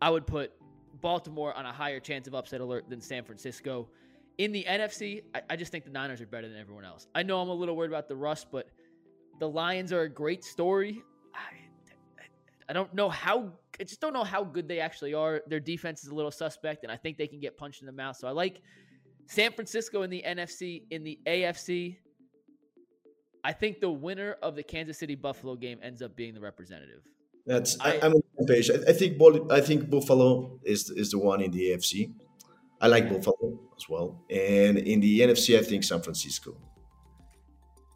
[0.00, 0.52] I would put
[1.00, 3.88] Baltimore on a higher chance of upset alert than San Francisco.
[4.38, 7.06] In the NFC, I, I just think the Niners are better than everyone else.
[7.14, 8.68] I know I'm a little worried about the rust, but
[9.38, 11.02] the Lions are a great story.
[11.34, 12.22] I,
[12.68, 13.52] I don't know how.
[13.78, 15.42] I just don't know how good they actually are.
[15.48, 17.92] Their defense is a little suspect, and I think they can get punched in the
[17.92, 18.16] mouth.
[18.16, 18.60] So I like
[19.26, 20.82] San Francisco in the NFC.
[20.90, 21.96] In the AFC,
[23.44, 27.02] I think the winner of the Kansas City Buffalo game ends up being the representative.
[27.46, 28.70] That's I- I, I'm on the same page.
[28.70, 29.20] I, I think
[29.50, 32.12] I think Buffalo is is the one in the AFC.
[32.84, 36.54] I like Buffalo as well, and in the NFC, I think San Francisco.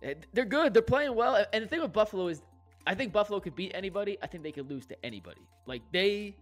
[0.02, 0.72] Eh, They're good.
[0.72, 1.44] They're playing well.
[1.52, 2.40] And the thing with Buffalo is,
[2.86, 4.16] I think Buffalo could beat anybody.
[4.22, 5.42] I think they could lose to anybody.
[5.66, 6.34] Like they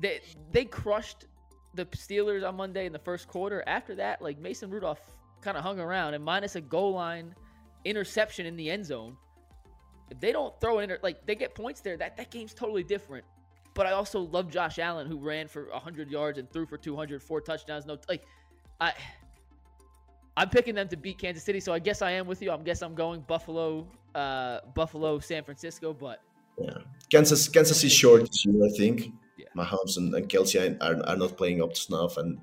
[0.00, 0.20] they
[0.52, 1.26] they crushed
[1.74, 3.62] the Steelers on Monday in the first quarter.
[3.66, 5.02] After that, like Mason Rudolph
[5.42, 7.34] kind of hung around and minus a goal line
[7.84, 9.18] interception in the end zone.
[10.10, 12.84] If they don't throw an inter- like they get points there, that that game's totally
[12.84, 13.26] different.
[13.74, 17.22] But I also love Josh Allen who ran for 100 yards and threw for 200,
[17.22, 17.86] four touchdowns.
[17.86, 18.24] No, like
[18.80, 18.92] I
[20.36, 22.50] I'm picking them to beat Kansas City, so I guess I am with you.
[22.50, 26.20] I guess I'm going Buffalo, uh, Buffalo, San Francisco, but
[26.58, 26.78] Yeah,
[27.10, 28.64] Kansas Kansas is short this year.
[28.64, 29.46] I think Yeah.
[29.56, 32.40] Mahomes and, and Kelsey are, are not playing up to snuff, and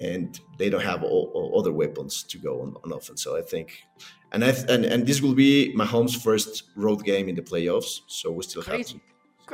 [0.00, 3.22] and they don't have all, all other weapons to go on, on offense.
[3.22, 3.84] So I think,
[4.32, 8.00] and I th- and and this will be Mahomes' first road game in the playoffs.
[8.08, 9.00] So we still have crazy.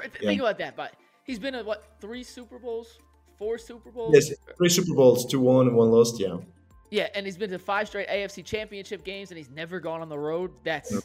[0.03, 0.29] Yeah.
[0.29, 0.95] Think about that, but
[1.25, 2.99] he's been at what three Super Bowls,
[3.37, 4.15] four Super Bowls.
[4.15, 6.21] yes three Super Bowls, two won and one lost.
[6.21, 6.37] Yeah,
[6.91, 10.09] Yeah, and he's been to five straight AFC Championship games, and he's never gone on
[10.09, 10.53] the road.
[10.65, 11.03] That's mm.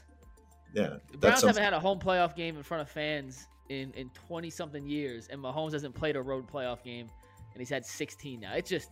[0.73, 0.97] yeah.
[1.11, 4.49] the Browns haven't had a home playoff game in front of fans in in twenty
[4.49, 7.07] something years, and Mahomes hasn't played a road playoff game,
[7.53, 8.53] and he's had sixteen now.
[8.53, 8.89] It's just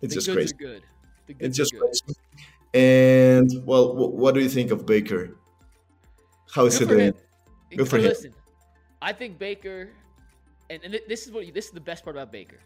[0.00, 0.54] It's the just crazy.
[0.54, 0.82] good.
[1.38, 1.80] It's just good.
[1.80, 2.18] crazy.
[2.74, 5.36] And well, wh- what do you think of Baker?
[6.52, 7.14] How is Good he for him.
[7.76, 8.04] Good for him.
[8.04, 8.34] Listen,
[9.04, 9.90] I think Baker,
[10.70, 12.58] and, and this is what this is the best part about Baker,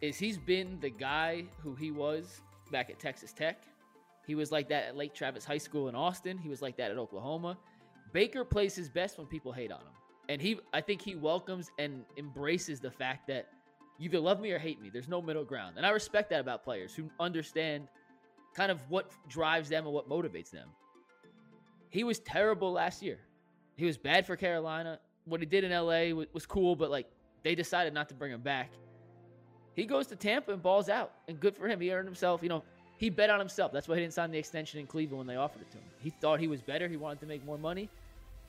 [0.00, 2.40] is he's been the guy who he was
[2.72, 3.62] back at Texas Tech.
[4.26, 6.38] He was like that at Lake Travis High School in Austin.
[6.38, 7.56] He was like that at Oklahoma.
[8.12, 9.92] Baker plays his best when people hate on him,
[10.28, 13.46] and he I think he welcomes and embraces the fact that
[13.96, 14.90] you either love me or hate me.
[14.92, 17.86] There's no middle ground, and I respect that about players who understand
[18.56, 20.68] kind of what drives them and what motivates them.
[21.90, 23.20] He was terrible last year.
[23.76, 24.98] He was bad for Carolina.
[25.28, 27.06] What he did in LA was, was cool, but like
[27.42, 28.70] they decided not to bring him back.
[29.74, 31.80] He goes to Tampa and balls out, and good for him.
[31.80, 32.42] He earned himself.
[32.42, 32.64] You know,
[32.96, 33.72] he bet on himself.
[33.72, 35.84] That's why he didn't sign the extension in Cleveland when they offered it to him.
[36.00, 36.88] He thought he was better.
[36.88, 37.88] He wanted to make more money,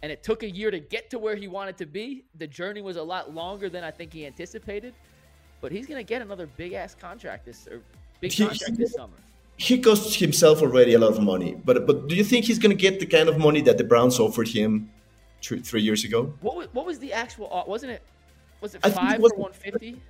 [0.01, 2.23] and it took a year to get to where he wanted to be.
[2.39, 4.93] The journey was a lot longer than I think he anticipated,
[5.61, 7.81] but he's gonna get another big ass contract this or
[8.21, 9.13] big He- contract this summer.
[9.57, 11.55] he costs himself already a lot of money.
[11.63, 13.83] But but do you think he's going to get the kind of money that the
[13.83, 14.89] Browns offered him
[15.41, 16.33] three, three years ago?
[16.41, 17.51] What was, what was the actual?
[17.53, 18.01] uh, Wasn't it?
[18.61, 20.01] Was it I think it five was- for one fifty?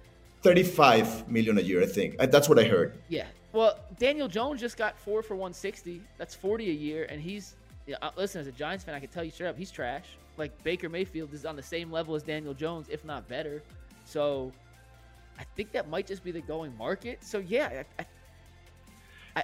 [0.42, 2.18] Thirty-five million a year, I think.
[2.18, 2.98] That's what I heard.
[3.10, 3.26] Yeah.
[3.52, 6.02] Well, Daniel Jones just got four for 160.
[6.18, 7.56] That's 40 a year, and he's
[7.88, 10.06] yeah, listen as a Giants fan, I can tell you straight up, he's trash.
[10.38, 13.62] Like Baker Mayfield is on the same level as Daniel Jones, if not better.
[14.06, 14.54] So
[15.38, 17.22] I think that might just be the going market.
[17.22, 18.06] So yeah, I, I,
[19.36, 19.44] I,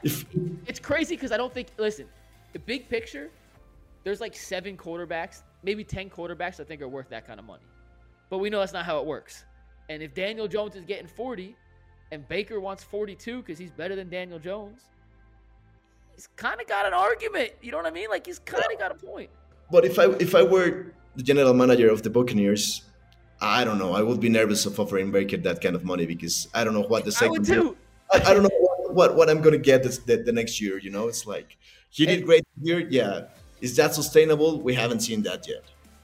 [0.66, 1.68] it's crazy because I don't think.
[1.78, 2.06] Listen,
[2.54, 3.30] the big picture,
[4.06, 7.64] there's like seven quarterbacks, maybe ten quarterbacks I think are worth that kind of money.
[8.30, 9.44] But we know that's not how it works.
[9.90, 11.56] And if Daniel Jones is getting 40
[12.12, 14.82] and Baker wants 42 because he's better than Daniel Jones,
[16.16, 17.52] he's kind of got an argument.
[17.62, 18.10] You know what I mean?
[18.10, 19.30] Like he's kind of got a point.
[19.72, 22.84] but if I if I were the general manager of the Buccaneers,
[23.42, 23.94] I don't know.
[23.94, 26.84] I would be nervous of offering Baker that kind of money because I don't know
[26.84, 27.50] what the second.
[27.52, 27.78] I would.
[28.14, 30.78] I, I don't know what, what, what I'm gonna get this, the, the next year.
[30.80, 31.58] You know, it's like
[31.90, 32.88] he did And- great here.
[32.90, 33.26] Yeah,
[33.66, 34.62] is that sustainable?
[34.62, 35.64] We haven't seen that yet.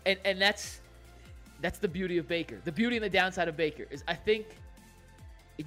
[0.09, 0.65] and and that's
[1.63, 2.57] that's the beauty of Baker.
[2.69, 4.45] The beauty and the downside of Baker is I think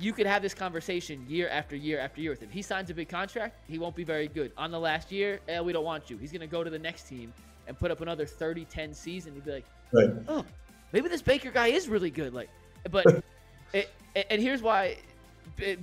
[0.06, 2.50] you could have this conversation year after year after year with him.
[2.50, 4.50] He signs a big contract, he won't be very good.
[4.56, 6.16] On the last year, eh, we don't want you.
[6.18, 7.32] He's going to go to the next team
[7.68, 9.34] and put up another 30-10 season.
[9.36, 10.10] You'd be like, Right.
[10.26, 10.44] oh,
[10.92, 12.34] maybe this Baker guy is really good.
[12.34, 12.50] Like,
[12.90, 13.04] but
[13.72, 13.88] it,
[14.30, 14.98] and here's why.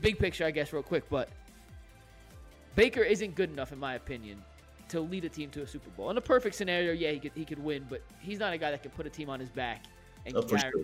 [0.01, 1.29] Big picture, I guess, real quick, but
[2.75, 4.43] Baker isn't good enough, in my opinion,
[4.91, 6.09] to lead a team to a Super Bowl.
[6.09, 8.71] In a perfect scenario, yeah, he could he could win, but he's not a guy
[8.71, 9.85] that can put a team on his back
[10.25, 10.61] and Oh, carry.
[10.61, 10.83] sure.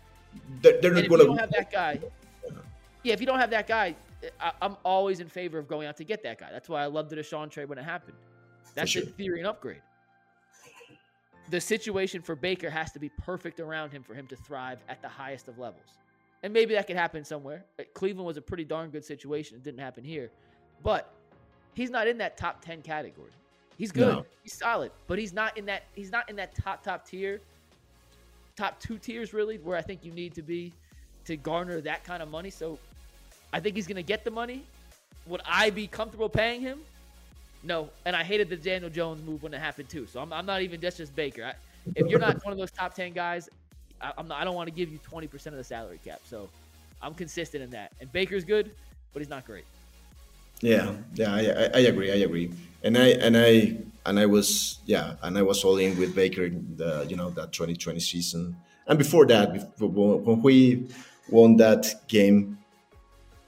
[0.61, 1.99] They're, they're And if you don't have that guy,
[3.03, 3.95] yeah, if you don't have that guy,
[4.39, 6.49] I, I'm always in favor of going out to get that guy.
[6.51, 8.17] That's why I loved the Deshaun trade when it happened.
[8.75, 9.03] That's sure.
[9.03, 9.81] in theory an upgrade.
[11.49, 15.01] The situation for Baker has to be perfect around him for him to thrive at
[15.01, 15.97] the highest of levels.
[16.43, 17.65] And maybe that could happen somewhere.
[17.79, 19.57] Uh, Cleveland was a pretty darn good situation.
[19.57, 20.29] It didn't happen here.
[20.83, 21.13] But
[21.73, 23.31] he's not in that top 10 category.
[23.77, 24.07] He's good.
[24.07, 24.25] No.
[24.43, 27.41] He's solid, but he's not in that he's not in that top top tier.
[28.55, 30.73] Top 2 tiers really where I think you need to be
[31.25, 32.49] to garner that kind of money.
[32.49, 32.79] So
[33.53, 34.63] I think he's going to get the money.
[35.27, 36.79] Would I be comfortable paying him?
[37.63, 40.07] No, and I hated the Daniel Jones move when it happened too.
[40.07, 41.43] So I'm, I'm not even just just Baker.
[41.43, 41.53] I,
[41.95, 43.47] if you're not one of those top ten guys,
[44.01, 46.21] I, I'm not, I don't want to give you 20 percent of the salary cap.
[46.25, 46.49] So
[47.01, 47.91] I'm consistent in that.
[48.01, 48.71] And Baker's good,
[49.13, 49.65] but he's not great.
[50.61, 52.11] Yeah, yeah, I, I, agree.
[52.11, 52.51] I agree.
[52.83, 56.45] And I and I and I was yeah, and I was all in with Baker
[56.45, 58.55] in the you know that 2020 season,
[58.87, 60.87] and before that, before, when we
[61.29, 62.57] won that game,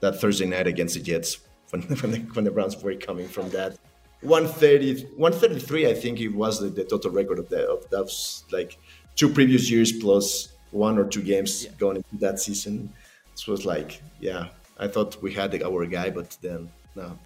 [0.00, 1.38] that Thursday night against the Jets,
[1.70, 3.76] when when the, when the Browns were coming from that
[4.22, 8.44] 130, 133, I think it was the, the total record of that of that was
[8.52, 8.78] like
[9.16, 11.70] two previous years plus one or two games Yeah.
[11.78, 12.92] going into that season.
[13.32, 16.70] This was like yeah, I thought we had our guy, but then
[17.00, 17.18] no.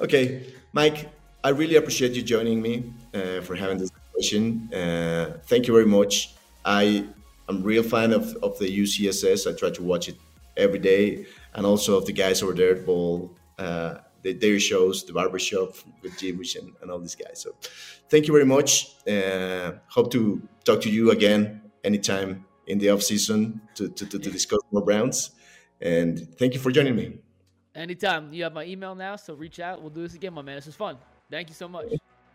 [0.00, 1.10] Okay, Mike,
[1.44, 4.72] I really appreciate you joining me uh, for having this conversation.
[4.72, 6.34] Uh, thank you very much.
[6.64, 7.06] I
[7.48, 9.50] am real fan of, of the UCSS.
[9.50, 10.16] I try to watch it
[10.56, 15.04] every day, and also of the guys over there at Ball, uh, the, their shows,
[15.04, 15.70] the barbershop
[16.02, 17.40] with Jibush and, and all these guys.
[17.42, 17.54] So,
[18.08, 18.96] thank you very much.
[19.06, 24.18] Uh, hope to talk to you again anytime in the off season to, to, to,
[24.18, 25.32] to discuss more Browns.
[25.80, 27.18] And thank you for joining me.
[27.74, 29.80] Anytime you have my email now, so reach out.
[29.80, 30.56] We'll do this again, my man.
[30.56, 30.98] This was fun.
[31.30, 31.86] Thank you so much.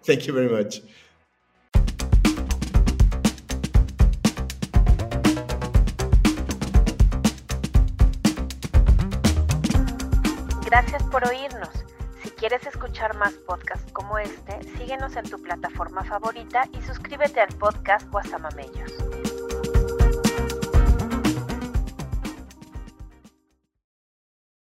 [0.03, 0.81] Thank you very much.
[10.65, 11.69] Gracias por oírnos.
[12.23, 17.53] Si quieres escuchar más podcasts como este, síguenos en tu plataforma favorita y suscríbete al
[17.55, 18.91] podcast Guasamamellos.